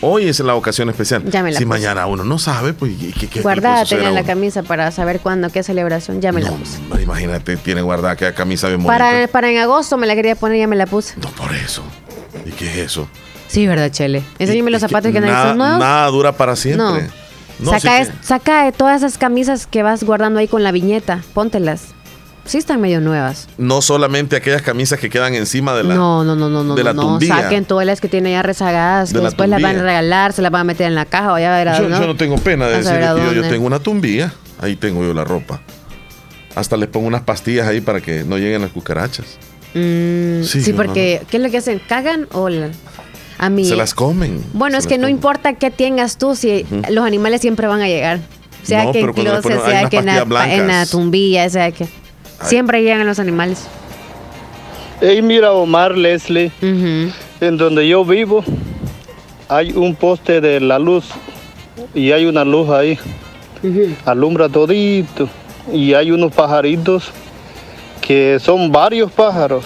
[0.00, 1.22] Hoy es la ocasión especial.
[1.30, 1.78] Ya me la si puse.
[1.78, 5.62] mañana uno no sabe, pues ¿qué, qué, Guardada tenía la camisa para saber cuándo, qué
[5.62, 6.20] celebración.
[6.20, 6.80] Ya me la puse.
[7.00, 8.98] Imagínate, tiene guardada aquella camisa bien bonita.
[8.98, 11.14] Para, para en agosto me la quería poner, ya me la puse.
[11.36, 11.84] Por eso.
[12.44, 13.08] ¿Y qué es eso?
[13.58, 14.22] Sí, ¿verdad, Chele?
[14.38, 15.78] Enséñame los zapatos que nada, andan nuevos.
[15.80, 17.08] nada dura para siempre.
[17.58, 17.72] No.
[17.72, 20.70] No, saca, sí que- saca de todas esas camisas que vas guardando ahí con la
[20.70, 21.24] viñeta.
[21.34, 21.86] Póntelas.
[22.44, 23.48] Sí están medio nuevas.
[23.58, 25.96] no solamente aquellas camisas que quedan encima de la.
[25.96, 26.76] no, no, no, no, no.
[26.76, 27.20] de la no.
[27.20, 30.40] Saquen todas las que tienen ya rezagadas, De que después las van a regalar, se
[30.40, 32.00] las van a meter en la caja o ya verás, yo, ¿no?
[32.00, 34.32] yo no tengo pena de A decir a que yo, yo tengo una tumbilla.
[34.60, 35.60] Ahí tengo yo la ropa.
[36.54, 39.26] Hasta les pongo unas pastillas ahí para que no lleguen las cucarachas.
[39.74, 41.80] Mm, Sí, sí, no, porque ¿qué es lo que hacen?
[41.88, 42.70] ¿Cagan o la-
[43.38, 43.64] a mí?
[43.64, 44.44] Se las comen.
[44.52, 45.16] Bueno, Se es que no comen.
[45.16, 48.18] importa qué tengas tú, si los animales siempre van a llegar.
[48.62, 51.86] Sea No, que en closet, sea que en la, en la tumbilla, sea que...
[52.44, 53.66] Siempre llegan los animales.
[55.00, 58.44] Hey, mira, Omar, Leslie, en donde yo vivo
[59.48, 61.06] hay un poste de la luz
[61.94, 62.98] y hay una luz ahí.
[64.04, 65.28] Alumbra todito.
[65.72, 67.10] Y hay unos pajaritos
[68.00, 69.64] que son varios pájaros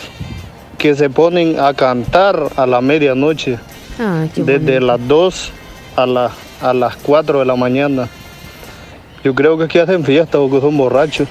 [0.82, 3.56] que se ponen a cantar a la medianoche,
[4.34, 5.52] qué desde las 2
[5.94, 8.08] a, la- a las 4 de la mañana.
[9.22, 11.28] Yo creo que aquí hacen fiesta porque son borrachos.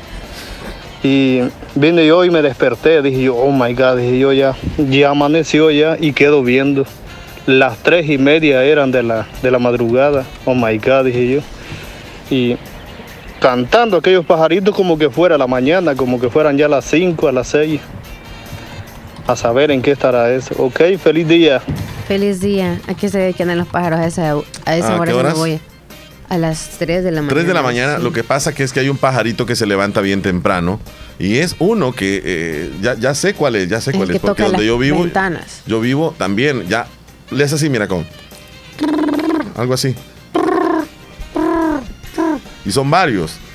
[1.03, 1.41] Y
[1.75, 4.55] vine yo y me desperté, dije yo, oh my God, dije yo ya,
[4.89, 6.85] ya amaneció ya y quedo viendo
[7.45, 10.23] las tres y media eran de la, de la madrugada.
[10.45, 11.39] Oh my God, dije yo.
[12.29, 12.55] Y
[13.41, 17.31] cantando aquellos pajaritos como que fuera la mañana, como que fueran ya las 5, a
[17.33, 17.81] las 6.
[19.27, 20.55] A saber en qué estará eso.
[20.57, 21.61] Ok, feliz día.
[22.07, 22.79] Feliz día.
[22.87, 24.33] Aquí se ve que andan los pájaros a esa,
[24.65, 25.33] a esa ¿A hora qué que me horas?
[25.35, 25.59] voy.
[26.29, 27.33] A las 3 de la mañana.
[27.33, 28.03] 3 de la mañana, sí.
[28.03, 30.79] lo que pasa que es que hay un pajarito que se levanta bien temprano
[31.19, 34.27] y es uno que eh, ya, ya sé cuál es, ya sé cuál es, porque
[34.27, 35.61] toca donde las yo vivo, ventanas.
[35.67, 36.87] yo vivo también, ya,
[37.31, 38.05] le hace así, mira, con
[39.57, 39.93] algo así.
[42.65, 43.33] Y son varios.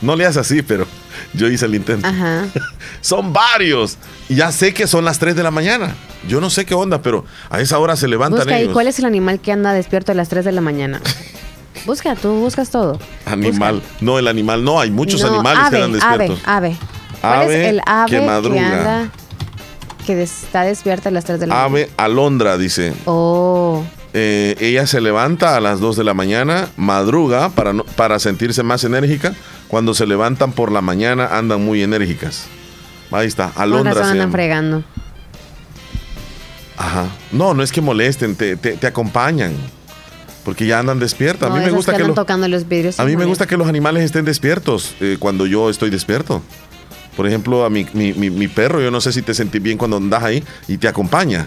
[0.00, 0.86] No le hace así, pero
[1.34, 2.06] yo hice el intento.
[2.06, 2.46] Ajá.
[3.00, 3.96] Son varios.
[4.28, 5.94] Y ya sé que son las 3 de la mañana.
[6.28, 8.72] Yo no sé qué onda, pero a esa hora se levantan Busca ellos.
[8.72, 11.00] cuál es el animal que anda despierto a las 3 de la mañana.
[11.86, 12.98] Busca, tú buscas todo.
[13.24, 13.80] Animal.
[14.00, 14.64] No, el animal.
[14.64, 16.40] No, hay muchos No, animales ave, que andan despiertos.
[16.44, 16.76] Ave, ave.
[17.20, 18.66] ¿Cuál Ave es el ave que que, madruga.
[18.78, 19.10] anda,
[20.06, 21.66] que des- está despierta a las 3 de la mañana?
[21.68, 22.92] Ave alondra, dice.
[23.06, 23.84] Oh,
[24.14, 28.62] Eh, ella se levanta a las 2 de la mañana, madruga para, no- para sentirse
[28.62, 29.34] más enérgica.
[29.68, 32.46] Cuando se levantan por la mañana andan muy enérgicas.
[33.10, 34.84] Ahí está, alondra se andan fregando.
[36.76, 37.06] Ajá.
[37.32, 39.52] No, no es que molesten, te, te- te acompañan.
[40.44, 41.50] Porque ya andan despiertas.
[41.50, 42.98] No, a mí me gusta que que, los- tocando los vidrios.
[43.00, 46.42] a mí me gusta que los animales estén despiertos eh, cuando yo estoy despierto.
[47.16, 49.76] Por ejemplo, a mi, mi- mi- mi perro, yo no sé si te sentís bien
[49.76, 51.46] cuando andas ahí y te acompaña.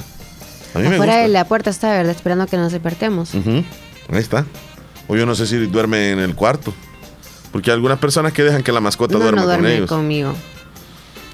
[0.74, 1.22] A mí me Afuera gusta.
[1.24, 2.12] de la puerta está, ¿verdad?
[2.16, 3.34] Esperando que nos despertemos.
[3.36, 3.66] Ahí
[4.14, 4.46] está.
[5.08, 6.74] O yo no sé si duerme en el cuarto.
[7.52, 9.90] Porque hay algunas personas que dejan que la mascota No, duerma no con duerme ellos.
[9.90, 10.34] conmigo.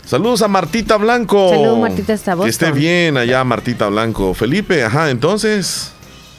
[0.06, 1.50] Saludos a Martita Blanco.
[1.50, 4.34] Saludos, Martita, hasta Que esté bien allá, Martita Blanco.
[4.34, 5.92] Felipe, ajá, entonces.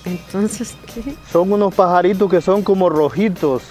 [0.04, 1.14] Entonces, ¿qué?
[1.30, 3.62] Son unos pajaritos que son como rojitos.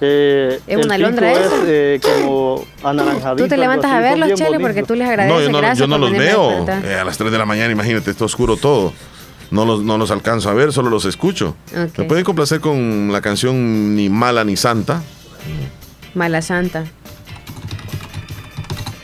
[0.00, 1.62] Eh, ¿Es una alondra es eso?
[1.66, 3.44] eh, como anaranjadito.
[3.44, 5.38] Tú te levantas así, a verlos, Chele, porque tú les agradeces.
[5.38, 6.66] No, yo no, Gracias yo no los veo.
[6.84, 8.92] Eh, a las 3 de la mañana, imagínate, está oscuro todo.
[9.50, 11.56] No los, no los alcanzo a ver, solo los escucho.
[11.72, 11.98] Ok.
[11.98, 15.02] Me pueden complacer con la canción Ni Mala ni Santa.
[16.14, 16.84] Mala Santa.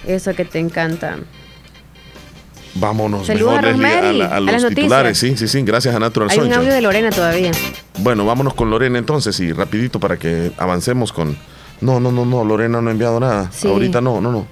[0.07, 1.19] Eso que te encanta.
[2.75, 5.19] Vámonos, Saludos mejor, a Leslie, a, la- a a los las titulares.
[5.19, 5.51] Sí, noticias.
[5.51, 6.59] sí, sí, gracias a Natural Hay un Sunshine.
[6.61, 7.51] audio de Lorena todavía.
[7.99, 11.37] Bueno, vámonos con Lorena entonces y rapidito para que avancemos con...
[11.83, 13.51] No, no, no, no, Lorena no ha enviado nada.
[13.53, 13.67] Sí.
[13.67, 14.47] Ahorita no, no, no.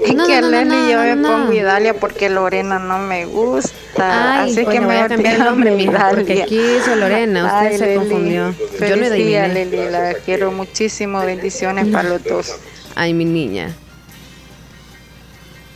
[0.00, 1.28] Es No, que no, no, Leslie no, yo me no.
[1.32, 4.42] pongo Idalia porque Lorena no me gusta.
[4.42, 7.56] Ay, así que le voy me a cambiar el nombre, porque aquí dice Lorena, usted
[7.58, 8.50] Ay, se Leslie, confundió.
[8.52, 9.48] Yo Feliz no día.
[9.48, 11.18] Leslie, la quiero muchísimo.
[11.26, 12.54] Bendiciones para los dos.
[12.94, 13.74] Ay, mi niña.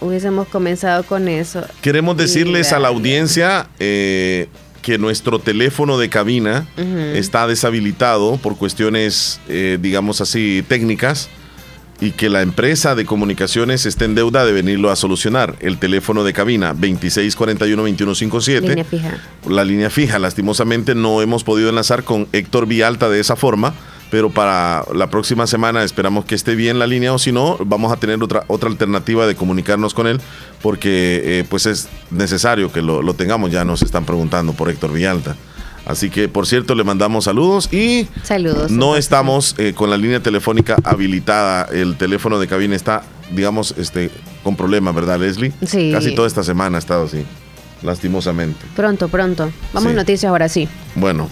[0.00, 1.62] Hubiésemos comenzado con eso.
[1.82, 4.48] Queremos decirles a la audiencia eh,
[4.82, 6.66] que nuestro teléfono de cabina
[7.14, 11.28] está deshabilitado por cuestiones, eh, digamos así, técnicas
[12.00, 15.56] y que la empresa de comunicaciones está en deuda de venirlo a solucionar.
[15.60, 18.62] El teléfono de cabina 2641-2157.
[18.62, 19.18] Línea fija.
[19.46, 20.18] la línea fija.
[20.18, 23.74] Lastimosamente no hemos podido enlazar con Héctor Vialta de esa forma,
[24.10, 27.92] pero para la próxima semana esperamos que esté bien la línea o si no, vamos
[27.92, 30.20] a tener otra, otra alternativa de comunicarnos con él
[30.62, 33.50] porque eh, pues es necesario que lo, lo tengamos.
[33.50, 35.36] Ya nos están preguntando por Héctor Vialta.
[35.86, 38.70] Así que, por cierto, le mandamos saludos y Saludos.
[38.70, 41.64] no estamos eh, con la línea telefónica habilitada.
[41.72, 44.10] El teléfono de cabina está, digamos, este,
[44.44, 45.52] con problemas, ¿verdad, Leslie?
[45.66, 45.90] Sí.
[45.92, 47.24] Casi toda esta semana ha estado así,
[47.82, 48.60] lastimosamente.
[48.76, 49.50] Pronto, pronto.
[49.72, 49.94] Vamos Sí.
[49.94, 50.68] a noticias ahora sí.
[50.94, 51.28] Bueno,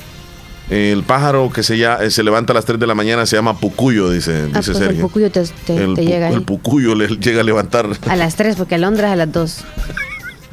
[0.70, 3.36] el pájaro que se, ya, eh, se levanta a las 3 de la mañana se
[3.36, 6.35] llama pucuyo, dice, Ah, dice pues el pucuyo te, te- el, te pu- llega ahí.
[6.35, 7.89] el pucuyo le llega a levantar.
[8.09, 9.65] A las 3, porque Alondra es a las 2.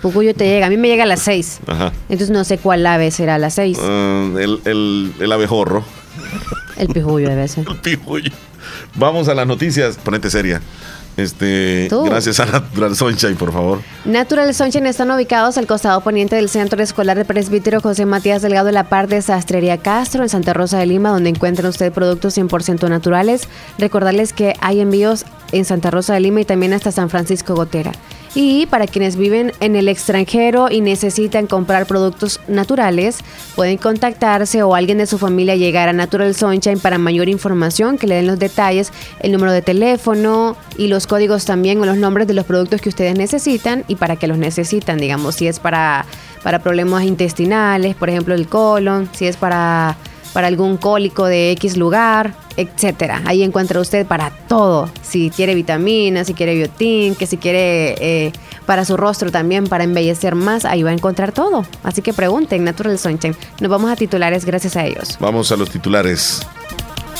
[0.02, 0.68] Pucuyo te llega.
[0.68, 1.60] A mí me llega a las 6.
[1.68, 1.92] Ajá.
[2.10, 3.78] Entonces no sé cuál ave será a las 6.
[3.82, 5.84] Ah, el, el, el abejorro.
[6.78, 7.66] El pijuyo debe ser.
[7.70, 8.32] El pijuyo.
[8.96, 9.98] Vamos a las noticias.
[9.98, 10.62] Ponete seria.
[11.18, 12.04] Este, Tú.
[12.04, 13.82] gracias a Natural Sunshine, por favor.
[14.04, 18.68] Natural Sunshine están ubicados al costado poniente del Centro Escolar de Presbítero José Matías Delgado
[18.68, 22.38] en la par de Sastrería Castro en Santa Rosa de Lima, donde encuentran usted productos
[22.38, 23.48] 100% naturales.
[23.78, 27.92] Recordarles que hay envíos en Santa Rosa de Lima y también hasta San Francisco Gotera.
[28.36, 33.20] Y para quienes viven en el extranjero y necesitan comprar productos naturales,
[33.56, 38.08] pueden contactarse o alguien de su familia llegar a Natural Sunshine para mayor información, que
[38.08, 38.92] le den los detalles,
[39.22, 42.90] el número de teléfono y los códigos también o los nombres de los productos que
[42.90, 46.06] ustedes necesitan y para qué los necesitan, digamos, si es para,
[46.44, 49.96] para problemas intestinales, por ejemplo el colon, si es para,
[50.36, 53.22] para algún cólico de X lugar, etcétera.
[53.24, 54.90] Ahí encuentra usted para todo.
[55.02, 58.34] Si quiere vitaminas, si quiere biotín, que si quiere eh,
[58.66, 61.66] para su rostro también, para embellecer más, ahí va a encontrar todo.
[61.84, 63.34] Así que pregunten, Natural Sunshine.
[63.62, 65.16] Nos vamos a titulares gracias a ellos.
[65.22, 66.46] Vamos a los titulares.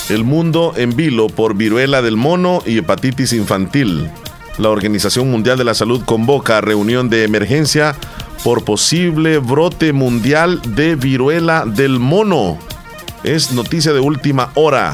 [0.10, 4.12] El mundo en vilo por viruela del mono y hepatitis infantil.
[4.58, 7.96] La Organización Mundial de la Salud convoca a reunión de emergencia
[8.44, 12.60] por posible brote mundial de viruela del mono.
[13.26, 14.94] Es noticia de última hora.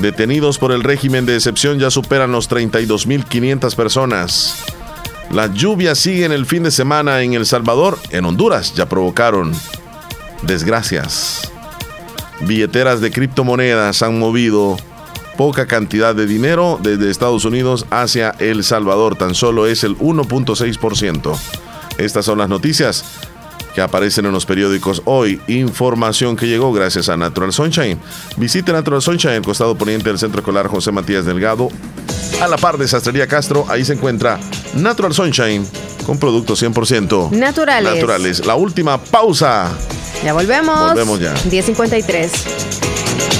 [0.00, 4.54] Detenidos por el régimen de excepción ya superan los 32.500 personas.
[5.32, 9.52] Las lluvias siguen el fin de semana en El Salvador, en Honduras, ya provocaron
[10.42, 11.50] desgracias.
[12.42, 14.76] Billeteras de criptomonedas han movido
[15.36, 21.36] poca cantidad de dinero desde Estados Unidos hacia El Salvador, tan solo es el 1.6%.
[21.98, 23.04] Estas son las noticias
[23.74, 25.40] que aparecen en los periódicos hoy.
[25.48, 27.98] Información que llegó gracias a Natural Sunshine.
[28.36, 31.68] Visite Natural Sunshine, el costado poniente del Centro Escolar José Matías Delgado.
[32.40, 34.38] A la par de Sastrería Castro, ahí se encuentra
[34.74, 35.66] Natural Sunshine
[36.06, 37.94] con productos 100% Naturales.
[37.94, 38.46] naturales.
[38.46, 39.70] La última pausa.
[40.24, 40.78] Ya volvemos.
[40.88, 41.34] Volvemos ya.
[41.44, 43.39] 10.53.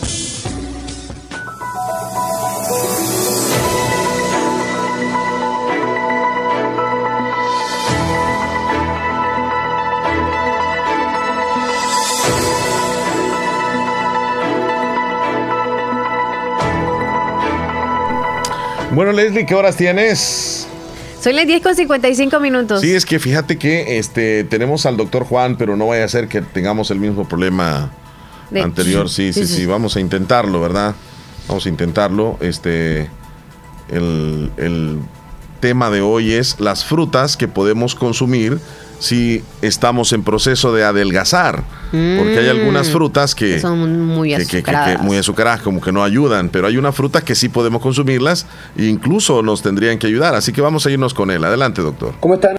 [18.93, 20.67] Bueno, Leslie, ¿qué horas tienes?
[21.21, 22.81] Soy las 10 con 55 minutos.
[22.81, 26.27] Sí, es que fíjate que este tenemos al doctor Juan, pero no vaya a ser
[26.27, 27.91] que tengamos el mismo problema
[28.49, 29.07] De- anterior.
[29.09, 29.65] Sí, sí, Sí, sí, sí.
[29.65, 30.95] Vamos a intentarlo, ¿verdad?
[31.47, 32.37] Vamos a intentarlo.
[32.41, 33.07] Este,
[33.89, 34.97] el, el
[35.61, 38.59] tema de hoy es las frutas que podemos consumir
[38.99, 41.63] si estamos en proceso de adelgazar.
[41.91, 45.01] Porque hay algunas Mm, frutas que, Son muy que- que- que- que azucaradas.
[45.03, 48.45] muy azucaradas, como que no ayudan, pero hay una fruta que sí podemos consumirlas
[48.77, 50.35] e incluso nos tendrían que ayudar.
[50.35, 51.43] Así que vamos a irnos con él.
[51.43, 52.13] Adelante, doctor.
[52.19, 52.57] ¿Cómo están?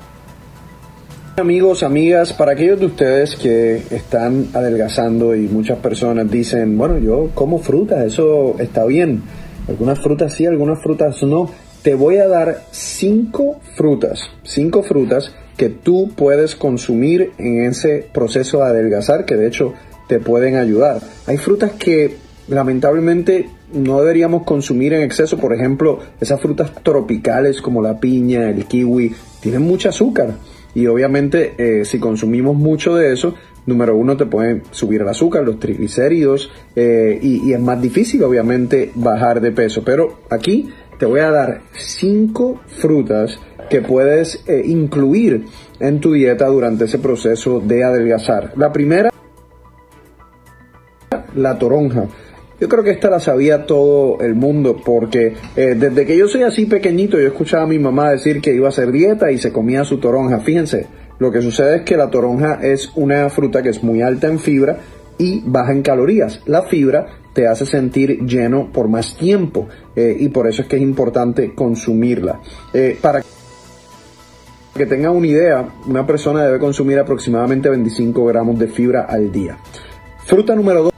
[1.36, 7.30] Amigos, amigas, para aquellos de ustedes que están adelgazando y muchas personas dicen, bueno, yo
[7.34, 9.22] como frutas, eso está bien.
[9.66, 11.48] Algunas frutas sí, algunas frutas no.
[11.82, 18.58] Te voy a dar cinco frutas, cinco frutas que tú puedes consumir en ese proceso
[18.58, 19.74] de adelgazar, que de hecho
[20.06, 21.00] te pueden ayudar.
[21.26, 27.82] Hay frutas que lamentablemente no deberíamos consumir en exceso, por ejemplo, esas frutas tropicales como
[27.82, 30.34] la piña, el kiwi, tienen mucho azúcar.
[30.74, 33.34] Y obviamente eh, si consumimos mucho de eso,
[33.66, 38.22] número uno te pueden subir el azúcar, los triglicéridos eh, y, y es más difícil
[38.22, 40.70] obviamente bajar de peso, pero aquí
[41.02, 43.36] te voy a dar cinco frutas
[43.68, 45.46] que puedes eh, incluir
[45.80, 48.52] en tu dieta durante ese proceso de adelgazar.
[48.54, 49.10] La primera
[51.34, 52.06] la toronja.
[52.60, 56.44] Yo creo que esta la sabía todo el mundo porque eh, desde que yo soy
[56.44, 59.52] así pequeñito yo escuchaba a mi mamá decir que iba a hacer dieta y se
[59.52, 60.38] comía su toronja.
[60.38, 60.86] Fíjense,
[61.18, 64.38] Lo que sucede es que la toronja es una fruta que es muy alta en
[64.38, 64.78] fibra
[65.22, 66.40] y baja en calorías.
[66.46, 70.76] La fibra te hace sentir lleno por más tiempo eh, y por eso es que
[70.76, 72.40] es importante consumirla.
[72.74, 73.22] Eh, para
[74.74, 79.58] que tengan una idea, una persona debe consumir aproximadamente 25 gramos de fibra al día.
[80.24, 80.90] Fruta número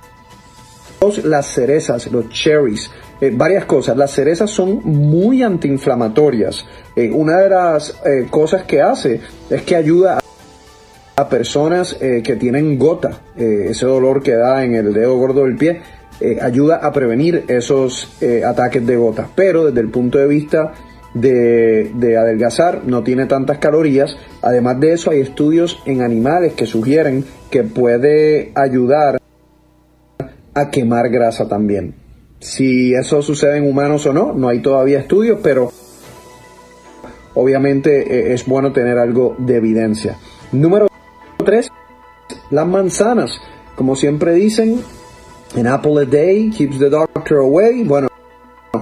[1.01, 2.91] 2, las cerezas, los cherries.
[3.21, 3.95] Eh, varias cosas.
[3.95, 6.65] Las cerezas son muy antiinflamatorias.
[7.13, 9.21] Una de las cosas que hace
[9.51, 10.24] es que ayuda a
[11.28, 15.81] personas que tienen gota, ese dolor que da en el dedo gordo del pie,
[16.43, 18.09] ayuda a prevenir esos
[18.45, 19.28] ataques de gota.
[19.35, 20.73] Pero desde el punto de vista
[21.15, 24.16] de, de, adelgazar, no tiene tantas calorías.
[24.43, 29.20] Además de eso, hay estudios en animales que sugieren que puede ayudar
[30.55, 31.95] a quemar grasa también.
[32.41, 35.73] Si eso sucede en humanos o no, no hay todavía estudios, pero
[37.35, 40.16] obviamente eh, es bueno tener algo de evidencia.
[40.53, 40.89] Número
[41.45, 41.71] 3,
[42.51, 43.41] las manzanas.
[43.75, 44.81] Como siempre dicen,
[45.57, 47.85] an apple a day keeps the doctor away.
[47.85, 48.09] Bueno,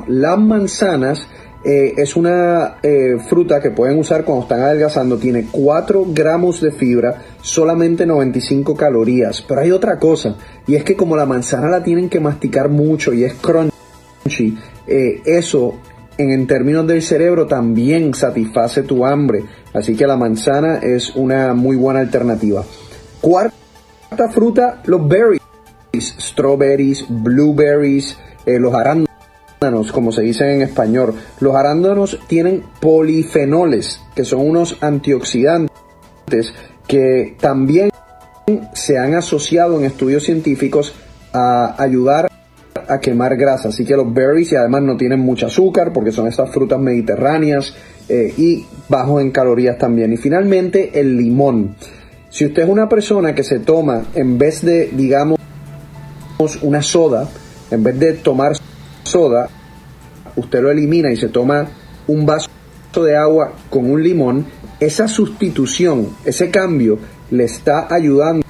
[0.06, 1.26] las manzanas
[1.64, 5.16] eh, es una eh, fruta que pueden usar cuando están adelgazando.
[5.16, 9.42] Tiene 4 gramos de fibra, solamente 95 calorías.
[9.42, 10.36] Pero hay otra cosa,
[10.66, 15.22] y es que como la manzana la tienen que masticar mucho y es crunchy, eh,
[15.24, 15.74] eso
[16.18, 19.44] en, términos del cerebro también satisface tu hambre.
[19.74, 22.64] Así que la manzana es una muy buena alternativa.
[23.20, 25.40] Cuarta fruta, los berries.
[25.94, 28.16] Strawberries, blueberries,
[28.46, 31.14] los arándanos como se dice en español.
[31.40, 35.70] Los arándanos tienen polifenoles, que son unos antioxidantes
[36.88, 37.90] que también
[38.72, 40.94] se han asociado en estudios científicos
[41.32, 42.28] a ayudar
[42.88, 43.68] a quemar grasa.
[43.68, 47.74] Así que los berries y además no tienen mucho azúcar porque son estas frutas mediterráneas
[48.14, 50.12] eh, y bajos en calorías también.
[50.12, 51.76] Y finalmente el limón.
[52.28, 55.38] Si usted es una persona que se toma en vez de, digamos,
[56.60, 57.26] una soda,
[57.70, 58.52] en vez de tomar
[59.02, 59.48] soda,
[60.36, 61.66] usted lo elimina y se toma
[62.06, 62.50] un vaso
[63.02, 64.44] de agua con un limón,
[64.78, 66.98] esa sustitución, ese cambio
[67.30, 68.44] le está ayudando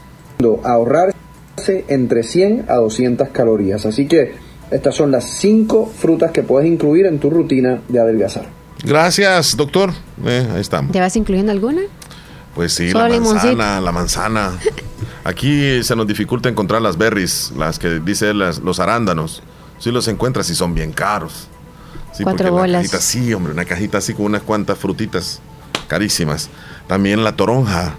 [0.64, 3.86] a ahorrarse entre 100 a 200 calorías.
[3.86, 4.32] Así que
[4.72, 8.61] estas son las 5 frutas que puedes incluir en tu rutina de adelgazar.
[8.84, 9.92] Gracias, doctor.
[10.24, 10.92] Eh, ahí estamos.
[10.92, 11.82] ¿Ya vas incluyendo alguna?
[12.54, 14.52] Pues sí, la manzana, la manzana.
[15.24, 19.42] Aquí se nos dificulta encontrar las berries, las que dice los arándanos.
[19.78, 21.48] Si los encuentras y son bien caros.
[22.12, 22.82] Sí, Cuatro bolas.
[22.82, 25.40] cajita, sí, hombre, una cajita así con unas cuantas frutitas
[25.88, 26.50] carísimas.
[26.86, 27.94] También la toronja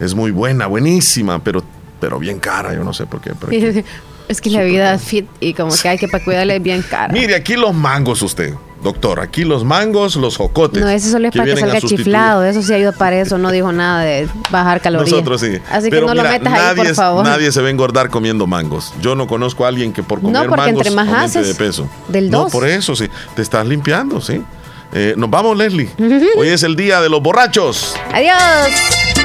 [0.00, 1.62] es muy buena, buenísima, pero,
[2.00, 3.32] pero bien cara, yo no sé por qué.
[4.28, 7.12] es que la vida fit y como que hay que para cuidarle bien cara.
[7.12, 8.54] Mire, aquí los mangos usted.
[8.82, 10.82] Doctor, aquí los mangos, los jocotes.
[10.82, 12.44] No, eso solo es para que salga chiflado.
[12.44, 13.36] Eso sí ayuda para eso.
[13.36, 15.10] No dijo nada de bajar calorías.
[15.10, 15.58] Nosotros sí.
[15.70, 17.24] Así que no lo metas ahí, por favor.
[17.24, 18.94] Nadie se va a engordar comiendo mangos.
[19.00, 21.54] Yo no conozco a alguien que por comer no, porque mangos entre más haces, de
[21.54, 21.88] peso.
[22.08, 23.08] Del No, por eso sí.
[23.34, 24.42] Te estás limpiando, sí.
[24.92, 25.90] Eh, nos vamos, Leslie.
[26.36, 27.94] Hoy es el día de los borrachos.
[28.12, 28.36] Adiós.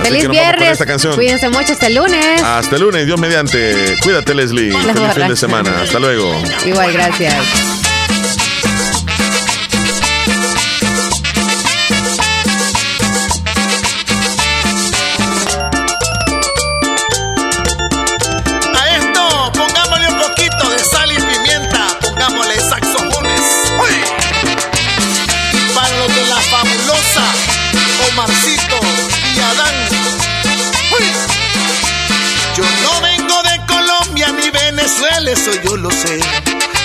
[0.03, 0.77] Feliz viernes.
[1.15, 2.43] Cuídense mucho hasta el lunes.
[2.43, 3.95] Hasta el lunes, Dios mediante.
[4.03, 4.71] Cuídate, Leslie.
[4.71, 5.81] Feliz fin de semana.
[5.81, 6.29] Hasta luego.
[6.65, 7.84] Igual, gracias.
[35.63, 36.19] Yo lo sé.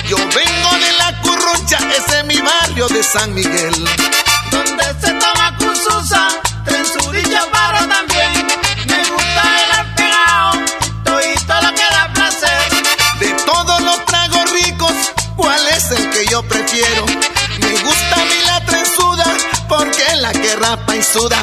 [0.07, 3.73] Yo vengo de la Currucha, ese es mi barrio de San Miguel.
[4.51, 6.27] Donde se toma cursusa,
[6.65, 8.47] trenzudilla para también.
[8.87, 10.51] Me gusta el pegado,
[11.03, 12.61] todo lo que da placer.
[13.19, 14.93] De todos los tragos ricos,
[15.35, 17.05] ¿cuál es el que yo prefiero?
[17.59, 19.25] Me gusta a mí la trenzuda,
[19.67, 21.41] porque es la que rapa y suda.